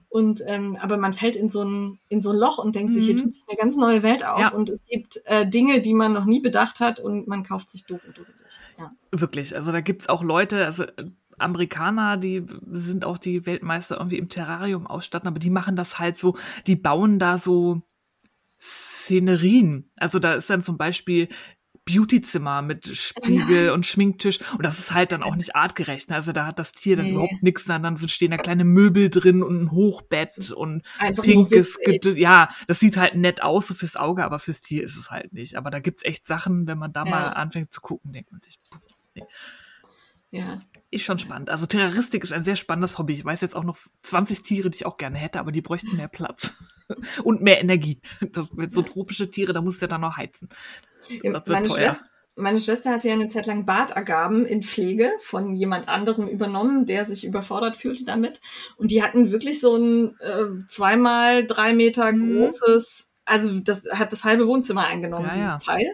[0.10, 2.96] Und ähm, aber man fällt in so ein in so ein Loch und denkt mhm.
[2.96, 3.22] sich, hier mhm.
[3.24, 4.50] tut sich eine ganz neue Welt auf ja.
[4.50, 7.86] und es gibt äh, Dinge, die man noch nie bedacht hat und man kauft sich
[7.86, 8.60] doof und dusselig.
[8.78, 8.92] Ja.
[9.12, 14.18] Wirklich, also da gibt's auch Leute, also äh, Amerikaner, die sind auch die Weltmeister irgendwie
[14.18, 16.38] im Terrarium ausstatten, aber die machen das halt so,
[16.68, 17.82] die bauen da so
[18.60, 19.90] Szenerien.
[19.98, 21.28] Also da ist dann zum Beispiel
[21.86, 24.40] Beautyzimmer mit Spiegel und Schminktisch.
[24.54, 26.10] Und das ist halt dann auch nicht artgerecht.
[26.10, 26.16] Ne?
[26.16, 27.12] Also da hat das Tier dann nee.
[27.12, 31.78] überhaupt nichts, dann stehen da kleine Möbel drin und ein Hochbett und Einfach pinkes,
[32.16, 35.34] ja, das sieht halt nett aus so fürs Auge, aber fürs Tier ist es halt
[35.34, 35.56] nicht.
[35.56, 37.10] Aber da gibt's echt Sachen, wenn man da ja.
[37.10, 38.60] mal anfängt zu gucken, denkt man sich,
[39.16, 39.24] nee.
[40.34, 40.64] Ja.
[40.90, 41.52] Ist schon spannend.
[41.52, 43.14] Also Terroristik ist ein sehr spannendes Hobby.
[43.14, 45.96] Ich weiß jetzt auch noch 20 Tiere, die ich auch gerne hätte, aber die bräuchten
[45.96, 46.56] mehr Platz.
[47.24, 48.02] Und mehr Energie.
[48.32, 50.50] Das, so tropische Tiere, da musst du ja dann noch heizen.
[51.24, 51.70] Das meine.
[51.70, 56.86] Schwester, meine Schwester hatte ja eine Zeit lang Bartagaben in Pflege von jemand anderem übernommen,
[56.86, 58.42] der sich überfordert fühlte damit.
[58.76, 62.38] Und die hatten wirklich so ein äh, zweimal drei Meter mhm.
[62.38, 65.74] großes also das hat das halbe Wohnzimmer eingenommen, ja, dieses ja.
[65.74, 65.92] Teil.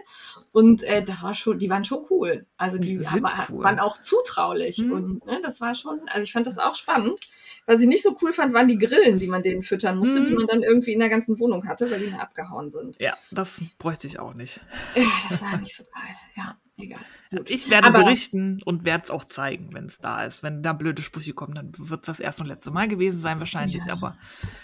[0.52, 2.46] Und äh, das war schon, die waren schon cool.
[2.56, 3.62] Also die, die haben, cool.
[3.62, 4.78] waren auch zutraulich.
[4.78, 4.92] Mhm.
[4.92, 7.20] Und ne, das war schon, also ich fand das auch spannend.
[7.66, 10.24] Was ich nicht so cool fand, waren die Grillen, die man denen füttern musste, mhm.
[10.24, 12.96] die man dann irgendwie in der ganzen Wohnung hatte, weil die mir abgehauen sind.
[12.98, 14.60] Ja, das bräuchte ich auch nicht.
[14.96, 16.16] Ja, das war nicht so geil.
[16.36, 17.00] Ja egal.
[17.30, 17.50] Gut.
[17.50, 20.42] Ich werde Aber, berichten und werde es auch zeigen, wenn es da ist.
[20.42, 23.38] Wenn da blöde Sprüche kommen, dann wird es das erste und letzte Mal gewesen sein,
[23.38, 23.84] wahrscheinlich.
[23.86, 23.92] Ja.
[23.92, 24.16] Aber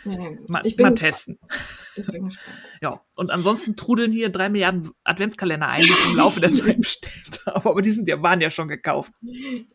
[0.05, 1.39] ja, mal, mal testen.
[1.97, 2.59] Ich bin gespannt.
[2.81, 6.77] Ja, und ansonsten trudeln hier drei Milliarden Adventskalender ein, die ich im Laufe der Zeit
[6.81, 7.71] bestellt habe.
[7.71, 9.11] Aber die sind ja, waren ja schon gekauft.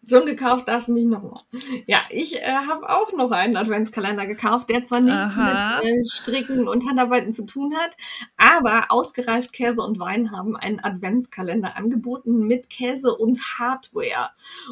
[0.08, 1.42] Schon gekauft darfst du nicht nochmal.
[1.88, 5.80] Ja, ich äh, habe auch noch einen Adventskalender gekauft, der zwar nichts Aha.
[5.80, 7.98] mit äh, Stricken und Handarbeiten zu tun hat,
[8.38, 14.30] aber ausgereift Käse und Wein haben einen Adventskalender angeboten mit Käse und Hardware.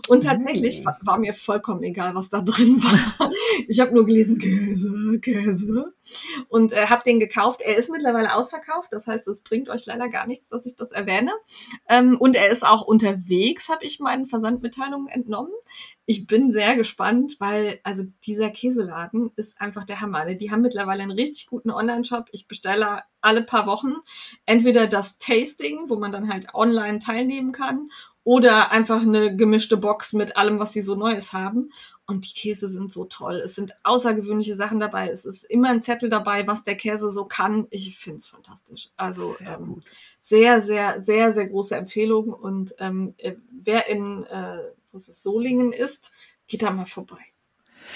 [0.07, 0.89] Und tatsächlich mm.
[1.01, 3.31] war mir vollkommen egal, was da drin war.
[3.67, 5.93] Ich habe nur gelesen, Käse, Käse.
[6.47, 7.61] Und äh, habe den gekauft.
[7.61, 8.89] Er ist mittlerweile ausverkauft.
[8.91, 11.31] Das heißt, es bringt euch leider gar nichts, dass ich das erwähne.
[11.87, 15.53] Ähm, und er ist auch unterwegs, habe ich meinen Versandmitteilungen entnommen.
[16.05, 20.25] Ich bin sehr gespannt, weil also dieser Käseladen ist einfach der Hammer.
[20.33, 22.29] Die haben mittlerweile einen richtig guten Online-Shop.
[22.31, 23.93] Ich bestelle alle paar Wochen
[24.45, 27.89] entweder das Tasting, wo man dann halt online teilnehmen kann,
[28.23, 31.71] oder einfach eine gemischte Box mit allem, was sie so Neues haben.
[32.09, 33.35] Und die Käse sind so toll.
[33.35, 35.09] Es sind außergewöhnliche Sachen dabei.
[35.09, 37.67] Es ist immer ein Zettel dabei, was der Käse so kann.
[37.69, 38.89] Ich finde es fantastisch.
[38.97, 39.83] Also sehr, ähm,
[40.19, 42.33] sehr, sehr, sehr, sehr große Empfehlung.
[42.33, 44.57] Und ähm, äh, wer in äh,
[44.91, 46.11] wo es Solingen ist,
[46.47, 47.28] geht da mal vorbei.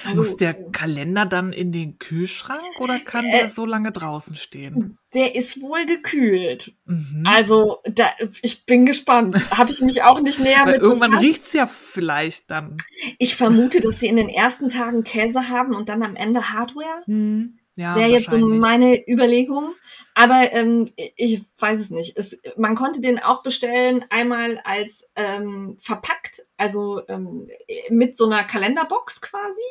[0.05, 4.35] Also, Muss der Kalender dann in den Kühlschrank oder kann äh, der so lange draußen
[4.35, 4.97] stehen?
[5.13, 6.73] Der ist wohl gekühlt.
[6.85, 7.23] Mhm.
[7.25, 8.09] Also da,
[8.41, 9.35] ich bin gespannt.
[9.51, 12.77] Habe ich mich auch nicht näher mit Irgendwann riecht es ja vielleicht dann.
[13.19, 17.03] Ich vermute, dass sie in den ersten Tagen Käse haben und dann am Ende Hardware.
[17.05, 17.59] Mhm.
[17.75, 19.73] Ja, Wäre jetzt so meine Überlegung.
[20.13, 22.17] Aber ähm, ich weiß es nicht.
[22.17, 27.49] Es, man konnte den auch bestellen, einmal als ähm, verpackt, also ähm,
[27.89, 29.63] mit so einer Kalenderbox quasi,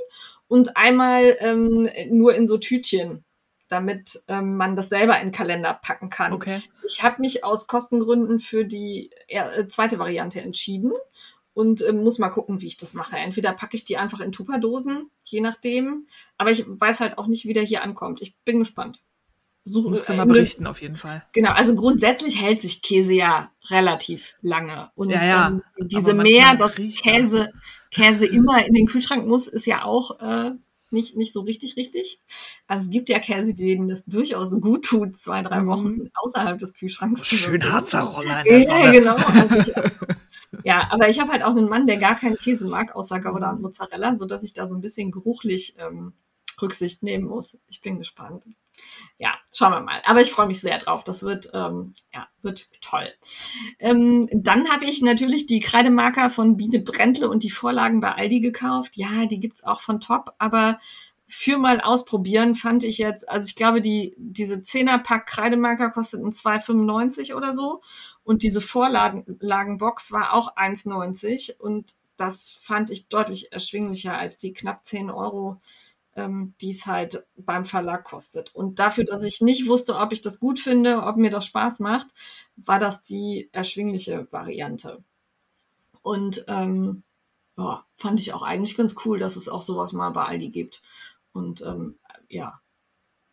[0.49, 3.25] und einmal ähm, nur in so Tütchen,
[3.69, 6.33] damit ähm, man das selber in den Kalender packen kann.
[6.33, 6.61] Okay.
[6.85, 10.93] Ich habe mich aus Kostengründen für die äh, zweite Variante entschieden
[11.55, 13.17] und äh, muss mal gucken, wie ich das mache.
[13.17, 16.07] Entweder packe ich die einfach in Tupperdosen, je nachdem.
[16.39, 18.23] Aber ich weiß halt auch nicht, wie der hier ankommt.
[18.23, 19.03] Ich bin gespannt.
[19.65, 21.25] Such, Musst du mal äh, berichten, auf jeden Fall.
[21.33, 24.91] Genau, also grundsätzlich hält sich Käse ja relativ lange.
[24.97, 25.49] Und ja, ja.
[25.49, 27.53] Ähm, diese mehr, dass Käse,
[27.93, 30.53] Käse immer in den Kühlschrank muss, ist ja auch äh,
[30.91, 32.19] nicht, nicht so richtig richtig.
[32.67, 35.67] Also es gibt ja Käse, denen das durchaus gut tut, zwei, drei mhm.
[35.69, 37.25] Wochen außerhalb des Kühlschranks.
[37.27, 38.45] Schön Harzer Roller.
[38.45, 39.15] Ja, genau.
[39.15, 39.73] Also ich,
[40.65, 43.51] ja, aber ich habe halt auch einen Mann, der gar keinen Käse mag, außer Gouda
[43.51, 46.13] und Mozzarella, so dass ich da so ein bisschen geruchlich ähm,
[46.61, 47.59] Rücksicht nehmen muss.
[47.69, 48.45] Ich bin gespannt.
[49.19, 50.01] Ja, schauen wir mal.
[50.05, 51.05] Aber ich freue mich sehr drauf.
[51.05, 53.09] Das wird, ähm, ja, wird toll.
[53.79, 58.41] Ähm, dann habe ich natürlich die Kreidemarker von Biene Brentle und die Vorlagen bei Aldi
[58.41, 58.97] gekauft.
[58.97, 60.79] Ja, die gibt's auch von Top, aber
[61.35, 66.31] für mal ausprobieren fand ich jetzt, also ich glaube, die, diese 10er Pack Kreidemarker kosteten
[66.31, 67.81] 2,95 oder so.
[68.23, 74.85] Und diese Vorlagenbox war auch 1,90 und das fand ich deutlich erschwinglicher als die knapp
[74.85, 75.59] 10 Euro,
[76.17, 78.55] ähm, die es halt beim Verlag kostet.
[78.55, 81.81] Und dafür, dass ich nicht wusste, ob ich das gut finde, ob mir das Spaß
[81.81, 82.09] macht,
[82.57, 85.03] war das die erschwingliche Variante.
[86.03, 87.05] Und ähm,
[87.57, 90.83] ja, fand ich auch eigentlich ganz cool, dass es auch sowas mal bei Aldi gibt.
[91.33, 92.61] Und ähm, ja,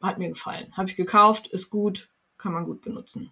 [0.01, 0.71] hat mir gefallen.
[0.75, 3.31] Habe ich gekauft, ist gut, kann man gut benutzen.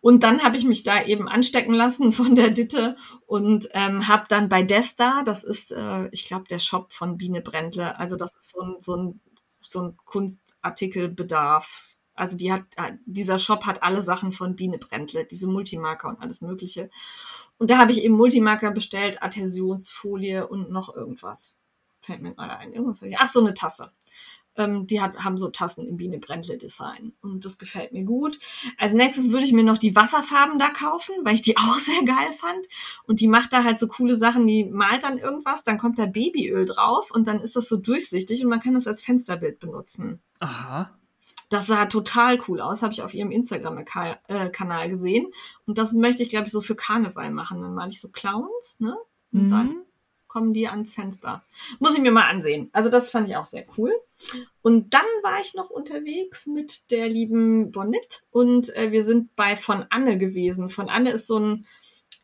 [0.00, 2.96] Und dann habe ich mich da eben anstecken lassen von der Ditte
[3.26, 7.42] und ähm, habe dann bei Desta, das ist, äh, ich glaube, der Shop von Biene
[7.42, 9.20] Brändle, also das ist so ein, so ein,
[9.66, 11.96] so ein Kunstartikelbedarf.
[12.14, 16.20] Also die hat, äh, dieser Shop hat alle Sachen von Biene Brändle, diese Multimarker und
[16.20, 16.88] alles Mögliche.
[17.58, 21.55] Und da habe ich eben Multimarker bestellt, Adhäsionsfolie und noch irgendwas.
[22.06, 22.72] Fällt mir gerade ein.
[22.72, 23.02] Irgendwas.
[23.18, 23.90] Ach, so eine Tasse.
[24.58, 27.12] Ähm, die hat, haben so Tassen im Biene Brändle Design.
[27.20, 28.38] Und das gefällt mir gut.
[28.78, 32.02] Als nächstes würde ich mir noch die Wasserfarben da kaufen, weil ich die auch sehr
[32.04, 32.66] geil fand.
[33.06, 36.06] Und die macht da halt so coole Sachen, die malt dann irgendwas, dann kommt da
[36.06, 40.22] Babyöl drauf und dann ist das so durchsichtig und man kann das als Fensterbild benutzen.
[40.40, 40.90] Aha.
[41.50, 45.26] Das sah total cool aus, habe ich auf ihrem Instagram-Kanal gesehen.
[45.66, 47.60] Und das möchte ich, glaube ich, so für Karneval machen.
[47.60, 48.96] Dann male ich so Clowns, ne?
[49.32, 49.50] Und Mhm.
[49.50, 49.76] dann
[50.36, 51.42] kommen die ans Fenster.
[51.78, 52.68] Muss ich mir mal ansehen.
[52.74, 53.90] Also das fand ich auch sehr cool.
[54.60, 59.56] Und dann war ich noch unterwegs mit der lieben Bonnet und äh, wir sind bei
[59.56, 60.68] von Anne gewesen.
[60.68, 61.66] Von Anne ist so ein,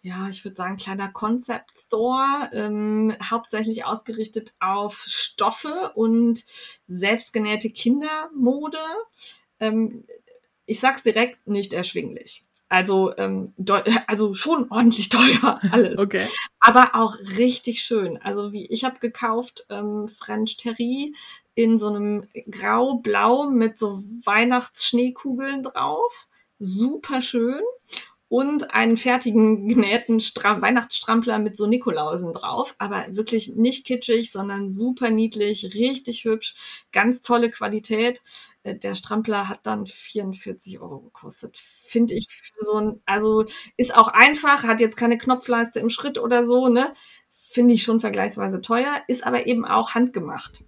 [0.03, 6.45] ja, ich würde sagen, kleiner Concept Store, ähm, hauptsächlich ausgerichtet auf Stoffe und
[6.89, 8.77] selbstgenähte Kindermode.
[9.59, 10.05] Ähm,
[10.67, 12.45] ich sag's direkt, nicht erschwinglich.
[12.73, 13.53] Also, ähm,
[14.07, 16.27] also schon ordentlich teuer alles Okay.
[16.59, 18.19] aber auch richtig schön.
[18.23, 21.15] Also wie ich habe gekauft ähm, French Terry
[21.55, 26.27] in so einem grau-blau mit so Weihnachtsschneekugeln drauf.
[26.59, 27.61] Super schön.
[28.35, 32.75] Und einen fertigen genähten Stram Weihnachtsstrampler mit so Nikolausen drauf.
[32.79, 36.55] Aber wirklich nicht kitschig, sondern super niedlich, richtig hübsch,
[36.93, 38.23] ganz tolle Qualität.
[38.63, 41.59] Äh, Der Strampler hat dann 44 Euro gekostet.
[41.59, 43.45] Finde ich für so ein, also
[43.77, 46.95] ist auch einfach, hat jetzt keine Knopfleiste im Schritt oder so, ne?
[47.51, 50.65] Finde ich schon vergleichsweise teuer, ist aber eben auch handgemacht.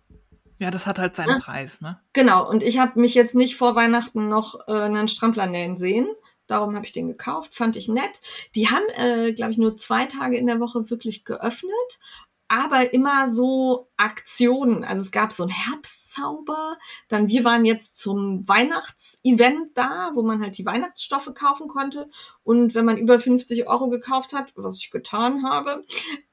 [0.60, 1.38] Ja, das hat halt seinen Ja.
[1.38, 1.98] Preis, ne?
[2.12, 6.06] Genau, und ich habe mich jetzt nicht vor Weihnachten noch äh, einen Strampler nähen sehen.
[6.46, 8.20] Darum habe ich den gekauft, fand ich nett.
[8.54, 11.98] Die haben, äh, glaube ich, nur zwei Tage in der Woche wirklich geöffnet,
[12.48, 14.84] aber immer so Aktionen.
[14.84, 16.76] Also es gab so einen Herbstzauber.
[17.08, 22.08] Dann wir waren jetzt zum Weihnachtsevent da, wo man halt die Weihnachtsstoffe kaufen konnte.
[22.42, 25.84] Und wenn man über 50 Euro gekauft hat, was ich getan habe,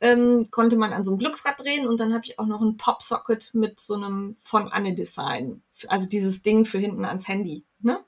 [0.01, 2.78] ähm, konnte man an so einem Glücksrad drehen und dann habe ich auch noch ein
[2.78, 8.03] Popsocket mit so einem von Anne Design, also dieses Ding für hinten ans Handy, ne?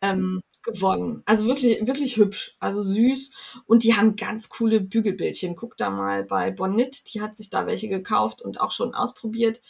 [0.00, 1.22] Ähm, gewonnen.
[1.24, 3.32] Also wirklich, wirklich hübsch, also süß.
[3.66, 5.56] Und die haben ganz coole Bügelbildchen.
[5.56, 9.62] Guck da mal bei Bonnet, die hat sich da welche gekauft und auch schon ausprobiert.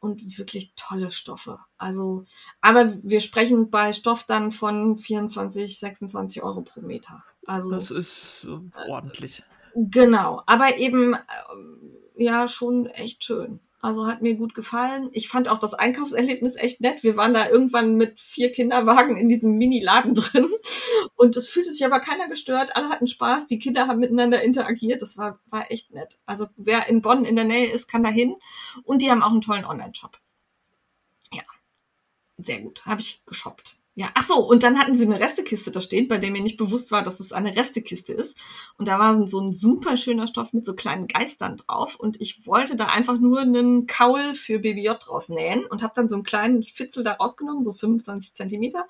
[0.00, 1.60] Und wirklich tolle Stoffe.
[1.78, 2.24] Also,
[2.60, 7.22] aber wir sprechen bei Stoff dann von 24, 26 Euro pro Meter.
[7.46, 9.44] Also Das ist äh, ordentlich.
[9.74, 13.60] Genau, aber eben ähm, ja schon echt schön.
[13.82, 15.08] Also hat mir gut gefallen.
[15.12, 17.02] Ich fand auch das Einkaufserlebnis echt nett.
[17.02, 20.50] Wir waren da irgendwann mit vier Kinderwagen in diesem Mini-Laden drin
[21.16, 22.76] und es fühlte sich aber keiner gestört.
[22.76, 23.46] Alle hatten Spaß.
[23.46, 25.00] Die Kinder haben miteinander interagiert.
[25.00, 26.18] Das war, war echt nett.
[26.26, 28.36] Also wer in Bonn in der Nähe ist, kann da hin.
[28.84, 30.18] Und die haben auch einen tollen Online-Shop.
[31.32, 31.42] Ja,
[32.36, 32.84] sehr gut.
[32.84, 33.79] Habe ich geshoppt.
[34.00, 36.56] Ja, ach so, und dann hatten sie eine Restekiste da stehen, bei der mir nicht
[36.56, 38.38] bewusst war, dass es eine Restekiste ist.
[38.78, 41.96] Und da war so ein super schöner Stoff mit so kleinen Geistern drauf.
[41.96, 46.08] Und ich wollte da einfach nur einen Kaul für BBJ draus nähen und habe dann
[46.08, 48.86] so einen kleinen Fitzel da rausgenommen, so 25 Zentimeter.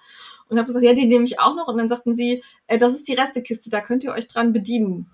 [0.49, 1.67] Und habe gesagt, ja, den nehme ich auch noch.
[1.67, 5.11] Und dann sagten sie, äh, das ist die Restekiste, da könnt ihr euch dran bedienen.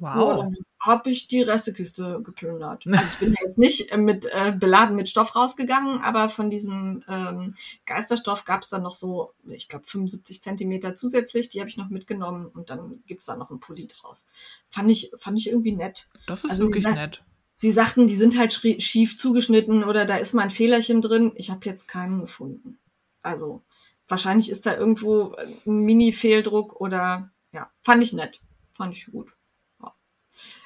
[0.00, 0.36] Ja, Wow.
[0.44, 2.84] dann habe ich die Restekiste geplündert.
[2.86, 6.50] Also ich bin ja jetzt nicht äh, mit äh, beladen mit Stoff rausgegangen, aber von
[6.50, 11.48] diesem ähm, Geisterstoff gab es dann noch so, ich glaube 75 Zentimeter zusätzlich.
[11.48, 14.26] Die habe ich noch mitgenommen und dann gibt's da noch einen Pulli draus.
[14.70, 16.06] Fand ich fand ich irgendwie nett.
[16.28, 17.24] Das ist Also wirklich sie- nett.
[17.54, 21.32] Sie sagten, die sind halt schief zugeschnitten oder da ist mal ein Fehlerchen drin.
[21.34, 22.78] Ich habe jetzt keinen gefunden.
[23.20, 23.62] Also
[24.06, 25.34] wahrscheinlich ist da irgendwo
[25.66, 28.40] ein Mini-Fehldruck oder ja, fand ich nett.
[28.74, 29.32] Fand ich gut.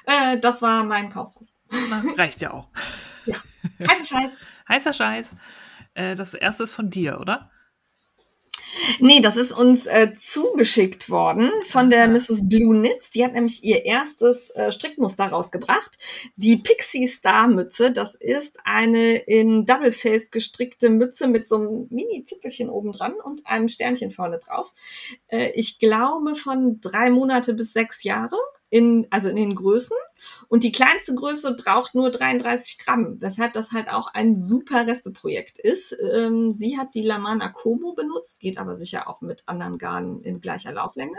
[0.07, 0.33] Ja.
[0.33, 1.33] Äh, das war mein Kauf.
[1.89, 2.67] Na, reicht ja auch.
[3.79, 4.31] Also Scheiß.
[4.67, 5.35] Heißer Scheiß.
[5.93, 7.49] Äh, das erste ist von dir, oder?
[8.99, 12.47] Nee, das ist uns äh, zugeschickt worden von der Mrs.
[12.47, 13.11] Blue Knits.
[13.11, 15.97] Die hat nämlich ihr erstes äh, Strickmuster rausgebracht.
[16.35, 17.91] Die Pixie Star Mütze.
[17.91, 23.45] Das ist eine in Double Face gestrickte Mütze mit so einem Mini-Zipfelchen oben dran und
[23.45, 24.71] einem Sternchen vorne drauf.
[25.27, 28.37] Äh, ich glaube von drei Monate bis sechs Jahre.
[28.73, 29.95] In, also in den Größen.
[30.47, 35.59] Und die kleinste Größe braucht nur 33 Gramm, weshalb das halt auch ein super Resteprojekt
[35.59, 35.95] ist.
[36.11, 40.41] Ähm, sie hat die Lamana Como benutzt, geht aber sicher auch mit anderen Garnen in
[40.41, 41.17] gleicher Lauflänge.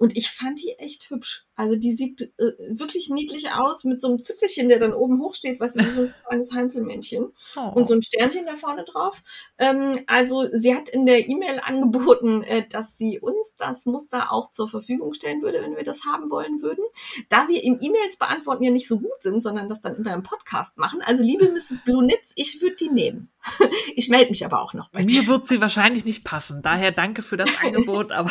[0.00, 1.44] Und ich fand die echt hübsch.
[1.56, 5.34] Also die sieht äh, wirklich niedlich aus mit so einem Zipfelchen, der dann oben hoch
[5.34, 7.72] steht, weißt du, wie so ein kleines Heinzelmännchen Oh.
[7.74, 9.22] und so ein Sternchen da vorne drauf.
[9.58, 14.52] Ähm, also sie hat in der E-Mail angeboten, äh, dass sie uns das Muster auch
[14.52, 16.82] zur Verfügung stellen würde, wenn wir das haben wollen würden.
[17.28, 20.22] Da wir im E-Mails beantworten ja nicht so gut sind, sondern das dann immer im
[20.22, 21.02] Podcast machen.
[21.02, 21.82] Also liebe Mrs.
[21.84, 23.28] Blue Nitz, ich würde die nehmen.
[23.96, 25.26] ich melde mich aber auch noch bei Mir dir.
[25.26, 26.62] wird sie wahrscheinlich nicht passen.
[26.62, 28.30] Daher danke für das Angebot, aber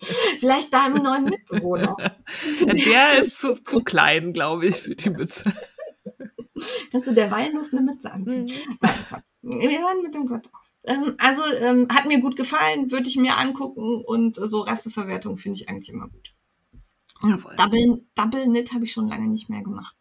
[0.40, 1.96] Vielleicht deinem neuen Mitbewohner.
[2.66, 5.52] der ist zu, zu klein, glaube ich, für die Mütze.
[6.92, 8.50] Kannst du der Walnuss eine Mütze anziehen?
[8.80, 9.24] Quatsch.
[9.42, 10.60] Wir hören mit dem Quatsch auf.
[10.84, 15.60] Ähm, also ähm, hat mir gut gefallen, würde ich mir angucken und so Resteverwertung finde
[15.60, 16.34] ich eigentlich immer gut.
[17.22, 17.56] Jawohl.
[17.56, 19.96] Double, Double Knit habe ich schon lange nicht mehr gemacht.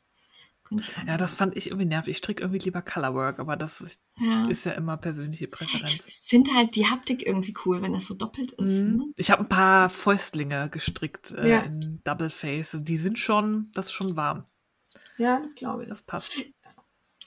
[1.08, 2.12] Ja, das fand ich irgendwie nervig.
[2.12, 4.48] Ich stricke irgendwie lieber Colorwork, aber das ist Ja.
[4.48, 6.00] ist ja immer persönliche Präferenz.
[6.08, 8.60] Ich finde halt die Haptik irgendwie cool, wenn das so doppelt ist.
[8.84, 8.84] Ne?
[8.84, 9.14] Mhm.
[9.18, 11.60] Ich habe ein paar Fäustlinge gestrickt äh, Ja.
[11.62, 12.78] in Double Face.
[12.80, 14.44] Die sind schon, das ist schon warm.
[15.18, 15.90] Ja, das glaube ich.
[15.90, 16.32] Das passt.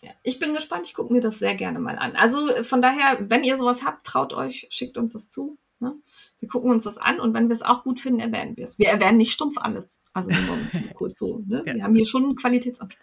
[0.02, 0.10] Ja.
[0.22, 2.16] Ich bin gespannt, ich gucke mir das sehr gerne mal an.
[2.16, 5.58] Also äh, von daher, wenn ihr sowas habt, traut euch, schickt uns das zu.
[5.78, 5.94] Ne?
[6.40, 8.78] Wir gucken uns das an und wenn wir es auch gut finden, erwähnen wir es.
[8.78, 9.98] Wir erwähnen nicht stumpf alles.
[10.12, 10.38] Also nur
[10.94, 11.42] kurz so.
[11.46, 11.62] Ne?
[11.66, 11.74] Ja.
[11.74, 12.98] Wir haben hier schon einen Qualitätsanspruch.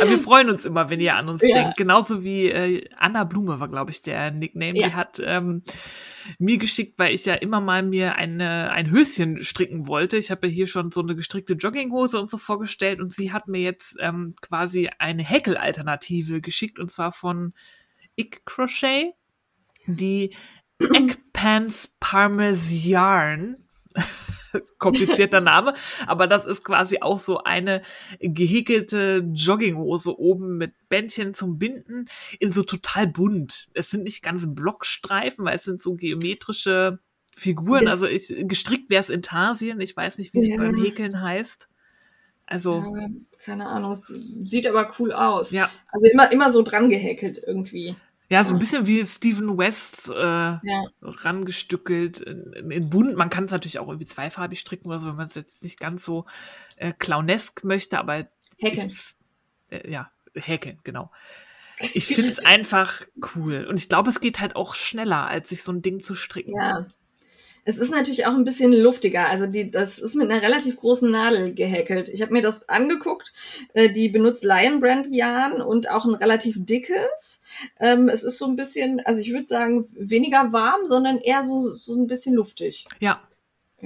[0.00, 1.54] Aber wir freuen uns immer, wenn ihr an uns Ja.
[1.54, 1.76] denkt.
[1.76, 4.78] Genauso wie äh, Anna Blume war, glaube ich, der Nickname.
[4.78, 4.88] Ja.
[4.88, 5.62] Die hat ähm,
[6.38, 10.16] mir geschickt, weil ich ja immer mal mir eine, ein Höschen stricken wollte.
[10.16, 13.46] Ich habe ja hier schon so eine gestrickte Jogginghose und so vorgestellt und sie hat
[13.48, 17.54] mir jetzt ähm, quasi eine Häkelalternative geschickt und zwar von
[18.16, 19.12] Ick Crochet,
[19.86, 20.34] die
[20.78, 23.56] Eggpants Parmesan.
[24.78, 25.74] Komplizierter Name,
[26.06, 27.82] aber das ist quasi auch so eine
[28.20, 32.06] gehäkelte Jogginghose oben mit Bändchen zum Binden
[32.38, 33.68] in so total bunt.
[33.74, 36.98] Es sind nicht ganz Blockstreifen, weil es sind so geometrische
[37.36, 37.84] Figuren.
[37.84, 39.80] Das- also ich, gestrickt wäre es Intarsien.
[39.80, 40.56] Ich weiß nicht, wie es Ja.
[40.58, 41.68] beim Häkeln heißt.
[42.44, 43.08] Also, Ja,
[43.44, 44.08] keine Ahnung, es
[44.44, 45.52] sieht aber cool aus.
[45.52, 45.70] ja.
[45.90, 47.96] Also immer, immer so dran gehäkelt irgendwie.
[48.28, 50.84] Ja, so ein bisschen wie Stephen West äh, Ja.
[51.02, 53.14] rangestückelt in, in, in bunt.
[53.16, 55.78] Man kann es natürlich auch irgendwie zweifarbig stricken oder so, wenn man es jetzt nicht
[55.78, 56.24] ganz so
[56.76, 58.26] äh, clownesk möchte, aber
[58.58, 58.88] Häkeln.
[58.88, 59.14] Ich,
[59.70, 61.10] äh, ja, häkeln, genau.
[61.94, 63.02] Ich finde es einfach
[63.34, 63.66] cool.
[63.68, 66.54] Und ich glaube, es geht halt auch schneller, als sich so ein Ding zu stricken.
[66.54, 66.86] Ja.
[67.64, 69.28] Es ist natürlich auch ein bisschen luftiger.
[69.28, 72.08] Also die, das ist mit einer relativ großen Nadel gehäkelt.
[72.08, 73.32] Ich habe mir das angeguckt.
[73.74, 77.40] Äh, die benutzt Lion Brand Yarn und auch ein relativ dickes.
[77.78, 81.76] Ähm, es ist so ein bisschen, also ich würde sagen, weniger warm, sondern eher so,
[81.76, 82.86] so ein bisschen luftig.
[83.00, 83.22] Ja,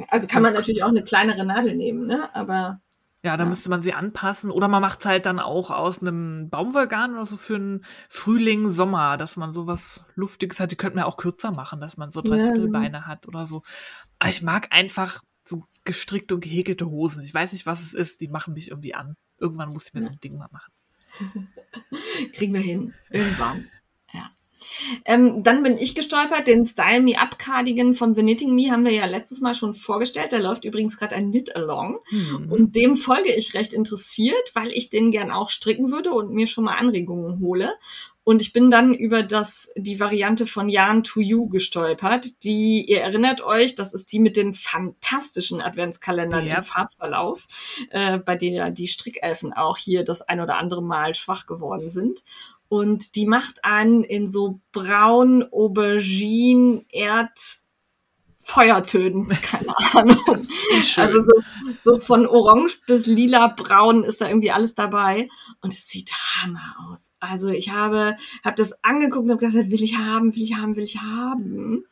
[0.09, 2.35] Also kann man natürlich auch eine kleinere Nadel nehmen, ne?
[2.35, 2.81] Aber
[3.27, 3.49] ja, da Ja.
[3.51, 4.51] müsste man sie anpassen.
[4.51, 8.71] Oder man macht es halt dann auch aus einem Baumwollgarn oder so für einen Frühling,
[8.71, 10.71] Sommer, dass man sowas Luftiges hat.
[10.73, 12.31] Die könnte man ja auch kürzer machen, dass man so Ja.
[12.31, 13.63] Dreiviertelbeine hat oder so.
[14.21, 17.23] Aber ich mag einfach so gestrickte und gehäkelte Hosen.
[17.23, 18.21] Ich weiß nicht, was es ist.
[18.21, 19.17] Die machen mich irgendwie an.
[19.39, 20.73] Irgendwann muss ich mir so ein Ding mal machen.
[22.33, 22.95] kriegen wir hin.
[23.11, 23.69] Irgendwann.
[25.05, 28.85] Ähm, dann bin ich gestolpert, den Style Me Up Cardigan von The Knitting Me haben
[28.85, 30.33] wir ja letztes Mal schon vorgestellt.
[30.33, 31.99] Da läuft übrigens gerade ein Knit Along.
[32.09, 32.51] Hm.
[32.51, 36.47] Und dem folge ich recht interessiert, weil ich den gern auch stricken würde und mir
[36.47, 37.75] schon mal Anregungen hole.
[38.29, 42.43] Und ich bin dann über das, die Variante von Yarn to You gestolpert.
[42.43, 46.57] Die, ihr erinnert euch, das ist die mit den fantastischen Adventskalendern Ja.
[46.57, 47.47] im Farbverlauf,
[47.91, 52.25] äh, bei der die Strickelfen auch hier das ein oder andere Mal schwach geworden sind.
[52.69, 57.39] Und die macht einen in so braun Aubergine Erd
[58.49, 60.47] Feuertönen, keine Ahnung.
[60.81, 61.05] Schön.
[61.05, 65.29] Also so, so von orange bis lila braun ist da irgendwie alles dabei
[65.61, 67.13] und es sieht hammer aus.
[67.19, 70.77] Also ich habe habe das angeguckt und habe gedacht, will ich haben, will ich haben,
[70.77, 71.87] will ich haben.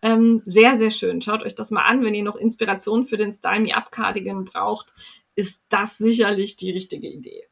[0.00, 1.20] Ähm, sehr sehr schön.
[1.20, 4.46] Schaut euch das mal an, wenn ihr noch Inspiration für den Style Me Up Cardigan
[4.46, 4.94] braucht,
[5.34, 7.44] ist das sicherlich die richtige Idee.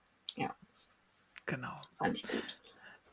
[1.44, 1.78] genau.
[1.98, 2.65] Fand ich gut.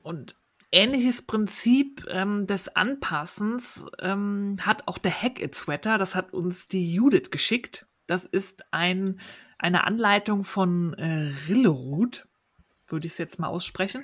[0.03, 0.35] Und
[0.71, 5.97] ähnliches Prinzip ähm, des Anpassens ähm, hat auch der Hack It Sweater.
[5.97, 7.85] Das hat uns die Judith geschickt.
[8.07, 9.19] Das ist ein,
[9.57, 12.27] eine Anleitung von äh, Rillerud,
[12.87, 14.03] würde ich es jetzt mal aussprechen.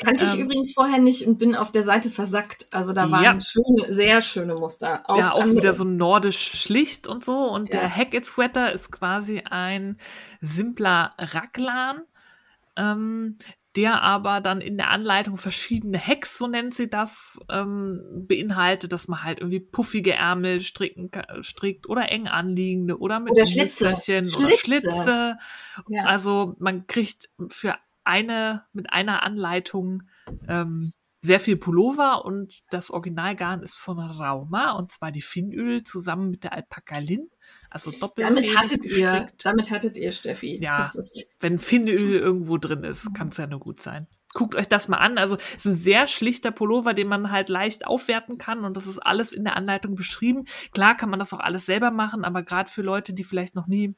[0.00, 2.66] Kannte ich Ähm, übrigens vorher nicht und bin auf der Seite versackt.
[2.72, 3.40] Also da waren Ja.
[3.40, 5.02] schöne, sehr schöne Muster.
[5.08, 7.36] ja, auch andere- wieder so nordisch schlicht und so.
[7.50, 7.80] Und Ja.
[7.80, 9.98] der Hack It Sweater ist quasi ein
[10.40, 12.02] simpler Raglan,
[12.76, 13.38] ähm,
[13.78, 19.06] der aber dann in der Anleitung verschiedene Hacks, so nennt sie das, ähm, beinhaltet, dass
[19.06, 21.12] man halt irgendwie puffige Ärmel stricken,
[21.42, 23.88] strickt oder eng anliegende oder mit Oder Schlitze.
[23.88, 24.90] Musterchen oder Schlitze.
[24.90, 25.38] Schlitze.
[25.88, 26.04] Ja.
[26.06, 30.02] Also man kriegt für eine, mit einer Anleitung
[30.48, 36.30] ähm, sehr viel Pullover und das Originalgarn ist von Rauma und zwar die Finnöl zusammen
[36.30, 37.28] mit der Alpaka Lin,
[37.70, 40.58] also doppelfädig Damit hattet ihr, damit hattet ihr, Steffi.
[40.60, 40.90] Ja.
[41.40, 44.06] Wenn Finnöl irgendwo drin ist, kann es ja nur gut sein.
[44.34, 45.18] Guckt euch das mal an.
[45.18, 48.86] Also es ist ein sehr schlichter Pullover, den man halt leicht aufwerten kann und das
[48.86, 50.44] ist alles in der Anleitung beschrieben.
[50.72, 53.66] Klar kann man das auch alles selber machen, aber gerade für Leute, die vielleicht noch
[53.66, 53.94] nie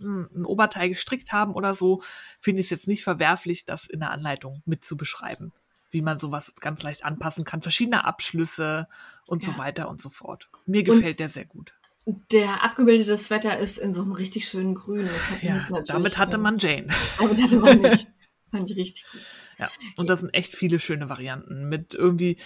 [0.00, 2.02] ein Oberteil gestrickt haben oder so,
[2.40, 5.52] finde ich es jetzt nicht verwerflich, das in der Anleitung mit zu beschreiben,
[5.92, 8.88] wie man sowas ganz leicht anpassen kann, verschiedene Abschlüsse
[9.26, 9.58] und so Ja.
[9.58, 10.48] weiter und so fort.
[10.66, 11.72] Mir gefällt der sehr gut.
[12.04, 15.08] der abgebildete Sweater ist in so einem richtig schönen Grün.
[15.08, 16.88] Hat Ja, mich damit hatte man Jane.
[17.18, 18.08] Damit hatte man nicht.
[18.50, 19.20] Fand ich richtig gut.
[19.58, 22.36] Ja, und das sind echt viele schöne Varianten mit irgendwie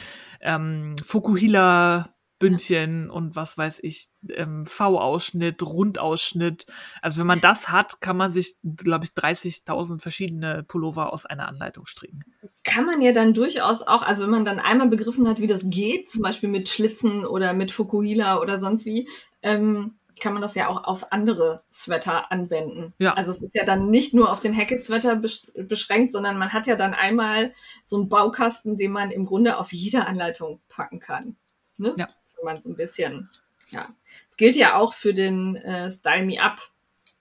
[0.40, 6.66] ähm, Fukuhila Bündchen und was weiß ich, ähm, V-Ausschnitt, Rundausschnitt.
[7.00, 11.48] Also wenn man das hat, kann man sich, glaube ich, 30.000 verschiedene Pullover aus einer
[11.48, 12.24] Anleitung stricken.
[12.64, 15.62] Kann man ja dann durchaus auch, also wenn man dann einmal begriffen hat, wie das
[15.64, 19.08] geht, zum Beispiel mit Schlitzen oder mit Fukuhila oder sonst wie,
[19.42, 22.94] ähm, kann man das ja auch auf andere Sweater anwenden.
[22.98, 23.14] Ja.
[23.14, 26.66] Also es ist ja dann nicht nur auf den Hackett-Sweater besch beschränkt, sondern man hat
[26.66, 27.52] ja dann einmal
[27.84, 31.36] so einen Baukasten, den man im Grunde auf jede Anleitung packen kann.
[31.76, 31.94] Ne?
[31.96, 32.06] Ja.
[32.36, 33.28] Wenn man so ein bisschen,
[33.70, 33.94] ja.
[34.30, 36.70] Es gilt ja auch für den äh, Style Me Up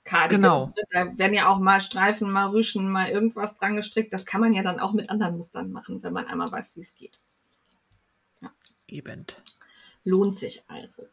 [0.03, 0.41] Cardigan.
[0.41, 0.66] Genau.
[0.68, 0.84] ne?
[0.91, 4.13] Da werden ja auch mal Streifen, mal Rüschen, mal irgendwas dran gestrickt.
[4.13, 6.82] Das kann man ja dann auch mit anderen Mustern machen, wenn man einmal weiß, wie
[6.82, 7.20] es geht.
[8.88, 9.26] Eben.
[10.03, 11.07] Lohnt sich also.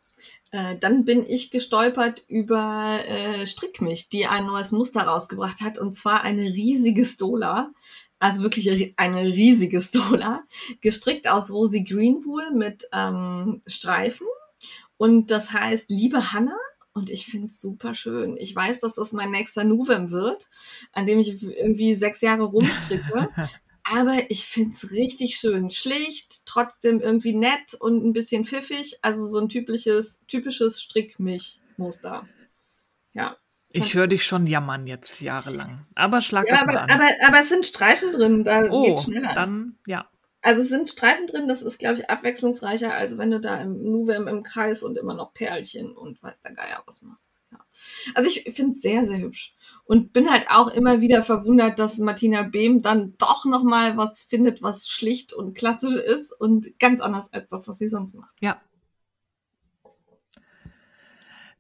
[0.51, 5.95] Äh, dann bin ich gestolpert über äh, Strickmich, die ein neues Muster rausgebracht hat, und
[5.95, 7.73] zwar eine riesige Stola.
[8.23, 10.45] Also wirklich eine riesige Stola,
[10.81, 14.29] gestrickt aus Rosy Greenwool mit ähm, Streifen.
[14.97, 16.57] Und das heißt Liebe Hanna.
[16.93, 18.37] Und ich finde es super schön.
[18.37, 20.49] Ich weiß, dass das mein nächster Nuvem wird,
[20.93, 23.29] an dem ich irgendwie sechs Jahre rumstricke.
[23.83, 25.71] Aber ich find's richtig schön.
[25.71, 29.01] Schlicht, trotzdem irgendwie nett und ein bisschen pfiffig.
[29.03, 32.29] Also so ein typisches, typisches Strickmilch-Muster.
[33.15, 33.37] Ja.
[33.73, 35.87] Ich höre dich schon jammern jetzt jahrelang.
[35.95, 36.91] Aber schlag Ja, aber, an.
[36.91, 39.35] aber, aber es sind Streifen drin, da oh, geht's schneller.
[39.35, 40.07] dann, ja.
[40.43, 43.83] Also es sind Streifen drin, das ist, glaube ich, abwechslungsreicher, als wenn du da im
[43.83, 47.33] Nuvem im Kreis und immer noch Perlchen und weiß der Geier was machst.
[47.53, 47.59] Ja.
[48.15, 49.55] Also ich finde es sehr, sehr hübsch.
[49.85, 54.63] Und bin halt auch immer wieder verwundert, dass Martina Behm dann doch nochmal was findet,
[54.63, 58.35] was schlicht und klassisch ist und ganz anders als das, was sie sonst macht.
[58.41, 58.61] Ja.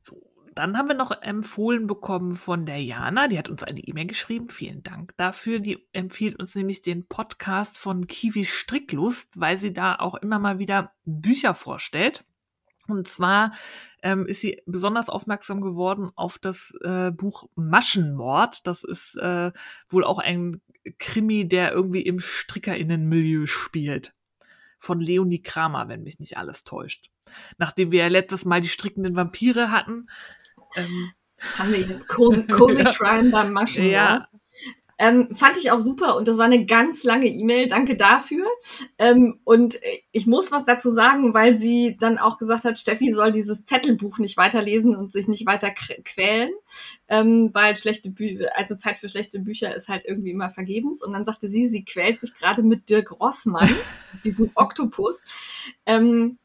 [0.02, 0.20] So,
[0.54, 4.48] dann haben wir noch empfohlen bekommen von der Jana, die hat uns eine E-Mail geschrieben.
[4.48, 5.60] Vielen Dank dafür.
[5.60, 10.58] Die empfiehlt uns nämlich den Podcast von Kiwi Stricklust, weil sie da auch immer mal
[10.58, 12.24] wieder Bücher vorstellt.
[12.88, 13.52] Und zwar
[14.02, 18.66] ähm, ist sie besonders aufmerksam geworden auf das äh, Buch Maschenmord.
[18.66, 19.52] Das ist äh,
[19.88, 20.60] wohl auch ein
[20.98, 24.14] Krimi, der irgendwie im Strickerinnenmilieu spielt.
[24.78, 27.10] Von Leonie Kramer, wenn mich nicht alles täuscht.
[27.56, 30.08] Nachdem wir ja letztes Mal die strickenden Vampire hatten.
[30.76, 31.12] Ähm,
[31.58, 32.92] Haben wir jetzt Cozy, Cozy Ja.
[32.92, 33.86] Crime beim Maschen.
[33.86, 34.28] ja,
[34.98, 37.66] Ähm, fand ich auch super und das war eine ganz lange E-Mail.
[37.66, 38.46] Danke dafür.
[38.98, 39.80] Ähm, und
[40.12, 44.18] ich muss was dazu sagen, weil sie dann auch gesagt hat, Steffi soll dieses Zettelbuch
[44.18, 46.52] nicht weiterlesen und sich nicht weiter qu- quälen,
[47.08, 51.02] ähm, weil schlechte Bü also Zeit für schlechte Bücher ist halt irgendwie immer vergebens.
[51.04, 53.68] Und dann sagte sie, sie quält sich gerade mit Dirk Rossmann,
[54.24, 55.24] diesem Oktopus.
[55.84, 56.38] Ähm,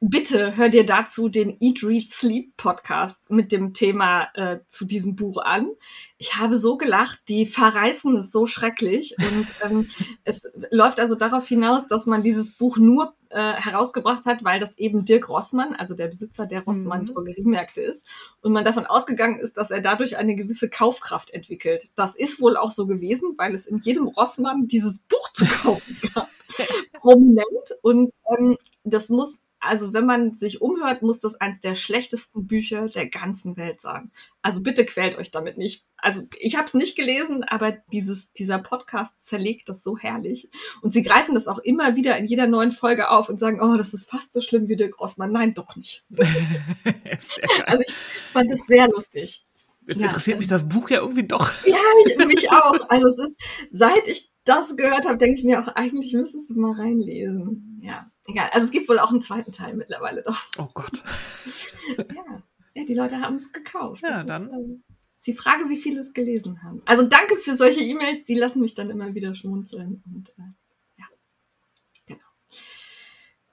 [0.00, 5.16] Bitte hör dir dazu den Eat, Read, Sleep Podcast mit dem Thema äh, zu diesem
[5.16, 5.70] Buch an.
[6.18, 9.16] Ich habe so gelacht, die verreißen es so schrecklich.
[9.18, 9.88] Und ähm,
[10.24, 14.76] es läuft also darauf hinaus, dass man dieses Buch nur äh, herausgebracht hat, weil das
[14.76, 17.06] eben Dirk Rossmann, also der Besitzer der Rossmann Mhm.
[17.06, 18.06] Drogeriemärkte ist.
[18.42, 21.88] Und man davon ausgegangen ist, dass er dadurch eine gewisse Kaufkraft entwickelt.
[21.94, 25.96] Das ist wohl auch so gewesen, weil es in jedem Rossmann dieses Buch zu kaufen
[26.14, 26.28] gab.
[27.00, 27.46] Prominent.
[27.80, 32.88] Und ähm, das muss also wenn man sich umhört, muss das eins der schlechtesten Bücher
[32.88, 34.10] der ganzen Welt sein.
[34.42, 35.84] Also bitte quält euch damit nicht.
[35.96, 40.48] Also ich habe es nicht gelesen, aber dieses, dieser Podcast zerlegt das so herrlich.
[40.82, 43.76] Und sie greifen das auch immer wieder in jeder neuen Folge auf und sagen, oh,
[43.76, 45.32] das ist fast so schlimm wie Dirk Rossmann.
[45.32, 46.04] Nein, doch nicht.
[47.66, 47.94] Also ich
[48.32, 49.46] fand es sehr lustig.
[49.86, 51.52] Jetzt ja, interessiert mich das Buch ja irgendwie doch.
[51.66, 52.88] Ja, ich- mich auch.
[52.88, 53.40] Also es ist,
[53.70, 57.80] seit ich das gehört habe, denke ich mir auch, eigentlich müsstest du mal reinlesen.
[57.82, 58.50] Ja, egal.
[58.52, 60.38] Also es gibt wohl auch einen zweiten Teil mittlerweile doch.
[60.58, 61.02] Oh Gott.
[61.96, 62.42] Ja,
[62.74, 64.02] ja die Leute haben es gekauft.
[64.02, 64.42] Ja, Das dann.
[64.48, 64.82] Ist, ähm,
[65.16, 66.82] ist die Frage, wie viele es gelesen haben.
[66.84, 70.02] Also danke für solche E-Mails, die lassen mich dann immer wieder schmunzeln.
[70.12, 70.42] Und äh,
[70.98, 71.06] ja,
[72.06, 72.20] genau.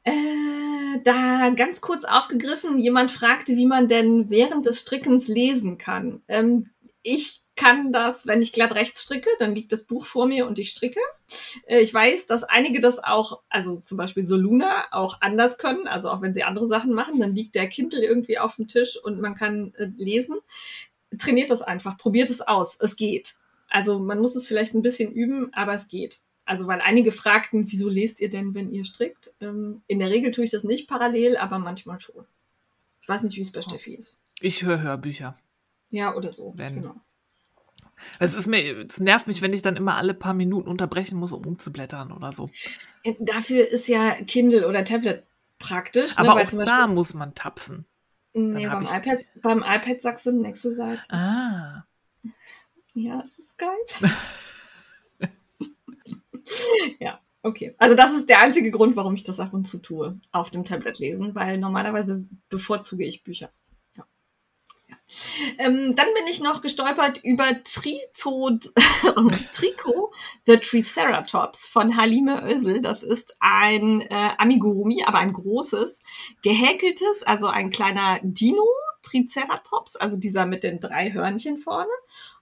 [0.04, 6.22] Äh, da ganz kurz aufgegriffen, jemand fragte, wie man denn während des Strickens lesen kann.
[6.28, 6.73] Ähm,
[7.04, 10.58] ich kann das, wenn ich glatt rechts stricke, dann liegt das Buch vor mir und
[10.58, 11.00] ich stricke.
[11.68, 15.88] Äh, Ich weiß, dass einige das auch, also zum Beispiel Soluna, auch anders können.
[15.88, 18.98] Also auch wenn sie andere Sachen machen, dann liegt der Kindle irgendwie auf dem Tisch
[19.02, 20.38] und man kann äh, lesen.
[21.20, 22.78] Trainiert das einfach, probiert es aus.
[22.80, 23.36] Es geht.
[23.70, 26.22] Also man muss es vielleicht ein bisschen üben, aber es geht.
[26.46, 29.32] Also weil einige fragten, wieso lest ihr denn, wenn ihr strickt?
[29.40, 32.26] Ähm, in der Regel tue ich das nicht parallel, aber manchmal schon.
[33.02, 34.20] Ich weiß nicht, wie es bei Steffi ist.
[34.40, 35.38] Ich höre Hörbücher.
[35.94, 36.54] Ja, oder so.
[36.56, 36.82] Wenn.
[36.82, 36.96] Genau.
[38.20, 41.32] Es ist mir, es nervt mich, wenn ich dann immer alle paar Minuten unterbrechen muss,
[41.32, 42.50] um umzublättern oder so.
[43.20, 45.24] Dafür ist ja Kindle oder Tablet
[45.60, 46.18] praktisch.
[46.18, 47.86] Aber ne, auch zum da Beispiel, muss man tapsen.
[48.34, 51.02] nee, beim, iPad, beim iPad sagst du nächste Seite.
[51.10, 51.84] Ah.
[52.96, 53.70] Ja, es ist geil.
[57.00, 57.20] ja.
[57.44, 60.50] Okay, also das ist der einzige Grund, warum ich das ab und zu tue, auf
[60.50, 63.52] dem Tablet lesen, weil normalerweise bevorzuge ich Bücher.
[65.58, 68.60] Ähm, dann bin ich noch gestolpert über Trizo,
[69.54, 70.14] Trico,
[70.46, 72.82] The Triceratops von Halime Ösel.
[72.82, 76.00] Das ist ein äh, Amigurumi, aber ein großes,
[76.42, 78.68] gehäkeltes, also ein kleiner Dino,
[79.04, 81.92] Triceratops, also dieser mit den drei Hörnchen vorne.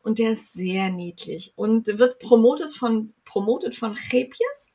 [0.04, 4.74] Und der ist sehr niedlich und wird promotet von, promotet von Chepies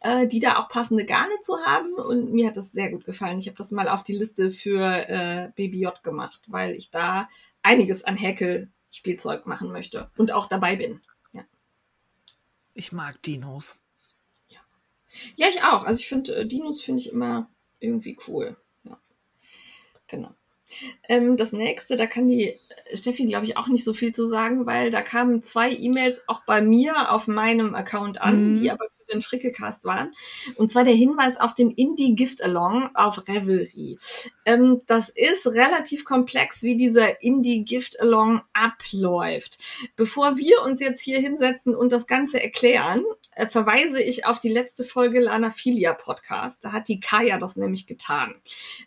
[0.00, 1.94] äh, die da auch passende Garne zu haben.
[1.94, 3.38] Und mir hat das sehr gut gefallen.
[3.38, 7.28] Ich habe das mal auf die Liste für äh, Baby J gemacht, weil ich da
[7.62, 11.00] einiges an Häkelspielzeug machen möchte und auch dabei bin.
[11.32, 11.44] Ja.
[12.74, 13.78] Ich mag Dinos.
[14.48, 14.60] Ja,
[15.36, 15.84] ja ich auch.
[15.84, 17.50] Also ich finde, äh, Dinos finde ich immer
[17.80, 18.56] irgendwie cool.
[18.84, 18.98] Ja.
[20.06, 20.34] Genau.
[21.08, 22.54] Ähm, das nächste, da kann die
[22.94, 26.44] Steffi, glaube ich, auch nicht so viel zu sagen, weil da kamen zwei E-Mails auch
[26.44, 28.60] bei mir auf meinem Account an, mhm.
[28.60, 30.12] die aber den Frickelcast waren.
[30.56, 33.98] Und zwar der Hinweis auf den Indie Gift Along auf Revelry.
[34.44, 39.58] Ähm, das ist relativ komplex, wie dieser Indie Gift Along abläuft.
[39.96, 43.04] Bevor wir uns jetzt hier hinsetzen und das Ganze erklären,
[43.36, 46.64] äh, verweise ich auf die letzte Folge Lana Filia Podcast.
[46.64, 48.34] Da hat die Kaya das nämlich getan.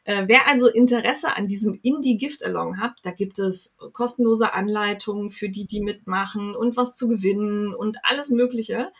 [0.03, 5.29] Äh, wer also Interesse an diesem Indie Gift Along hat, da gibt es kostenlose Anleitungen
[5.29, 8.91] für die, die mitmachen und was zu gewinnen und alles Mögliche.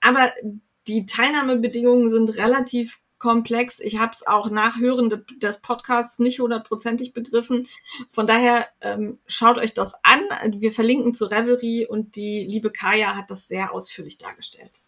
[0.00, 0.32] Aber
[0.86, 3.80] die Teilnahmebedingungen sind relativ komplex.
[3.80, 7.68] Ich habe es auch nach Hören des Podcasts nicht hundertprozentig begriffen.
[8.10, 10.20] Von daher ähm, schaut euch das an.
[10.60, 14.83] Wir verlinken zu Revelry und die liebe Kaya hat das sehr ausführlich dargestellt.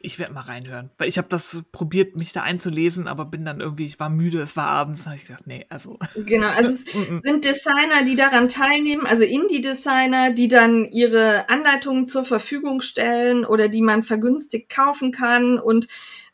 [0.00, 3.60] Ich werde mal reinhören, weil ich habe das probiert, mich da einzulesen, aber bin dann
[3.60, 5.98] irgendwie, ich war müde, es war abends, habe ich gedacht, nee, also.
[6.14, 6.84] Genau, also es
[7.22, 13.68] sind Designer, die daran teilnehmen, also Indie-Designer, die dann ihre Anleitungen zur Verfügung stellen oder
[13.68, 15.88] die man vergünstigt kaufen kann und,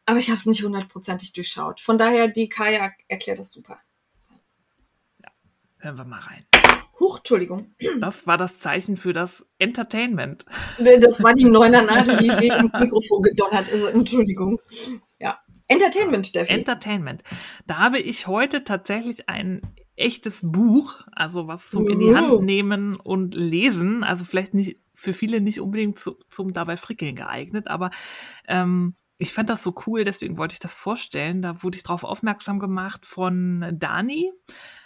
[0.04, 1.80] aber ich habe es nicht hundertprozentig durchschaut.
[1.80, 3.78] Von daher, die Kaya erklärt das super.
[5.22, 5.30] Ja,
[5.78, 6.44] hören wir mal rein.
[7.04, 7.74] Huch, Entschuldigung.
[8.00, 10.46] Das war das Zeichen für das Entertainment.
[10.78, 13.84] Das war die Neuner Nadel, die gegen ins Mikrofon gedonnert ist.
[13.84, 14.58] Entschuldigung.
[15.18, 15.38] Ja.
[15.68, 16.52] Entertainment, Steffi.
[16.52, 17.22] Entertainment.
[17.66, 19.60] Da habe ich heute tatsächlich ein
[19.96, 22.40] echtes Buch, also was zum in die Hand uh.
[22.40, 24.02] nehmen und lesen.
[24.02, 27.90] Also vielleicht nicht für viele nicht unbedingt zu, zum dabei frickeln geeignet, aber
[28.48, 31.42] ähm, ich fand das so cool, deswegen wollte ich das vorstellen.
[31.42, 34.32] Da wurde ich darauf aufmerksam gemacht von Dani.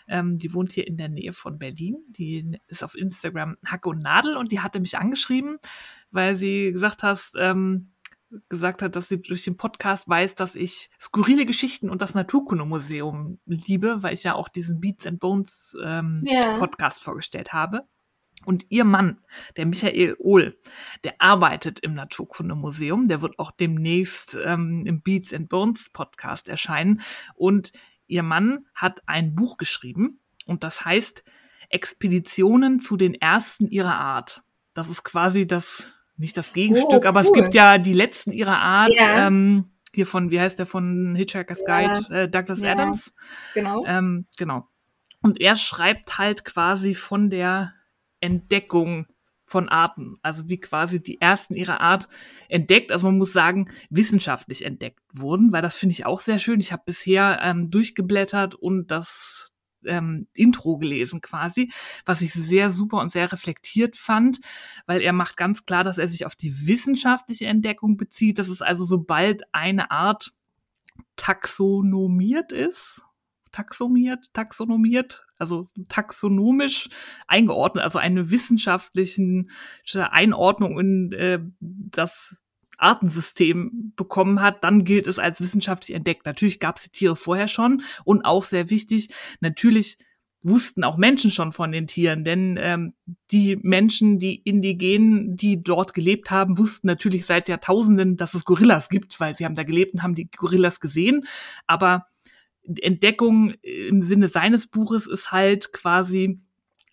[0.08, 1.96] Ähm, die wohnt hier in der Nähe von Berlin.
[2.08, 5.58] Die ist auf Instagram Hacke und Nadel und die hatte mich angeschrieben,
[6.10, 7.92] weil sie gesagt hast, ähm,
[8.48, 13.38] gesagt hat, dass sie durch den Podcast weiß, dass ich skurrile Geschichten und das Naturkundemuseum
[13.46, 16.58] liebe, weil ich ja auch diesen Beats and Bones ähm, yeah.
[16.58, 17.86] Podcast vorgestellt habe.
[18.44, 19.18] Und ihr Mann,
[19.56, 20.56] der Michael Ohl,
[21.04, 27.00] der arbeitet im Naturkundemuseum, der wird auch demnächst ähm, im Beats and Bones Podcast erscheinen.
[27.34, 27.72] Und
[28.08, 31.24] ihr Mann hat ein Buch geschrieben und das heißt
[31.68, 34.42] Expeditionen zu den ersten ihrer Art.
[34.72, 37.06] Das ist quasi das, nicht das Gegenstück, oh, cool.
[37.06, 38.92] aber es gibt ja die letzten ihrer Art.
[38.94, 39.26] Ja.
[39.26, 42.00] Ähm, hier von, wie heißt der von Hitchhiker's ja.
[42.00, 42.72] Guide, äh, Douglas ja.
[42.72, 43.14] Adams.
[43.54, 43.84] Genau.
[43.86, 44.66] Ähm, genau.
[45.20, 47.74] Und er schreibt halt quasi von der
[48.20, 49.06] Entdeckung
[49.48, 52.08] von Arten, also wie quasi die ersten ihrer Art
[52.48, 56.60] entdeckt, also man muss sagen, wissenschaftlich entdeckt wurden, weil das finde ich auch sehr schön.
[56.60, 59.52] Ich habe bisher ähm, durchgeblättert und das
[59.86, 61.72] ähm, Intro gelesen quasi,
[62.04, 64.40] was ich sehr super und sehr reflektiert fand,
[64.86, 68.38] weil er macht ganz klar, dass er sich auf die wissenschaftliche Entdeckung bezieht.
[68.38, 70.32] Das ist also sobald eine Art
[71.16, 73.02] taxonomiert ist,
[73.52, 76.88] taxomiert, taxonomiert, also taxonomisch
[77.26, 79.50] eingeordnet, also eine wissenschaftlichen
[79.94, 82.42] Einordnung in äh, das
[82.78, 86.26] Artensystem bekommen hat, dann gilt es als wissenschaftlich entdeckt.
[86.26, 89.08] Natürlich gab es die Tiere vorher schon und auch sehr wichtig,
[89.40, 89.98] natürlich
[90.42, 92.94] wussten auch Menschen schon von den Tieren, denn ähm,
[93.30, 98.88] die Menschen, die Indigenen, die dort gelebt haben, wussten natürlich seit Jahrtausenden, dass es Gorillas
[98.88, 101.26] gibt, weil sie haben da gelebt und haben die Gorillas gesehen.
[101.66, 102.06] Aber
[102.76, 106.40] Entdeckung im Sinne seines Buches ist halt quasi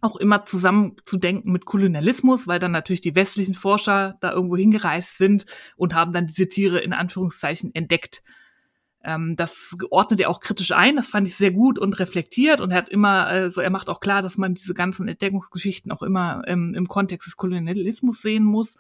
[0.01, 5.45] auch immer zusammenzudenken mit Kolonialismus, weil dann natürlich die westlichen Forscher da irgendwo hingereist sind
[5.75, 8.21] und haben dann diese Tiere in Anführungszeichen entdeckt.
[9.03, 12.71] Ähm, das ordnet er auch kritisch ein, das fand ich sehr gut und reflektiert und
[12.71, 16.41] er hat immer, also er macht auch klar, dass man diese ganzen Entdeckungsgeschichten auch immer
[16.47, 18.77] ähm, im Kontext des Kolonialismus sehen muss.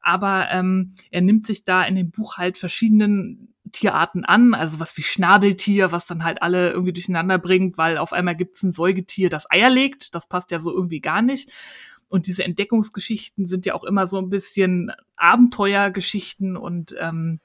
[0.00, 4.96] Aber ähm, er nimmt sich da in dem Buch halt verschiedenen Tierarten an, also was
[4.96, 8.72] wie Schnabeltier, was dann halt alle irgendwie durcheinander bringt, weil auf einmal gibt es ein
[8.72, 10.14] Säugetier, das Eier legt.
[10.14, 11.50] Das passt ja so irgendwie gar nicht.
[12.08, 17.40] Und diese Entdeckungsgeschichten sind ja auch immer so ein bisschen Abenteuergeschichten und ähm,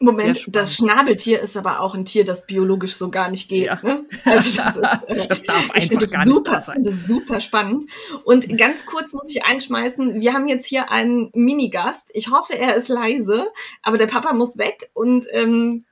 [0.00, 3.66] Moment, das Schnabeltier ist aber auch ein Tier, das biologisch so gar nicht geht.
[3.66, 3.80] Ja.
[3.82, 4.06] Ne?
[4.24, 6.84] Also das, ist, äh, das darf einfach gar super, nicht da sein.
[6.84, 7.90] Das ist super spannend.
[8.24, 12.10] Und ganz kurz muss ich einschmeißen, wir haben jetzt hier einen Minigast.
[12.14, 13.48] Ich hoffe, er ist leise,
[13.82, 15.84] aber der Papa muss weg und ähm,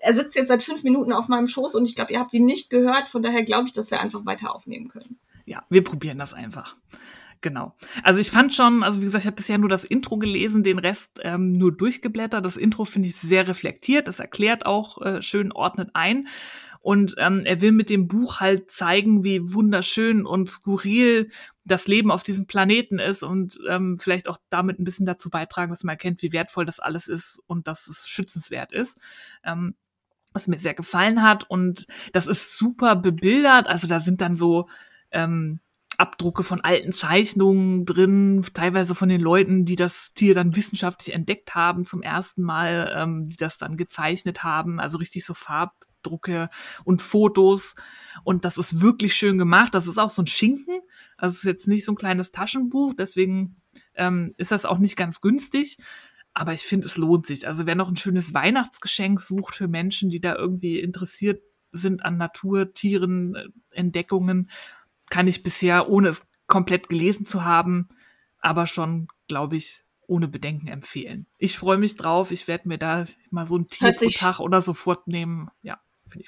[0.00, 2.44] er sitzt jetzt seit fünf Minuten auf meinem Schoß und ich glaube, ihr habt ihn
[2.44, 3.08] nicht gehört.
[3.08, 5.18] Von daher glaube ich, dass wir einfach weiter aufnehmen können.
[5.44, 6.76] Ja, wir probieren das einfach.
[7.40, 7.76] Genau.
[8.02, 10.78] Also ich fand schon, also wie gesagt, ich habe bisher nur das Intro gelesen, den
[10.78, 12.44] Rest ähm, nur durchgeblättert.
[12.44, 16.28] Das Intro finde ich sehr reflektiert, das erklärt auch äh, schön, ordnet ein.
[16.80, 21.30] Und ähm, er will mit dem Buch halt zeigen, wie wunderschön und skurril
[21.64, 25.70] das Leben auf diesem Planeten ist und ähm, vielleicht auch damit ein bisschen dazu beitragen,
[25.70, 28.96] dass man erkennt, wie wertvoll das alles ist und dass es schützenswert ist.
[29.44, 29.74] Ähm,
[30.32, 31.48] was mir sehr gefallen hat.
[31.50, 33.66] Und das ist super bebildert.
[33.66, 34.68] Also da sind dann so
[35.10, 35.60] ähm,
[35.98, 41.56] Abdrucke von alten Zeichnungen drin, teilweise von den Leuten, die das Tier dann wissenschaftlich entdeckt
[41.56, 46.50] haben zum ersten Mal, ähm, die das dann gezeichnet haben, also richtig so Farbdrucke
[46.84, 47.74] und Fotos.
[48.22, 49.74] Und das ist wirklich schön gemacht.
[49.74, 50.80] Das ist auch so ein Schinken.
[51.16, 53.56] Also es ist jetzt nicht so ein kleines Taschenbuch, deswegen
[53.96, 55.78] ähm, ist das auch nicht ganz günstig.
[56.32, 57.48] Aber ich finde, es lohnt sich.
[57.48, 61.42] Also wer noch ein schönes Weihnachtsgeschenk sucht für Menschen, die da irgendwie interessiert
[61.72, 64.48] sind an Natur, Tieren, äh, Entdeckungen,
[65.10, 67.88] kann ich bisher, ohne es komplett gelesen zu haben,
[68.40, 71.26] aber schon, glaube ich, ohne Bedenken empfehlen.
[71.36, 72.30] Ich freue mich drauf.
[72.30, 75.50] Ich werde mir da mal so ein Tier pro Tag oder so fortnehmen.
[75.60, 75.78] Ja.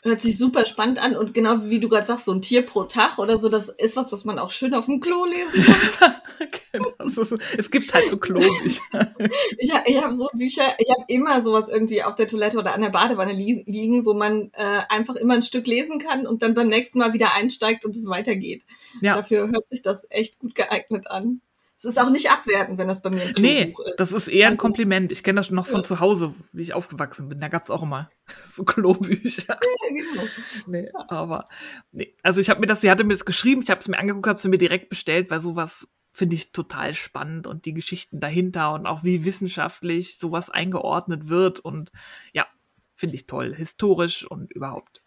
[0.02, 2.84] Hört sich super spannend an und genau wie du gerade sagst, so ein Tier pro
[2.84, 6.14] Tag oder so, das ist was, was man auch schön auf dem Klo lesen kann.
[6.72, 8.82] genau, so, es gibt halt so Klobücher.
[9.58, 12.82] ich ich habe so Bücher, ich habe immer sowas irgendwie auf der Toilette oder an
[12.82, 16.54] der Badewanne li liegen, wo man äh, einfach immer ein Stück lesen kann und dann
[16.54, 18.64] beim nächsten Mal wieder einsteigt und es weitergeht.
[19.00, 19.16] Ja.
[19.16, 21.40] Dafür hört sich das echt gut geeignet an.
[21.82, 23.82] Es ist auch nicht abwertend, wenn das bei mir ein Nee, ist.
[23.96, 25.10] das ist eher ein also Kompliment.
[25.10, 25.82] Ich kenne das noch von ja.
[25.84, 27.40] zu Hause, wie ich aufgewachsen bin.
[27.40, 28.10] Da gab es auch immer
[28.50, 29.58] so Klobücher.
[29.58, 30.28] Ja, genau.
[30.66, 31.48] Nee, aber
[31.90, 32.14] nee.
[32.22, 34.26] Also ich habe mir das, sie hatte mir das geschrieben, ich habe es mir angeguckt,
[34.26, 38.74] habe es mir direkt bestellt, weil sowas finde ich total spannend und die Geschichten dahinter
[38.74, 41.92] und auch wie wissenschaftlich sowas eingeordnet wird und
[42.34, 42.46] ja,
[42.94, 45.02] finde ich toll, historisch und überhaupt.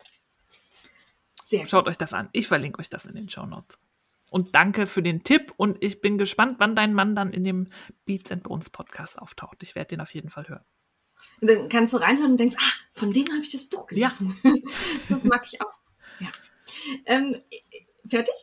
[1.44, 2.30] Sehr Schaut euch das an.
[2.32, 3.78] Ich verlinke euch das in den Show Notes.
[4.34, 5.54] Und danke für den Tipp.
[5.58, 7.68] Und ich bin gespannt, wann dein Mann dann in dem
[8.06, 9.62] Beats and Bones Podcast auftaucht.
[9.62, 10.66] Ich werde den auf jeden Fall hören.
[11.40, 14.36] Und dann kannst du reinhören und denkst, ach, von dem habe ich das Buch gelesen.
[14.44, 14.54] Ja.
[15.10, 15.72] das mag ich auch.
[16.20, 16.32] Ja.
[17.06, 17.42] Ähm,
[18.10, 18.34] fertig?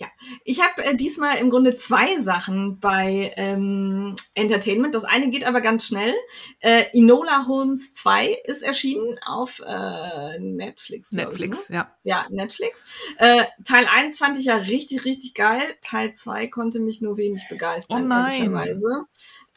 [0.00, 0.06] Ja,
[0.44, 4.94] ich habe äh, diesmal im Grunde zwei Sachen bei ähm, Entertainment.
[4.94, 6.14] Das eine geht aber ganz schnell.
[6.60, 11.12] Äh, Enola Holmes 2 ist erschienen auf äh, Netflix.
[11.12, 11.76] Netflix, ich, ne?
[11.76, 11.94] ja.
[12.02, 12.82] Ja, Netflix.
[13.18, 15.62] Äh, Teil 1 fand ich ja richtig, richtig geil.
[15.82, 18.54] Teil 2 konnte mich nur wenig begeistern, oh nein.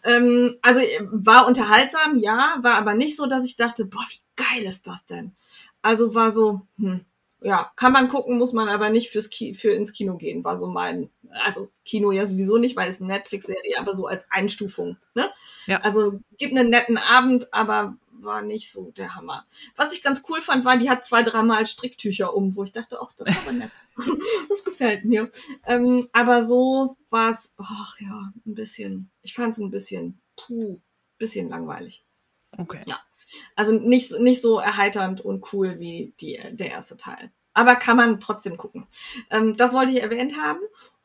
[0.03, 4.69] Ähm, also war unterhaltsam, ja, war aber nicht so, dass ich dachte, boah, wie geil
[4.69, 5.37] ist das denn?
[5.81, 7.05] Also war so, hm,
[7.43, 10.57] ja, kann man gucken, muss man aber nicht fürs Ki für ins Kino gehen, war
[10.57, 14.97] so mein, also Kino ja sowieso nicht, weil es eine Netflix-Serie, aber so als Einstufung,
[15.13, 15.29] ne?
[15.67, 15.81] Ja.
[15.81, 19.45] Also gibt einen netten Abend, aber war nicht so der Hammer.
[19.75, 22.99] Was ich ganz cool fand, war, die hat zwei, dreimal Stricktücher um, wo ich dachte,
[23.01, 23.71] ach, das ist aber nett.
[24.49, 25.29] das gefällt mir.
[25.65, 30.79] Ähm, aber so war es, ach ja, ein bisschen, ich fand es ein bisschen, puh,
[31.17, 32.05] bisschen langweilig.
[32.57, 32.81] Okay.
[32.85, 32.99] Ja.
[33.55, 37.31] Also nicht, nicht so erheiternd und cool wie die, der erste Teil.
[37.53, 38.87] Aber kann man trotzdem gucken.
[39.29, 40.59] Ähm, das wollte ich erwähnt haben.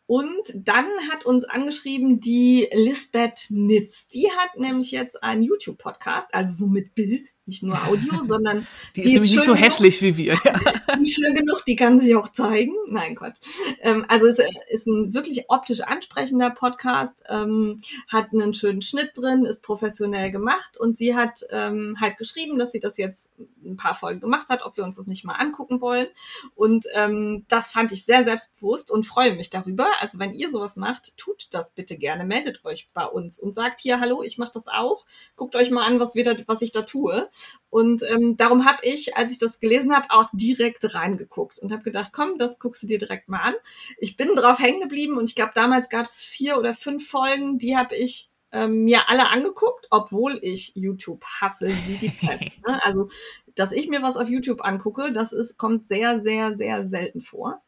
[0.07, 4.09] Und dann hat uns angeschrieben die Lisbeth Nitz.
[4.09, 9.03] Die hat nämlich jetzt einen YouTube-Podcast, also so mit Bild, nicht nur Audio, sondern die,
[9.03, 10.39] die ist, ist nicht so hässlich wie wir.
[10.45, 10.55] Ja.
[10.99, 12.75] Die schön genug, die kann sich auch zeigen.
[12.89, 13.39] Nein, Quatsch.
[13.83, 14.41] Ähm, also es
[14.71, 20.77] ist ein wirklich optisch ansprechender Podcast, ähm, hat einen schönen Schnitt drin, ist professionell gemacht
[20.79, 23.33] und sie hat ähm, halt geschrieben, dass sie das jetzt
[23.65, 26.09] ein paar Folgen gemacht hat, ob wir uns das nicht mal angucken wollen.
[26.55, 29.87] Und ähm, das fand ich sehr selbstbewusst und freue mich darüber.
[30.01, 33.81] Also wenn ihr sowas macht, tut das bitte gerne, meldet euch bei uns und sagt
[33.81, 35.05] hier, hallo, ich mache das auch.
[35.37, 37.29] Guckt euch mal an, was, wir da, was ich da tue.
[37.71, 41.83] Und ähm, darum habe ich, als ich das gelesen habe, auch direkt reingeguckt und habe
[41.83, 43.55] gedacht, komm, das guckst du dir direkt mal an.
[43.99, 47.59] Ich bin drauf hängen geblieben und ich glaube, damals gab es vier oder fünf Folgen,
[47.59, 52.45] die habe ich ähm, mir alle angeguckt, obwohl ich YouTube hasse wie die Pest.
[52.67, 52.81] ne?
[52.83, 53.11] Also,
[53.55, 57.61] dass ich mir was auf YouTube angucke, das ist, kommt sehr, sehr, sehr selten vor.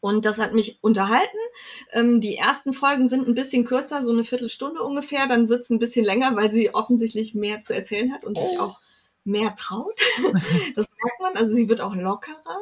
[0.00, 1.38] Und das hat mich unterhalten.
[1.92, 5.26] Ähm, die ersten Folgen sind ein bisschen kürzer, so eine Viertelstunde ungefähr.
[5.26, 8.62] Dann wird's ein bisschen länger, weil sie offensichtlich mehr zu erzählen hat und sich oh.
[8.62, 8.80] auch
[9.24, 10.00] mehr traut.
[10.74, 11.36] das merkt man.
[11.36, 12.58] Also sie wird auch lockerer.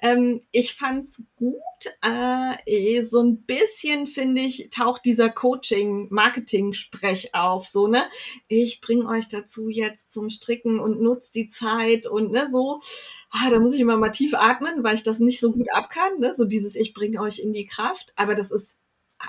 [0.00, 1.54] Ähm, ich fand's gut.
[2.02, 7.68] Äh, so ein bisschen, finde ich, taucht dieser Coaching-Marketing-Sprech auf.
[7.68, 8.02] So, ne?
[8.48, 12.80] Ich bringe euch dazu jetzt zum Stricken und nutzt die Zeit und ne, so.
[13.30, 16.18] Ah, da muss ich immer mal tief atmen, weil ich das nicht so gut abkann.
[16.18, 16.34] Ne?
[16.34, 18.12] So dieses Ich bringe euch in die Kraft.
[18.16, 18.78] Aber das ist,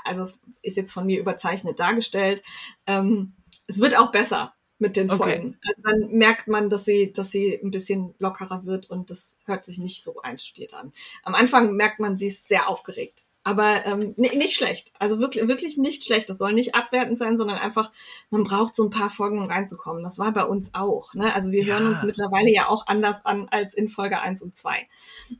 [0.03, 2.43] also es ist jetzt von mir überzeichnet dargestellt.
[2.87, 3.33] Ähm,
[3.67, 5.57] es wird auch besser mit den Folgen.
[5.59, 5.73] Okay.
[5.75, 9.65] Also dann merkt man, dass sie, dass sie ein bisschen lockerer wird und das hört
[9.65, 10.93] sich nicht so einstudiert an.
[11.23, 13.25] Am Anfang merkt man, sie ist sehr aufgeregt.
[13.43, 14.91] Aber ähm, nicht schlecht.
[14.99, 16.29] Also wirklich, wirklich nicht schlecht.
[16.29, 17.91] Das soll nicht abwertend sein, sondern einfach,
[18.29, 20.03] man braucht so ein paar Folgen, um reinzukommen.
[20.03, 21.13] Das war bei uns auch.
[21.13, 21.33] Ne?
[21.33, 21.75] Also wir ja.
[21.75, 24.87] hören uns mittlerweile ja auch anders an als in Folge 1 und 2.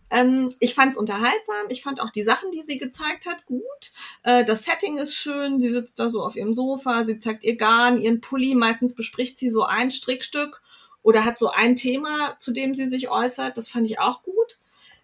[0.10, 1.66] Ähm, ich fand es unterhaltsam.
[1.68, 3.92] Ich fand auch die Sachen, die sie gezeigt hat, gut.
[4.24, 5.60] Äh, das Setting ist schön.
[5.60, 7.04] Sie sitzt da so auf ihrem Sofa.
[7.06, 8.56] Sie zeigt ihr Garn, ihren Pulli.
[8.56, 10.62] Meistens bespricht sie so ein Strickstück
[11.02, 13.58] oder hat so ein Thema, zu dem sie sich äußert.
[13.58, 14.58] Das fand ich auch gut.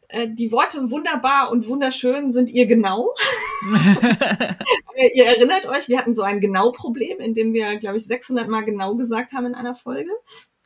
[0.10, 3.14] Äh, die Worte wunderbar und wunderschön sind ihr genau.
[5.14, 8.62] ihr erinnert euch, wir hatten so ein Genau-Problem, in dem wir, glaube ich, 600 Mal
[8.62, 10.12] genau gesagt haben in einer Folge.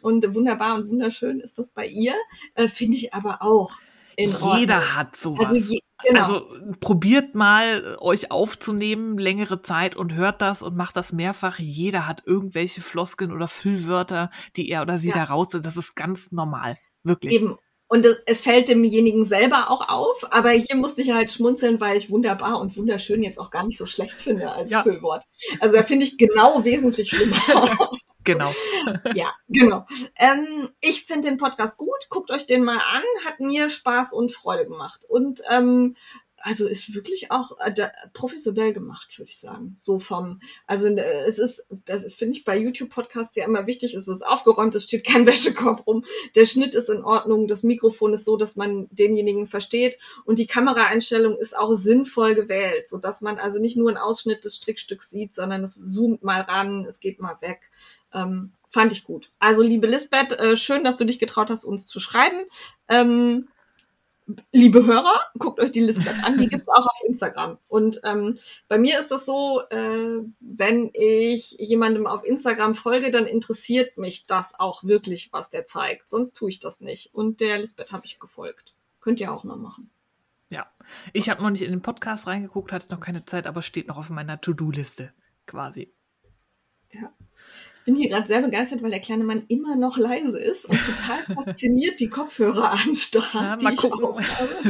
[0.02, 2.14] Und wunderbar und wunderschön ist das bei ihr.
[2.56, 3.72] Äh, Finde ich aber auch.
[4.16, 4.96] In Jeder Ordnung.
[4.96, 5.46] hat sowas.
[5.46, 6.22] Also, je, genau.
[6.22, 6.48] also
[6.82, 11.58] probiert mal, euch aufzunehmen, längere Zeit und hört das und macht das mehrfach.
[11.58, 15.14] Jeder hat irgendwelche Floskeln oder Füllwörter, die er oder sie ja.
[15.16, 15.50] da raus.
[15.52, 16.78] Das ist ganz normal.
[17.04, 17.34] Wirklich.
[17.34, 17.58] Eben.
[17.92, 22.12] Und es fällt demjenigen selber auch auf, aber hier musste ich halt schmunzeln, weil ich
[22.12, 24.84] wunderbar und wunderschön jetzt auch gar nicht so schlecht finde als ja.
[24.84, 25.24] Füllwort.
[25.60, 27.90] Also da finde ich genau wesentlich schlimmer.
[28.24, 28.54] genau.
[29.16, 29.88] ja, genau.
[30.16, 31.90] Ähm, ich finde den Podcast gut.
[32.10, 33.04] Guckt euch den mal an.
[33.26, 35.04] Hat mir Spaß und Freude gemacht.
[35.08, 35.96] Und ähm,
[36.42, 39.78] also ist wirklich auch äh, professionell gemacht, würde ich sagen.
[39.80, 44.08] So vom, also äh, es ist, das finde ich bei YouTube-Podcasts ja immer wichtig, es
[44.08, 46.06] ist aufgeräumt, es steht kein Wäschekorb rum,
[46.36, 50.48] der Schnitt ist in Ordnung, das Mikrofon ist so, dass man denjenigen versteht und die
[50.48, 55.10] Kameraeinstellung ist auch sinnvoll gewählt, so dass man also nicht nur einen Ausschnitt des Strickstücks
[55.10, 57.72] sieht, sondern es zoomt mal ran, es geht mal weg.
[58.14, 59.32] Ähm, fand ich gut.
[59.40, 62.46] Also liebe Lisbeth, äh, schön, dass du dich getraut hast, uns zu schreiben.
[62.88, 63.50] Ähm,
[64.52, 67.58] liebe Hörer, guckt euch die Lisbeth an, die gibt's auch auf Instagram.
[67.68, 68.38] Und ähm,
[68.68, 74.28] bei mir ist das so, äh, wenn ich jemandem auf Instagram folge, dann interessiert mich
[74.28, 76.10] das auch wirklich, was der zeigt.
[76.10, 77.14] Sonst tue ich das nicht.
[77.14, 78.76] Und der Lisbeth habe ich gefolgt.
[79.02, 79.90] Könnt ihr auch mal machen.
[80.52, 80.68] Ja,
[81.14, 83.98] ich habe noch nicht in den Podcast reingeguckt, hatte noch keine Zeit, aber steht noch
[83.98, 85.14] auf meiner To-Do-Liste
[85.46, 85.94] quasi.
[86.92, 87.14] Ja
[87.90, 91.24] bin hier gerade sehr begeistert, weil der kleine Mann immer noch leise ist und total
[91.36, 93.34] fasziniert die Kopfhörer anstarrt.
[93.34, 94.24] Ja, mal gucken,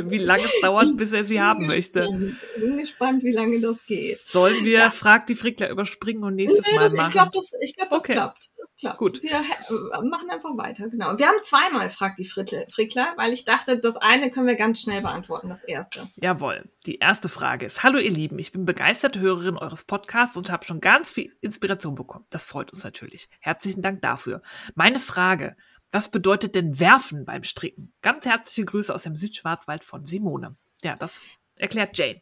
[0.09, 2.07] wie lange es dauert, bis er sie haben möchte.
[2.55, 4.19] Ich bin gespannt, wie lange das geht.
[4.21, 4.89] Sollen wir ja.
[4.89, 7.07] Frag die Frickler überspringen und nächstes nee, Mal das, machen?
[7.07, 8.13] Ich glaube, das, ich glaub, das okay.
[8.13, 8.49] klappt.
[8.59, 8.97] Das klappt.
[8.97, 9.23] Gut.
[9.23, 11.17] Wir äh, machen einfach weiter, genau.
[11.17, 15.01] Wir haben zweimal Frag die Frickler, weil ich dachte, das eine können wir ganz schnell
[15.01, 16.07] beantworten, das erste.
[16.17, 16.69] Jawohl.
[16.85, 20.65] Die erste Frage ist, hallo ihr Lieben, ich bin begeisterte Hörerin eures Podcasts und habe
[20.65, 22.25] schon ganz viel Inspiration bekommen.
[22.29, 23.29] Das freut uns natürlich.
[23.39, 24.41] Herzlichen Dank dafür.
[24.75, 25.55] Meine Frage,
[25.91, 27.93] was bedeutet denn werfen beim Stricken?
[28.01, 30.57] Ganz herzliche Grüße aus dem Südschwarzwald von Simone.
[30.83, 31.21] Ja, das
[31.55, 32.21] erklärt Jane.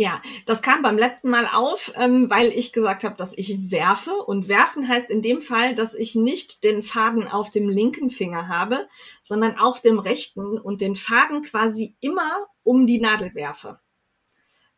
[0.00, 4.14] Ja, das kam beim letzten Mal auf, ähm, weil ich gesagt habe, dass ich werfe.
[4.14, 8.48] Und werfen heißt in dem Fall, dass ich nicht den Faden auf dem linken Finger
[8.48, 8.88] habe,
[9.22, 13.78] sondern auf dem rechten und den Faden quasi immer um die Nadel werfe.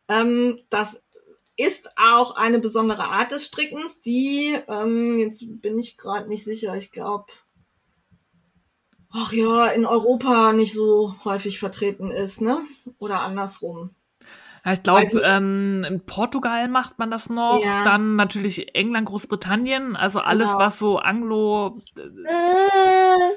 [0.09, 1.01] Ähm, das
[1.55, 6.75] ist auch eine besondere Art des Strickens, die, ähm, jetzt bin ich gerade nicht sicher,
[6.75, 7.31] ich glaube,
[9.09, 12.59] ach ja, in Europa nicht so häufig vertreten ist, ne?
[12.99, 13.95] Oder andersrum.
[14.65, 17.83] Ja, ich glaube, ähm, in Portugal macht man das noch, ja.
[17.83, 20.63] dann natürlich England, Großbritannien, also alles, genau.
[20.63, 21.81] was so Anglo.
[21.97, 23.33] Äh,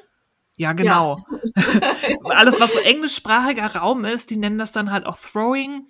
[0.57, 1.19] ja, genau.
[1.57, 1.81] Ja.
[2.24, 5.89] alles, was so englischsprachiger Raum ist, die nennen das dann halt auch Throwing.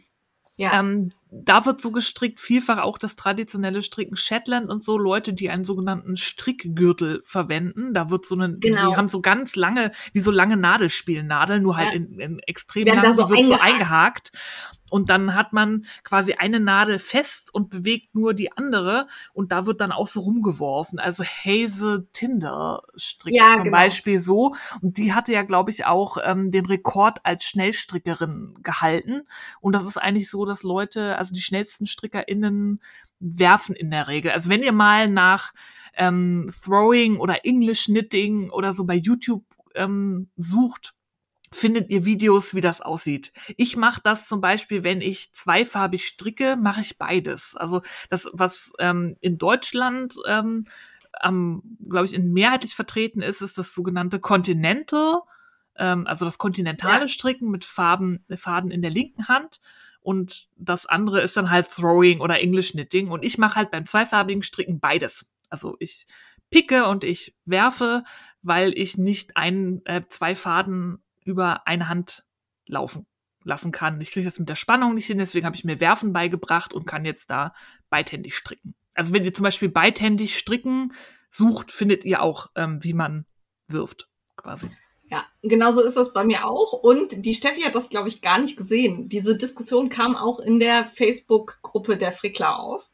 [0.56, 0.80] Ja.
[0.80, 5.50] Ähm, da wird so gestrickt, vielfach auch das traditionelle Stricken Shetland und so Leute, die
[5.50, 7.92] einen sogenannten Strickgürtel verwenden.
[7.94, 8.90] Da wird so eine, genau.
[8.90, 11.96] die haben so ganz lange, wie so lange Nadelspielnadeln, nur halt ja.
[11.96, 13.60] in, in extrem lang, so wird eingehakt.
[13.60, 14.32] so eingehakt.
[14.88, 19.66] Und dann hat man quasi eine Nadel fest und bewegt nur die andere und da
[19.66, 20.98] wird dann auch so rumgeworfen.
[20.98, 23.76] Also Hazel Tinder strickt ja, zum genau.
[23.76, 24.54] Beispiel so.
[24.82, 29.24] Und die hatte ja, glaube ich, auch ähm, den Rekord als Schnellstrickerin gehalten.
[29.60, 32.80] Und das ist eigentlich so, dass Leute, also die schnellsten StrickerInnen
[33.18, 34.30] werfen in der Regel.
[34.32, 35.52] Also wenn ihr mal nach
[35.96, 39.44] ähm, Throwing oder English Knitting oder so bei YouTube
[39.74, 40.94] ähm, sucht,
[41.52, 43.32] findet ihr Videos, wie das aussieht.
[43.56, 47.54] Ich mache das zum Beispiel, wenn ich zweifarbig stricke, mache ich beides.
[47.56, 50.64] Also das, was ähm, in Deutschland ähm,
[51.12, 55.20] am, glaube ich, in mehrheitlich vertreten ist, ist das sogenannte Continental,
[55.78, 57.08] ähm, also das kontinentale ja.
[57.08, 59.60] Stricken mit Farben, Faden in der linken Hand.
[60.00, 63.10] Und das andere ist dann halt Throwing oder English Knitting.
[63.10, 65.26] Und ich mache halt beim zweifarbigen Stricken beides.
[65.50, 66.06] Also ich
[66.50, 68.04] picke und ich werfe,
[68.42, 72.24] weil ich nicht ein, äh, zwei Faden über eine Hand
[72.66, 73.06] laufen
[73.42, 74.00] lassen kann.
[74.00, 76.86] Ich kriege das mit der Spannung nicht hin, deswegen habe ich mir Werfen beigebracht und
[76.86, 77.54] kann jetzt da
[77.90, 78.74] beidhändig stricken.
[78.94, 80.92] Also wenn ihr zum Beispiel beidhändig stricken
[81.30, 83.26] sucht, findet ihr auch, ähm, wie man
[83.68, 84.70] wirft, quasi.
[85.08, 86.72] Ja, genau so ist das bei mir auch.
[86.72, 89.08] Und die Steffi hat das, glaube ich, gar nicht gesehen.
[89.08, 92.88] Diese Diskussion kam auch in der Facebook-Gruppe der Frickler auf.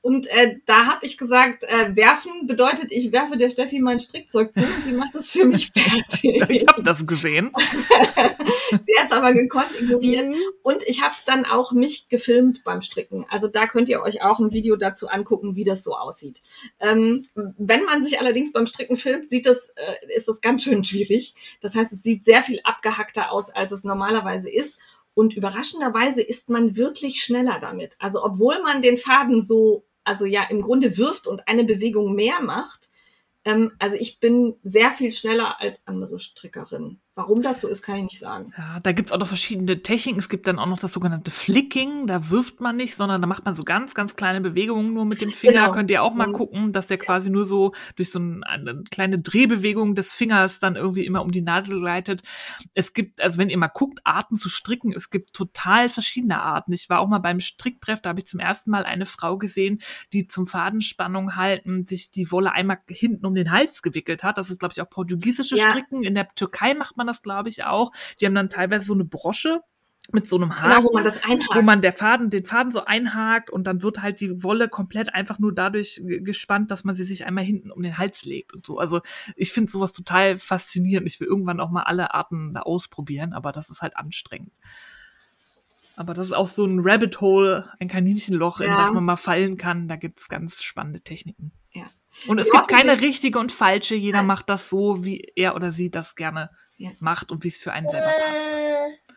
[0.00, 4.54] Und äh, da habe ich gesagt, äh, werfen bedeutet, ich werfe der Steffi mein Strickzeug
[4.54, 6.42] zu und sie macht das für mich fertig.
[6.48, 7.50] ich habe das gesehen.
[8.70, 10.30] sie hat es aber gekonnt ignorieren.
[10.30, 10.36] Mhm.
[10.62, 13.24] Und ich habe dann auch mich gefilmt beim Stricken.
[13.28, 16.42] Also da könnt ihr euch auch ein Video dazu angucken, wie das so aussieht.
[16.80, 20.84] Ähm, wenn man sich allerdings beim Stricken filmt, sieht das, äh, ist das ganz schön
[20.84, 21.34] schwierig.
[21.60, 24.78] Das heißt, es sieht sehr viel abgehackter aus, als es normalerweise ist.
[25.14, 27.96] Und überraschenderweise ist man wirklich schneller damit.
[27.98, 32.40] Also obwohl man den Faden so, also ja im Grunde wirft und eine Bewegung mehr
[32.40, 32.90] macht,
[33.44, 37.00] ähm, also ich bin sehr viel schneller als andere Strickerinnen.
[37.14, 38.54] Warum das so ist, kann ich nicht sagen.
[38.56, 40.18] Ja, da gibt's auch noch verschiedene Techniken.
[40.18, 42.06] Es gibt dann auch noch das sogenannte Flicking.
[42.06, 45.20] Da wirft man nicht, sondern da macht man so ganz, ganz kleine Bewegungen nur mit
[45.20, 45.60] dem Finger.
[45.60, 45.72] Genau.
[45.72, 49.94] Könnt ihr auch mal gucken, dass der quasi nur so durch so eine kleine Drehbewegung
[49.94, 52.22] des Fingers dann irgendwie immer um die Nadel gleitet.
[52.72, 56.72] Es gibt, also wenn ihr mal guckt, Arten zu stricken, es gibt total verschiedene Arten.
[56.72, 59.82] Ich war auch mal beim Stricktreff, da habe ich zum ersten Mal eine Frau gesehen,
[60.14, 64.38] die zum Fadenspannung halten sich die Wolle einmal hinten um den Hals gewickelt hat.
[64.38, 65.68] Das ist, glaube ich, auch portugiesische ja.
[65.68, 66.04] Stricken.
[66.04, 67.92] In der Türkei macht man man das, glaube ich, auch.
[68.20, 69.60] Die haben dann teilweise so eine Brosche
[70.10, 71.54] mit so einem Haken, genau, wo man das einhakt.
[71.54, 75.14] wo man der Faden, den Faden so einhakt und dann wird halt die Wolle komplett
[75.14, 78.66] einfach nur dadurch gespannt, dass man sie sich einmal hinten um den Hals legt und
[78.66, 78.78] so.
[78.78, 79.00] Also
[79.36, 81.06] ich finde sowas total faszinierend.
[81.06, 84.52] Ich will irgendwann auch mal alle Arten da ausprobieren, aber das ist halt anstrengend.
[85.94, 88.66] Aber das ist auch so ein Rabbit Hole, ein Kaninchenloch, ja.
[88.66, 89.88] in das man mal fallen kann.
[89.88, 91.52] Da gibt es ganz spannende Techniken.
[91.72, 91.84] Ja.
[92.26, 93.94] Und es gibt keine richtige und falsche.
[93.94, 96.56] Jeder macht das so, wie er oder sie das gerne ja.
[97.00, 98.56] Macht und wie es für einen selber passt.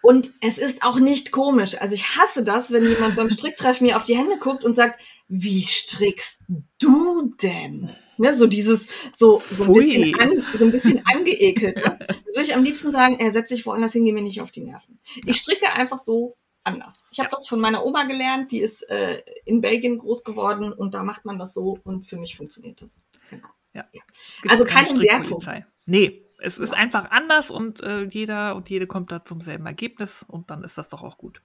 [0.02, 1.82] Und es ist auch nicht komisch.
[1.82, 5.02] Also ich hasse das, wenn jemand beim Stricktreff mir auf die Hände guckt und sagt,
[5.28, 6.44] wie strickst
[6.80, 7.90] du denn?
[8.18, 11.78] Ne, so dieses, so, so, ein bisschen, an, so ein bisschen angeekelt.
[11.78, 11.98] Ne?
[12.26, 14.64] Würde ich am liebsten sagen, er setzt sich woanders hin, geh mir nicht auf die
[14.64, 15.00] Nerven.
[15.26, 17.06] Ich stricke einfach so anders.
[17.12, 17.38] Ich habe ja.
[17.38, 21.26] das von meiner Oma gelernt, die ist äh, in Belgien groß geworden und da macht
[21.26, 23.02] man das so und für mich funktioniert das.
[23.30, 23.48] Genau.
[23.74, 23.86] Ja.
[23.92, 24.02] ja.
[24.48, 25.44] Also keine Wertung.
[25.86, 30.24] Nee, es ist einfach anders und äh, jeder und jede kommt da zum selben Ergebnis
[30.28, 31.41] und dann ist das doch auch gut.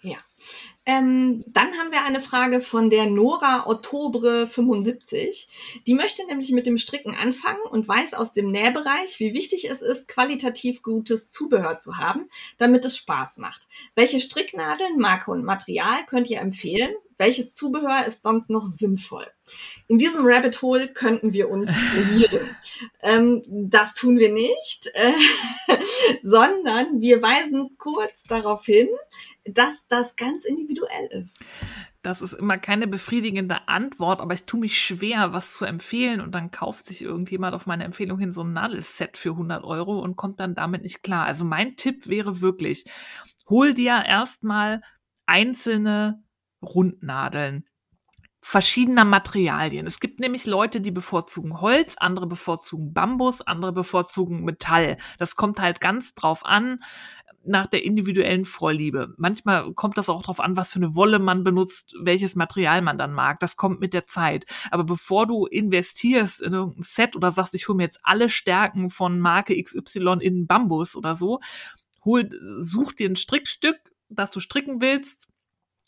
[0.00, 0.18] Ja.
[0.88, 5.48] Ähm, dann haben wir eine Frage von der Nora Ottobre 75.
[5.86, 9.82] Die möchte nämlich mit dem Stricken anfangen und weiß aus dem Nähbereich, wie wichtig es
[9.82, 13.66] ist, qualitativ gutes Zubehör zu haben, damit es Spaß macht.
[13.96, 16.94] Welche Stricknadeln, Marke und Material könnt ihr empfehlen?
[17.18, 19.26] welches Zubehör ist sonst noch sinnvoll?
[19.88, 22.56] In diesem Rabbit Hole könnten wir uns verlieren.
[23.02, 25.12] ähm, das tun wir nicht, äh,
[26.22, 28.88] sondern wir weisen kurz darauf hin,
[29.44, 31.44] dass das ganz individuell ist.
[32.02, 36.34] Das ist immer keine befriedigende Antwort, aber ich tue mich schwer, was zu empfehlen und
[36.34, 40.16] dann kauft sich irgendjemand auf meine Empfehlung hin so ein Nadelset für 100 Euro und
[40.16, 41.26] kommt dann damit nicht klar.
[41.26, 42.84] Also mein Tipp wäre wirklich,
[43.48, 44.82] hol dir erstmal
[45.26, 46.22] einzelne
[46.62, 47.64] Rundnadeln
[48.40, 49.88] verschiedener Materialien.
[49.88, 54.98] Es gibt nämlich Leute, die bevorzugen Holz, andere bevorzugen Bambus, andere bevorzugen Metall.
[55.18, 56.78] Das kommt halt ganz drauf an
[57.46, 59.14] nach der individuellen Vorliebe.
[59.16, 62.98] Manchmal kommt das auch drauf an, was für eine Wolle man benutzt, welches Material man
[62.98, 63.40] dann mag.
[63.40, 64.46] Das kommt mit der Zeit.
[64.70, 68.88] Aber bevor du investierst in irgendein Set oder sagst, ich hole mir jetzt alle Stärken
[68.88, 71.40] von Marke XY in Bambus oder so,
[72.04, 72.28] hol,
[72.60, 73.76] such dir ein Strickstück,
[74.08, 75.28] das du stricken willst,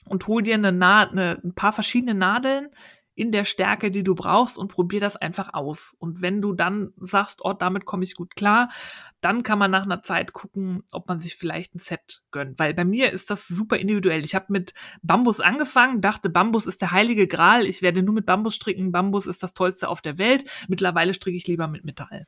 [0.08, 2.68] und hol dir eine, eine, ein paar verschiedene Nadeln
[3.18, 5.94] in der Stärke, die du brauchst und probier das einfach aus.
[5.98, 8.70] Und wenn du dann sagst, oh, damit komme ich gut klar,
[9.20, 12.58] dann kann man nach einer Zeit gucken, ob man sich vielleicht ein Set gönnt.
[12.60, 14.24] Weil bei mir ist das super individuell.
[14.24, 14.72] Ich habe mit
[15.02, 17.66] Bambus angefangen, dachte, Bambus ist der heilige Gral.
[17.66, 18.92] Ich werde nur mit Bambus stricken.
[18.92, 20.44] Bambus ist das Tollste auf der Welt.
[20.68, 22.26] Mittlerweile stricke ich lieber mit Metall.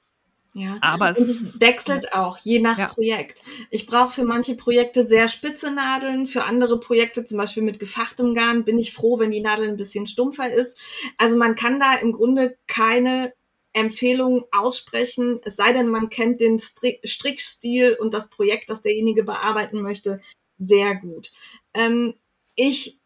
[0.53, 2.89] Ja, aber es, und es wechselt auch, je nach ja.
[2.89, 3.43] Projekt.
[3.71, 8.35] Ich brauche für manche Projekte sehr spitze Nadeln, für andere Projekte, zum Beispiel mit gefachtem
[8.35, 10.79] Garn, bin ich froh, wenn die Nadel ein bisschen stumpfer ist.
[11.19, 13.33] Also man kann da im Grunde keine
[13.73, 19.81] Empfehlung aussprechen, es sei denn, man kennt den Strickstil und das Projekt, das derjenige bearbeiten
[19.81, 20.21] möchte,
[20.59, 21.31] sehr gut.
[21.75, 22.15] Ähm,
[22.57, 23.00] ich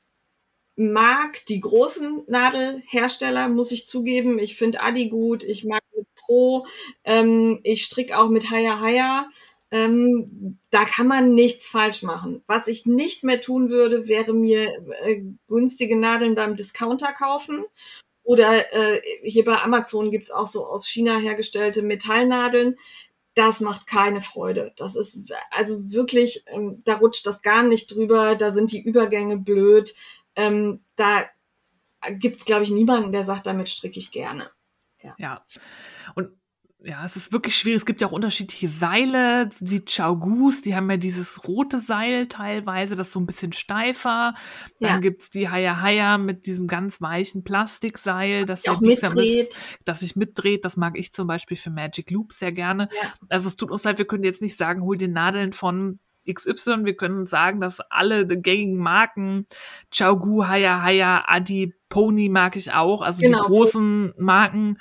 [0.77, 4.39] mag die großen Nadelhersteller, muss ich zugeben.
[4.39, 5.83] Ich finde Adi gut, ich mag
[6.17, 6.67] Pro,
[7.05, 9.29] ähm, ich stricke auch mit Haya Haya.
[9.71, 12.43] Ähm, da kann man nichts falsch machen.
[12.47, 14.71] Was ich nicht mehr tun würde, wäre mir
[15.03, 17.65] äh, günstige Nadeln beim Discounter kaufen.
[18.23, 22.77] Oder äh, hier bei Amazon gibt's auch so aus China hergestellte Metallnadeln.
[23.35, 24.73] Das macht keine Freude.
[24.77, 29.37] Das ist also wirklich, ähm, da rutscht das gar nicht drüber, da sind die Übergänge
[29.39, 29.95] blöd.
[30.37, 31.25] Ähm, da
[32.19, 34.51] gibt's glaube ich, niemanden, der sagt, damit stricke ich gerne.
[35.03, 35.15] Ja.
[35.19, 35.45] ja.
[36.15, 36.31] Und
[36.87, 37.79] ja, es ist wirklich schwierig.
[37.79, 39.49] Es gibt ja auch unterschiedliche Seile.
[39.61, 44.35] Die Chaugus, die haben ja dieses rote Seil teilweise, das ist so ein bisschen steifer.
[44.81, 44.99] Dann ja.
[44.99, 49.49] gibt's die Haya Haya mit diesem ganz weichen Plastikseil, das auch mitdreht.
[49.49, 50.65] Ist, das sich mitdreht.
[50.65, 52.89] Das mag ich zum Beispiel für Magic Loop sehr gerne.
[53.03, 53.15] Ja.
[53.31, 56.01] Also es tut uns leid, wir können jetzt nicht sagen, hol die Nadeln von
[56.33, 56.85] XY.
[56.85, 59.47] Wir können sagen, dass alle gängigen Marken,
[59.93, 63.43] Chaugu, Haya Haya, Adi, Pony mag ich auch, also genau.
[63.43, 64.79] die großen Marken,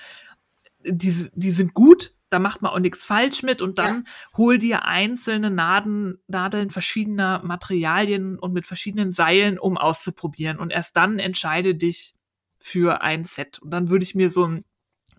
[0.85, 4.37] die, die sind gut, da macht man auch nichts falsch mit und dann ja.
[4.37, 10.97] hol dir einzelne Nadeln, Nadeln verschiedener Materialien und mit verschiedenen Seilen, um auszuprobieren und erst
[10.97, 12.15] dann entscheide dich
[12.57, 13.59] für ein Set.
[13.59, 14.65] Und dann würde ich mir so ein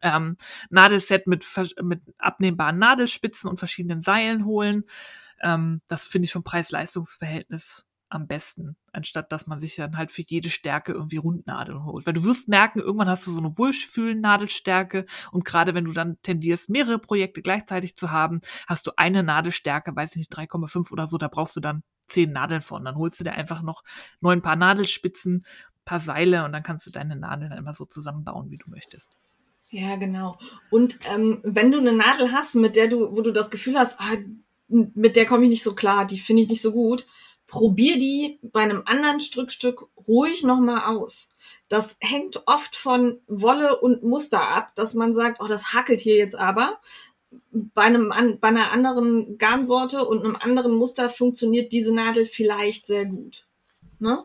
[0.03, 0.37] ähm,
[0.71, 1.47] Nadelset mit,
[1.83, 4.85] mit abnehmbaren Nadelspitzen und verschiedenen Seilen holen.
[5.43, 10.23] Ähm, das finde ich vom Preis-Leistungs-Verhältnis am besten, anstatt dass man sich dann halt für
[10.23, 12.07] jede Stärke irgendwie Rundnadeln holt.
[12.07, 16.21] Weil du wirst merken, irgendwann hast du so eine Wohlfühlen-Nadelstärke und gerade wenn du dann
[16.23, 21.07] tendierst, mehrere Projekte gleichzeitig zu haben, hast du eine Nadelstärke, weiß ich nicht, 3,5 oder
[21.07, 22.85] so, da brauchst du dann zehn Nadeln von.
[22.85, 23.83] Dann holst du dir einfach noch
[24.21, 25.45] neun Paar Nadelspitzen,
[25.85, 29.11] paar Seile und dann kannst du deine Nadeln immer so zusammenbauen, wie du möchtest.
[29.71, 30.39] Ja, genau.
[30.71, 34.01] Und ähm, wenn du eine Nadel hast, mit der du, wo du das Gefühl hast,
[34.01, 34.17] ah,
[34.69, 37.07] mit der komme ich nicht so klar, die finde ich nicht so gut,
[37.47, 41.29] probier die bei einem anderen Strickstück ruhig nochmal aus.
[41.69, 46.17] Das hängt oft von Wolle und Muster ab, dass man sagt, oh, das hackelt hier
[46.17, 46.81] jetzt aber.
[47.51, 48.09] Bei, einem,
[48.41, 53.47] bei einer anderen Garnsorte und einem anderen Muster funktioniert diese Nadel vielleicht sehr gut.
[53.99, 54.25] Ne?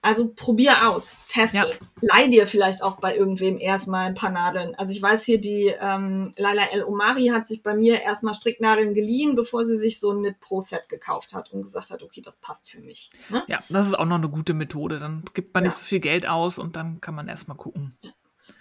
[0.00, 1.56] Also probier aus, teste.
[1.56, 1.66] Ja.
[2.00, 4.76] Leih dir vielleicht auch bei irgendwem erstmal ein paar Nadeln.
[4.76, 8.94] Also ich weiß hier, die ähm, Laila El Omari hat sich bei mir erstmal Stricknadeln
[8.94, 12.22] geliehen, bevor sie sich so ein Knit Pro Set gekauft hat und gesagt hat, okay,
[12.22, 13.10] das passt für mich.
[13.28, 13.42] Ne?
[13.48, 15.00] Ja, das ist auch noch eine gute Methode.
[15.00, 15.68] Dann gibt man ja.
[15.68, 17.98] nicht so viel Geld aus und dann kann man erstmal gucken.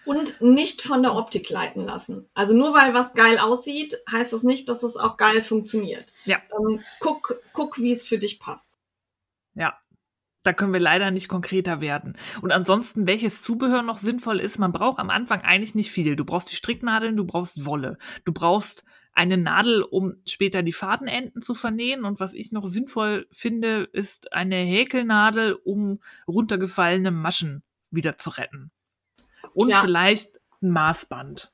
[0.06, 2.28] Und nicht von der Optik leiten lassen.
[2.34, 6.06] Also nur weil was geil aussieht, heißt das nicht, dass es auch geil funktioniert.
[6.26, 6.42] Ja.
[6.58, 8.74] Ähm, guck, guck, wie es für dich passt.
[9.54, 9.78] Ja,
[10.44, 12.18] da können wir leider nicht konkreter werden.
[12.42, 16.16] Und ansonsten, welches Zubehör noch sinnvoll ist, man braucht am Anfang eigentlich nicht viel.
[16.16, 17.98] Du brauchst die Stricknadeln, du brauchst Wolle.
[18.24, 22.06] Du brauchst eine Nadel, um später die Fadenenden zu vernähen.
[22.06, 28.72] Und was ich noch sinnvoll finde, ist eine Häkelnadel, um runtergefallene Maschen wieder zu retten.
[29.54, 29.82] Und ja.
[29.82, 31.52] vielleicht ein Maßband.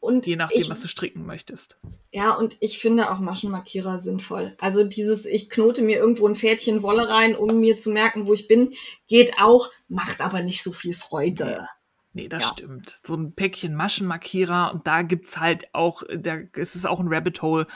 [0.00, 1.78] Und je nachdem, ich, was du stricken möchtest.
[2.10, 4.54] Ja, und ich finde auch Maschenmarkierer sinnvoll.
[4.58, 8.34] Also dieses, ich knote mir irgendwo ein Fädchen Wolle rein, um mir zu merken, wo
[8.34, 8.72] ich bin,
[9.08, 11.68] geht auch, macht aber nicht so viel Freude.
[12.14, 12.48] Nee, das ja.
[12.52, 13.00] stimmt.
[13.02, 17.40] So ein Päckchen Maschenmarkierer und da gibt's halt auch, da, es ist auch ein Rabbit
[17.42, 17.66] Hole.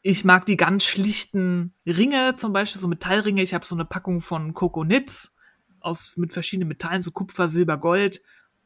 [0.00, 3.42] Ich mag die ganz schlichten Ringe, zum Beispiel so Metallringe.
[3.42, 5.34] Ich habe so eine Packung von Coco Knits
[5.80, 8.22] aus, mit verschiedenen Metallen, so Kupfer, Silber, Gold.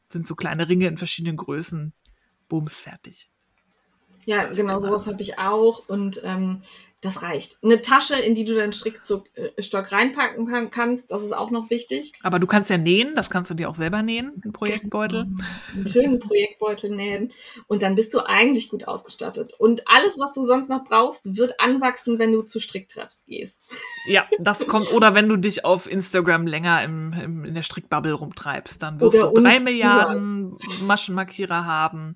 [0.07, 1.93] Sind so kleine Ringe in verschiedenen Größen
[2.47, 3.29] bums, fertig.
[4.25, 6.63] Ja, das genau sowas habe ich auch und ähm,
[7.03, 7.57] das reicht.
[7.61, 12.13] Eine Tasche, in die du deinen Strickstock äh, reinpacken kannst, das ist auch noch wichtig.
[12.23, 15.27] Aber du kannst ja nähen, das kannst du dir auch selber nähen, einen Projektbeutel.
[15.73, 17.31] Einen schönen Projektbeutel nähen
[17.67, 19.53] und dann bist du eigentlich gut ausgestattet.
[19.57, 23.61] Und alles, was du sonst noch brauchst, wird anwachsen, wenn du zu Stricktreffs gehst.
[24.07, 28.13] Ja, das kommt, oder wenn du dich auf Instagram länger im, im in der Strickbubble
[28.13, 32.15] rumtreibst, dann wirst oder du drei Milliarden Maschenmarkierer haben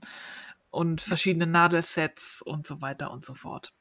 [0.69, 3.73] und verschiedene Nadelsets und so weiter und so fort.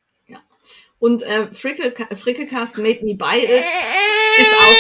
[0.99, 3.65] Und äh, Frickle, Frickelcast Made Me Buy It
[4.39, 4.77] ist auch.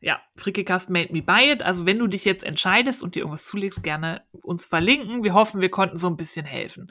[0.00, 1.62] Ja, Frickelcast Made Me Buy It.
[1.62, 5.24] Also wenn du dich jetzt entscheidest und dir irgendwas zulegst, gerne uns verlinken.
[5.24, 6.90] Wir hoffen, wir konnten so ein bisschen helfen.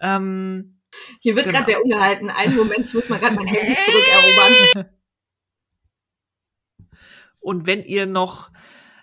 [0.00, 0.80] Ähm,
[1.20, 1.58] Hier wird genau.
[1.58, 2.28] gerade wer ungehalten.
[2.28, 4.90] Einen Moment, ich muss mal gerade mein Handy zurückerobern.
[7.40, 8.50] Und wenn ihr noch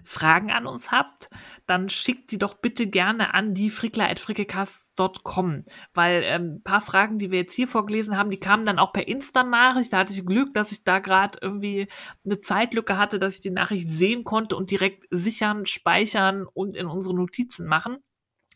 [0.04, 1.30] Fragen an uns habt,
[1.68, 7.30] dann schickt die doch bitte gerne an die frickler.frickecast.com, weil ähm, ein paar Fragen, die
[7.30, 9.94] wir jetzt hier vorgelesen haben, die kamen dann auch per Insta-Nachricht.
[9.94, 11.88] Da hatte ich Glück, dass ich da gerade irgendwie
[12.26, 16.88] eine Zeitlücke hatte, dass ich die Nachricht sehen konnte und direkt sichern, speichern und in
[16.88, 17.98] unsere Notizen machen.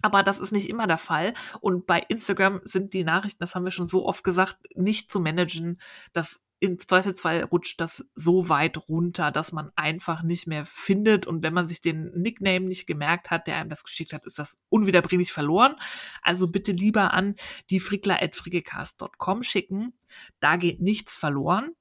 [0.02, 1.34] Aber das ist nicht immer der Fall.
[1.60, 5.20] Und bei Instagram sind die Nachrichten, das haben wir schon so oft gesagt, nicht zu
[5.20, 5.80] managen.
[6.14, 11.26] Das im Zweifelsfall rutscht das so weit runter, dass man einfach nicht mehr findet.
[11.26, 14.38] Und wenn man sich den Nickname nicht gemerkt hat, der einem das geschickt hat, ist
[14.38, 15.76] das unwiederbringlich verloren.
[16.22, 17.34] Also bitte lieber an
[17.72, 19.94] die frickler.frickecast.com schicken.
[20.40, 21.72] Da geht nichts verloren.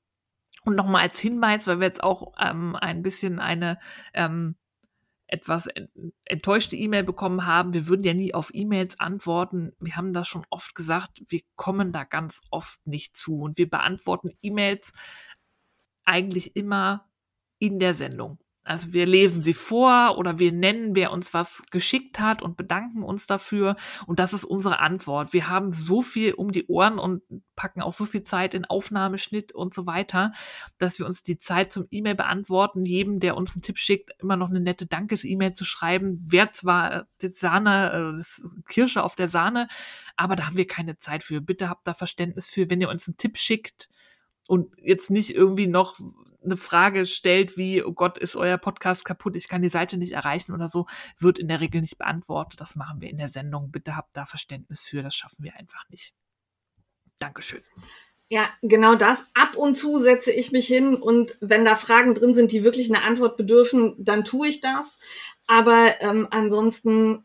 [0.64, 3.78] Und nochmal als Hinweis, weil wir jetzt auch ähm, ein bisschen eine
[4.14, 4.56] ähm,
[5.30, 5.68] etwas
[6.24, 9.72] enttäuschte E-Mail bekommen haben, wir würden ja nie auf E-Mails antworten.
[9.78, 13.70] Wir haben das schon oft gesagt, wir kommen da ganz oft nicht zu und wir
[13.70, 14.92] beantworten E-Mails
[16.04, 17.08] eigentlich immer
[17.58, 18.38] in der Sendung.
[18.70, 23.02] Also wir lesen sie vor oder wir nennen, wer uns was geschickt hat und bedanken
[23.02, 23.74] uns dafür.
[24.06, 25.32] Und das ist unsere Antwort.
[25.32, 27.20] Wir haben so viel um die Ohren und
[27.56, 30.30] packen auch so viel Zeit in Aufnahmeschnitt und so weiter,
[30.78, 34.36] dass wir uns die Zeit zum E-Mail beantworten, jedem, der uns einen Tipp schickt, immer
[34.36, 36.24] noch eine nette Dankes-E-Mail zu schreiben.
[36.24, 39.66] Wer zwar die Sahne, äh, Kirsche auf der Sahne,
[40.14, 41.40] aber da haben wir keine Zeit für.
[41.40, 43.88] Bitte habt da Verständnis für, wenn ihr uns einen Tipp schickt
[44.50, 45.96] und jetzt nicht irgendwie noch
[46.42, 50.10] eine Frage stellt wie, oh Gott, ist euer Podcast kaputt, ich kann die Seite nicht
[50.10, 50.86] erreichen oder so,
[51.18, 52.60] wird in der Regel nicht beantwortet.
[52.60, 53.70] Das machen wir in der Sendung.
[53.70, 56.14] Bitte habt da Verständnis für, das schaffen wir einfach nicht.
[57.20, 57.62] Dankeschön.
[58.28, 59.28] Ja, genau das.
[59.34, 62.92] Ab und zu setze ich mich hin und wenn da Fragen drin sind, die wirklich
[62.92, 64.98] eine Antwort bedürfen, dann tue ich das.
[65.46, 67.24] Aber ähm, ansonsten,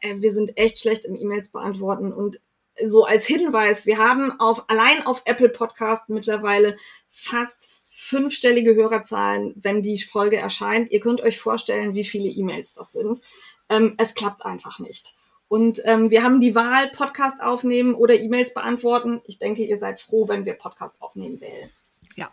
[0.00, 2.40] äh, wir sind echt schlecht im E-Mails beantworten und
[2.84, 6.76] so als Hinweis, wir haben auf, allein auf Apple Podcast mittlerweile
[7.08, 10.90] fast fünfstellige Hörerzahlen, wenn die Folge erscheint.
[10.90, 13.20] Ihr könnt euch vorstellen, wie viele E-Mails das sind.
[13.68, 15.14] Ähm, es klappt einfach nicht.
[15.48, 19.22] Und ähm, wir haben die Wahl, Podcast aufnehmen oder E-Mails beantworten.
[19.26, 21.70] Ich denke, ihr seid froh, wenn wir Podcast aufnehmen wählen.
[22.16, 22.30] Ja.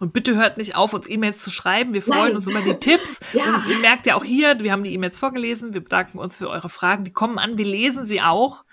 [0.00, 1.94] Und bitte hört nicht auf, uns E-Mails zu schreiben.
[1.94, 2.36] Wir freuen Nein.
[2.36, 3.20] uns über die Tipps.
[3.32, 3.56] ja.
[3.56, 5.74] Und ihr merkt ja auch hier, wir haben die E-Mails vorgelesen.
[5.74, 7.04] Wir bedanken uns für eure Fragen.
[7.04, 7.58] Die kommen an.
[7.58, 8.64] Wir lesen sie auch.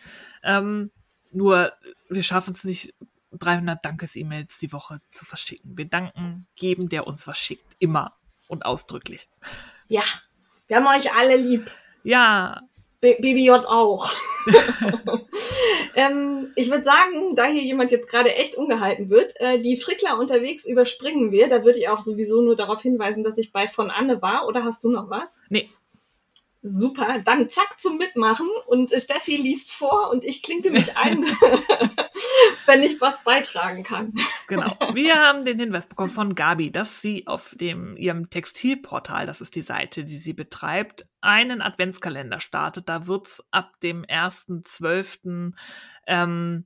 [0.43, 0.91] Ähm,
[1.35, 1.73] nur
[2.09, 2.93] wir schaffen es nicht,
[3.31, 5.77] 300 Dankes-E-Mails die Woche zu verschicken.
[5.77, 7.75] Wir danken jedem, der uns was schickt.
[7.79, 8.13] Immer
[8.47, 9.27] und ausdrücklich.
[9.87, 10.03] Ja,
[10.67, 11.69] wir haben euch alle lieb.
[12.03, 12.61] Ja.
[13.01, 14.09] B BBJ auch.
[15.95, 20.17] ähm, ich würde sagen, da hier jemand jetzt gerade echt ungehalten wird, äh, die Frickler
[20.17, 21.49] unterwegs überspringen wir.
[21.49, 24.47] Da würde ich auch sowieso nur darauf hinweisen, dass ich bei von Anne war.
[24.47, 25.41] Oder hast du noch was?
[25.49, 25.69] Nee,
[26.67, 31.23] Super, dann zack zum Mitmachen und Steffi liest vor und ich klinke mich ein,
[32.65, 34.13] wenn ich was beitragen kann.
[34.47, 34.75] Genau.
[34.95, 39.53] Wir haben den Hinweis bekommen von Gabi, dass sie auf dem ihrem Textilportal, das ist
[39.55, 42.89] die Seite, die sie betreibt, einen Adventskalender startet.
[42.89, 45.53] Da wird's ab dem 1.12.
[46.07, 46.65] Ähm,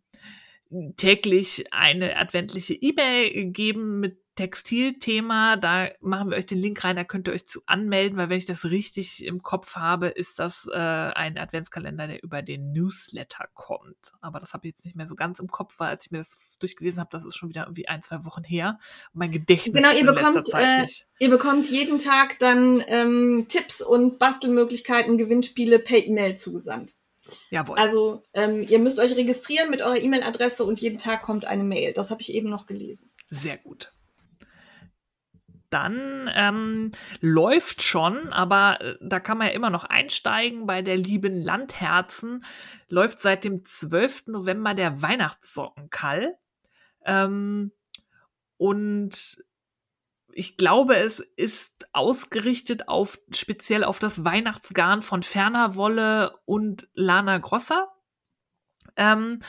[0.96, 7.04] täglich eine adventliche E-Mail geben mit Textilthema, da machen wir euch den Link rein, da
[7.04, 10.66] könnt ihr euch zu anmelden, weil wenn ich das richtig im Kopf habe, ist das
[10.72, 14.14] äh, ein Adventskalender, der über den Newsletter kommt.
[14.22, 16.20] Aber das habe ich jetzt nicht mehr so ganz im Kopf, weil als ich mir
[16.20, 18.80] das durchgelesen habe, das ist schon wieder irgendwie ein, zwei Wochen her.
[19.14, 20.88] Und mein Gedächtnis genau, ist ihr bekommt, äh,
[21.20, 26.94] ihr bekommt jeden Tag dann ähm, Tipps und Bastelmöglichkeiten, Gewinnspiele per E-Mail zugesandt.
[27.50, 27.78] Jawohl.
[27.78, 31.92] Also ähm, ihr müsst euch registrieren mit eurer E-Mail-Adresse und jeden Tag kommt eine Mail.
[31.92, 33.12] Das habe ich eben noch gelesen.
[33.30, 33.92] Sehr gut
[35.70, 36.92] dann ähm,
[37.22, 42.44] läuft schon, aber äh, da kann man ja immer noch einsteigen bei der lieben Landherzen.
[42.90, 44.28] Läuft seit dem 12.
[44.28, 46.38] November der Weihnachtssockenkall.
[47.06, 47.72] Ähm,
[48.58, 49.44] und
[50.32, 57.40] ich glaube, es ist ausgerichtet auf speziell auf das Weihnachtsgarn von Ferner Wolle und Lana
[57.40, 57.88] Grossa.
[58.96, 59.40] Ähm,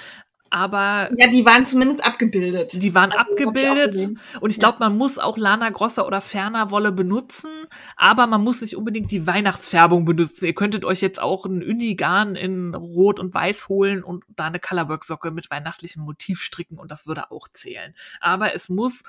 [0.51, 2.73] aber ja, die waren zumindest abgebildet.
[2.83, 6.91] Die waren also, abgebildet und ich glaube, man muss auch Lana Grosser oder Ferner Wolle
[6.91, 7.51] benutzen,
[7.97, 10.47] aber man muss nicht unbedingt die Weihnachtsfärbung benutzen.
[10.47, 14.59] Ihr könntet euch jetzt auch ein Unigarn in Rot und Weiß holen und da eine
[14.59, 17.95] Colorwork Socke mit weihnachtlichem Motiv stricken und das würde auch zählen.
[18.21, 19.05] Aber es muss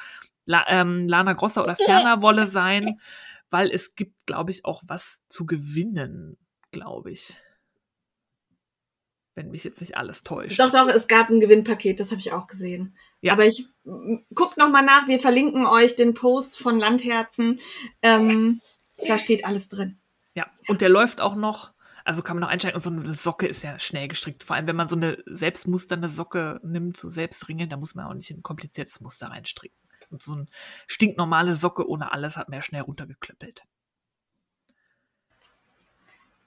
[0.45, 2.99] La ähm, Lana Grosser oder Ferner Wolle sein,
[3.49, 6.37] weil es gibt, glaube ich, auch was zu gewinnen,
[6.71, 7.41] glaube ich
[9.35, 10.59] wenn mich jetzt nicht alles täuscht.
[10.59, 12.95] Doch, doch, es gab ein Gewinnpaket, das habe ich auch gesehen.
[13.21, 13.33] Ja.
[13.33, 13.65] Aber ich
[14.33, 17.59] guckt noch mal nach, wir verlinken euch den Post von Landherzen.
[18.01, 18.61] Ähm,
[19.07, 19.99] da steht alles drin.
[20.33, 21.71] Ja, und der läuft auch noch,
[22.03, 22.75] also kann man noch einsteigen.
[22.75, 24.43] Und so eine Socke ist ja schnell gestrickt.
[24.43, 28.05] Vor allem, wenn man so eine selbstmusternde Socke nimmt, so selbst ringeln, da muss man
[28.05, 29.77] auch nicht ein kompliziertes Muster reinstricken.
[30.09, 30.47] Und so eine
[30.87, 33.63] stinknormale Socke ohne alles hat man ja schnell runtergeklöppelt.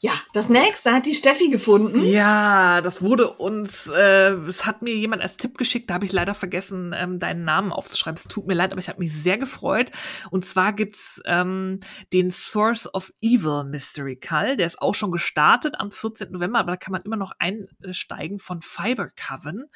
[0.04, 2.04] Ja, das nächste hat die Steffi gefunden.
[2.04, 6.12] Ja, das wurde uns, äh, es hat mir jemand als Tipp geschickt, da habe ich
[6.12, 8.18] leider vergessen, ähm, deinen Namen aufzuschreiben.
[8.18, 9.90] Es tut mir leid, aber ich habe mich sehr gefreut.
[10.30, 11.80] Und zwar gibt's ähm,
[12.12, 14.58] den Source of Evil Mystery Call.
[14.58, 16.32] Der ist auch schon gestartet am 14.
[16.32, 19.70] November, aber da kann man immer noch einsteigen von Fiber Coven.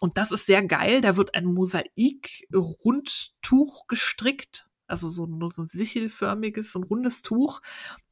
[0.00, 1.02] Und das ist sehr geil.
[1.02, 4.66] Da wird ein Mosaik-Rundtuch gestrickt.
[4.86, 7.60] Also so, so ein sichelförmiges, so ein rundes Tuch.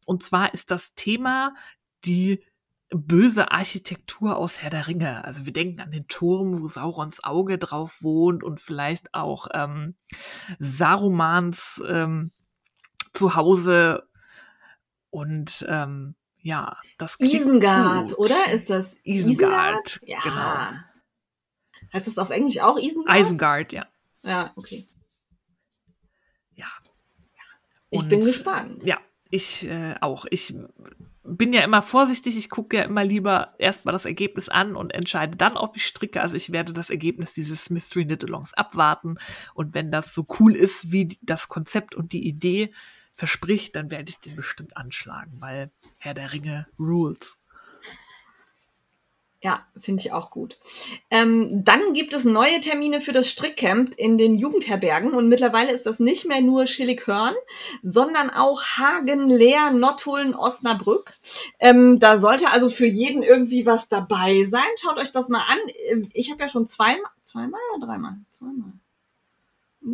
[0.07, 1.55] Und zwar ist das Thema
[2.07, 2.43] die
[2.91, 5.25] böse Architektur aus Herr der Ringe.
[5.25, 9.97] Also wir denken an den Turm, wo Saurons Auge drauf wohnt und vielleicht auch ähm,
[10.61, 12.31] Sarumans ähm,
[13.13, 14.09] Zuhause
[15.11, 18.19] und ähm, ja, das Isengard, gut.
[18.19, 18.53] oder?
[18.53, 19.99] Ist das Isengard?
[19.99, 20.01] Isengard?
[20.05, 20.21] Ja.
[20.23, 21.93] Genau.
[21.93, 23.19] Heißt das auf Englisch auch Isengard?
[23.19, 23.87] Isengard, ja.
[24.23, 24.87] Ja, okay.
[26.55, 26.67] Ja.
[27.91, 28.85] Ich und, bin gespannt.
[28.85, 29.01] Ja,
[29.31, 30.27] ich äh, auch.
[30.31, 30.55] Ich
[31.25, 32.37] bin ja immer vorsichtig.
[32.37, 36.21] Ich gucke ja immer lieber erstmal das Ergebnis an und entscheide dann, ob ich stricke.
[36.21, 39.19] Also ich werde das Ergebnis dieses Mystery Knit-Alongs abwarten.
[39.55, 42.73] Und wenn das so cool ist, wie das Konzept und die Idee
[43.15, 47.39] verspricht, dann werde ich den bestimmt anschlagen, weil Herr der Ringe rules.
[49.47, 50.59] Ja, finde ich auch gut.
[51.09, 55.87] Ähm, dann gibt es neue Termine für das Strickcamp in den Jugendherbergen und mittlerweile ist
[55.87, 57.37] das nicht mehr nur Schillighörn,
[57.81, 61.17] sondern auch Hagen, Leer, Nottuln, Osnabrück.
[61.61, 64.67] Ähm, da sollte also für jeden irgendwie was dabei sein.
[64.83, 65.59] Schaut euch das mal an.
[66.13, 68.17] Ich habe ja schon zweimal, zweimal oder dreimal?
[68.33, 68.73] Zweimal.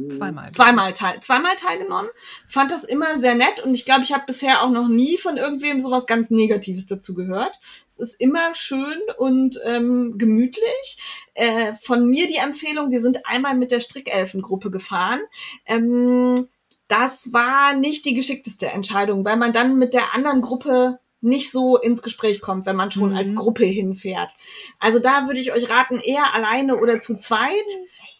[0.08, 0.52] Zweimal.
[0.52, 2.10] Zweimal, teil, zweimal teilgenommen.
[2.46, 5.36] Fand das immer sehr nett und ich glaube, ich habe bisher auch noch nie von
[5.36, 7.58] irgendwem sowas ganz Negatives dazu gehört.
[7.88, 11.28] Es ist immer schön und ähm, gemütlich.
[11.34, 15.20] Äh, von mir die Empfehlung, wir sind einmal mit der Strickelfengruppe gefahren.
[15.66, 16.48] Ähm,
[16.88, 21.78] das war nicht die geschickteste Entscheidung, weil man dann mit der anderen Gruppe nicht so
[21.78, 23.16] ins Gespräch kommt, wenn man schon mhm.
[23.16, 24.32] als Gruppe hinfährt.
[24.78, 27.52] Also da würde ich euch raten, eher alleine oder zu zweit.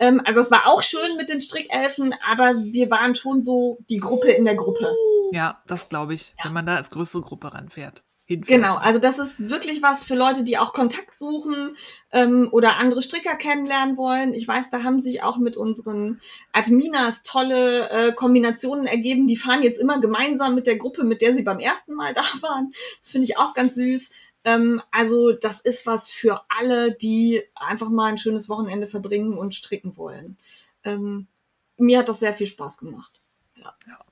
[0.03, 3.99] Ähm, also es war auch schön mit den Strickelfen, aber wir waren schon so die
[3.99, 4.89] Gruppe in der Gruppe.
[5.31, 6.47] Ja, das glaube ich, ja.
[6.47, 8.03] wenn man da als größere Gruppe ranfährt.
[8.25, 8.61] Hinfährt.
[8.61, 11.77] Genau, also das ist wirklich was für Leute, die auch Kontakt suchen
[12.11, 14.35] ähm, oder andere Stricker kennenlernen wollen.
[14.35, 16.21] Ich weiß, da haben sich auch mit unseren
[16.53, 19.29] Adminas tolle äh, Kombinationen ergeben.
[19.29, 22.23] Die fahren jetzt immer gemeinsam mit der Gruppe, mit der sie beim ersten Mal da
[22.41, 22.73] waren.
[23.01, 24.11] Das finde ich auch ganz süß.
[24.45, 29.55] Ähm, also das ist was für alle, die einfach mal ein schönes Wochenende verbringen und
[29.55, 30.37] stricken wollen.
[30.85, 31.29] Ähm,
[31.77, 33.21] mir hat das sehr viel Spaß gemacht.
[33.57, 33.75] Ja.
[33.87, 34.05] ja.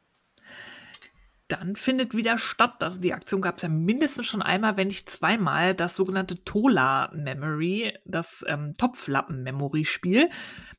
[1.48, 5.11] Dann findet wieder statt, also die Aktion gab es ja mindestens schon einmal, wenn nicht
[5.11, 10.31] zweimal, das sogenannte Tola Memory, das ähm, Topflappen-Memory-Spiel.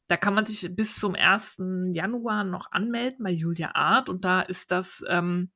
[0.08, 1.58] Da kann man sich bis zum 1.
[1.92, 5.52] Januar noch anmelden bei Julia Art und da ist das, ähm,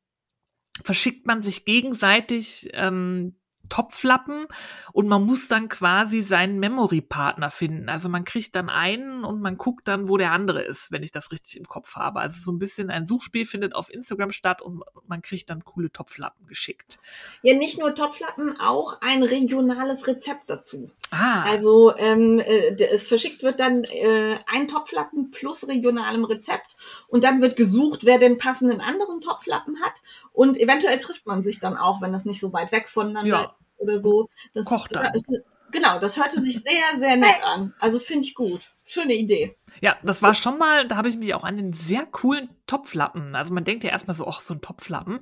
[0.84, 3.38] verschickt man sich gegenseitig ähm,
[3.70, 4.48] Topflappen
[4.94, 7.90] und man muss dann quasi seinen Memory-Partner finden.
[7.90, 11.12] Also man kriegt dann einen und man guckt dann, wo der andere ist, wenn ich
[11.12, 12.20] das richtig im Kopf habe.
[12.20, 15.92] Also so ein bisschen ein Suchspiel findet auf Instagram statt und man kriegt dann coole
[15.92, 17.00] Topflappen geschickt.
[17.42, 20.92] Ja, nicht nur Topflappen, auch ein regionales Rezept dazu.
[21.12, 21.44] Ah.
[21.44, 26.76] Also ähm, äh, es verschickt wird dann äh, ein Topflappen plus regionalem Rezept
[27.08, 29.94] und dann wird gesucht, wer den passenden anderen Topflappen hat
[30.34, 33.55] und eventuell trifft man sich dann auch, wenn das nicht so weit weg voneinander ja.
[33.86, 34.30] Oder so.
[34.54, 35.14] Das, Kocht dann.
[35.14, 35.24] Das,
[35.72, 37.74] genau, das hörte sich sehr, sehr nett an.
[37.80, 38.62] Also finde ich gut.
[38.86, 39.56] Schöne Idee.
[39.82, 43.36] Ja, das war schon mal, da habe ich mich auch an den sehr coolen Topflappen.
[43.36, 45.20] Also man denkt ja erstmal so, ach, so ein Topflappen.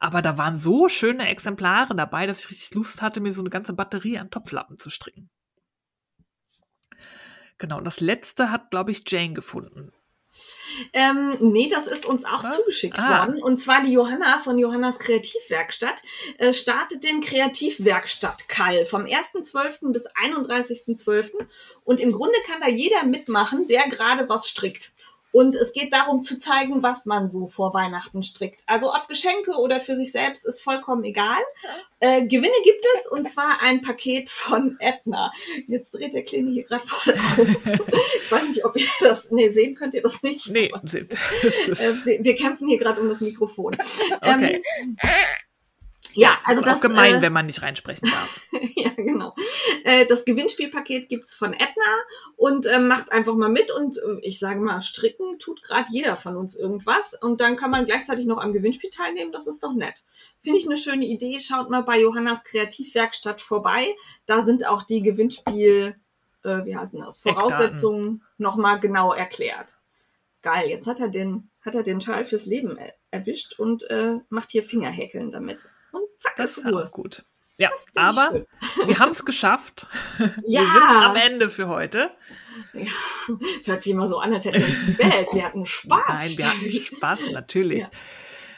[0.00, 3.50] Aber da waren so schöne Exemplare dabei, dass ich richtig Lust hatte, mir so eine
[3.50, 5.30] ganze Batterie an Topflappen zu stricken.
[7.58, 9.92] Genau, und das letzte hat, glaube ich, Jane gefunden.
[10.92, 12.50] Ähm, nee, das ist uns auch ah.
[12.50, 13.26] zugeschickt ah.
[13.26, 13.42] worden.
[13.42, 16.02] Und zwar die Johanna von Johannas Kreativwerkstatt
[16.38, 19.92] äh, startet den Kreativwerkstatt-Kall vom 1.12.
[19.92, 21.32] bis 31.12.
[21.84, 24.93] Und im Grunde kann da jeder mitmachen, der gerade was strickt.
[25.34, 28.62] Und es geht darum zu zeigen, was man so vor Weihnachten strickt.
[28.66, 31.40] Also ob Geschenke oder für sich selbst ist vollkommen egal.
[31.98, 35.32] Äh, Gewinne gibt es und zwar ein Paket von Edna.
[35.66, 37.38] Jetzt dreht der Kleine hier gerade voll auf.
[37.38, 40.50] ich weiß nicht, ob ihr das, nee, sehen könnt ihr das nicht.
[40.52, 41.16] Nee, seht.
[41.44, 43.76] Äh, wir, kämpfen hier gerade um das Mikrofon.
[44.20, 44.62] Okay.
[44.80, 44.96] Ähm,
[46.14, 48.46] ja, also das ist auch gemein, äh, wenn man nicht reinsprechen darf.
[48.76, 49.34] ja, genau.
[49.84, 51.94] Äh, das Gewinnspielpaket gibt's von Edna
[52.36, 56.16] und äh, macht einfach mal mit und äh, ich sage mal, stricken tut gerade jeder
[56.16, 59.74] von uns irgendwas und dann kann man gleichzeitig noch am Gewinnspiel teilnehmen, das ist doch
[59.74, 60.02] nett.
[60.42, 61.38] Finde ich eine schöne Idee.
[61.40, 63.94] Schaut mal bei Johannas Kreativwerkstatt vorbei.
[64.26, 65.96] Da sind auch die Gewinnspiel,
[66.44, 69.78] äh, wie heißen das, Voraussetzungen nochmal genau erklärt.
[70.42, 72.78] Geil, jetzt hat er den, hat er den Schal fürs Leben
[73.10, 75.66] erwischt und äh, macht hier Fingerhäkeln damit
[76.24, 76.84] zack, Das ist Ruhe.
[76.86, 77.24] auch gut.
[77.56, 78.44] Ja, aber
[78.86, 79.86] wir haben es geschafft.
[80.46, 80.60] Ja.
[80.62, 82.10] Wir sind am Ende für heute.
[82.72, 85.28] Das hört sich immer so an, als hätten wir uns gewählt.
[85.32, 86.00] Wir hatten Spaß.
[86.08, 87.82] Nein, wir hatten Spaß, natürlich.
[87.82, 87.88] Ja.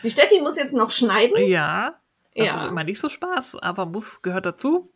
[0.03, 1.37] Die Steffi muss jetzt noch schneiden.
[1.47, 1.99] Ja,
[2.35, 2.57] das Ja.
[2.57, 4.93] ist immer nicht so Spaß, aber muss gehört dazu.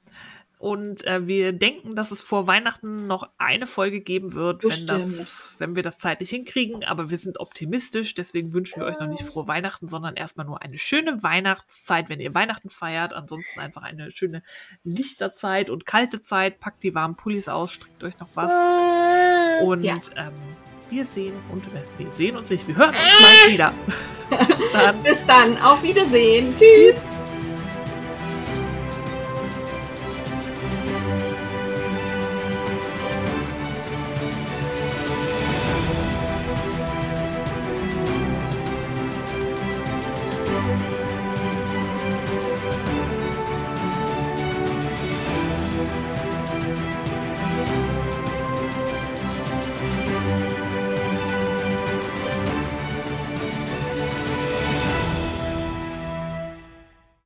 [0.60, 5.54] Und äh, wir denken, dass es vor Weihnachten noch eine Folge geben wird, wenn, das,
[5.56, 6.84] wenn wir das zeitlich hinkriegen.
[6.84, 10.60] Aber wir sind optimistisch, deswegen wünschen wir euch noch nicht frohe Weihnachten, sondern erstmal nur
[10.60, 13.14] eine schöne Weihnachtszeit, wenn ihr Weihnachten feiert.
[13.14, 14.42] Ansonsten einfach eine schöne
[14.84, 16.60] Lichterzeit und kalte Zeit.
[16.60, 18.52] Packt die warmen Pullis aus, strickt euch noch was.
[19.62, 19.98] Und Ja.
[20.16, 20.32] ähm,
[20.90, 23.72] wir sehen und äh, wir sehen uns nicht, wir hören uns bald wieder.
[24.46, 25.02] Bis dann.
[25.02, 25.56] Bis dann.
[25.62, 26.54] Auf Wiedersehen.
[26.54, 27.00] Tschüss.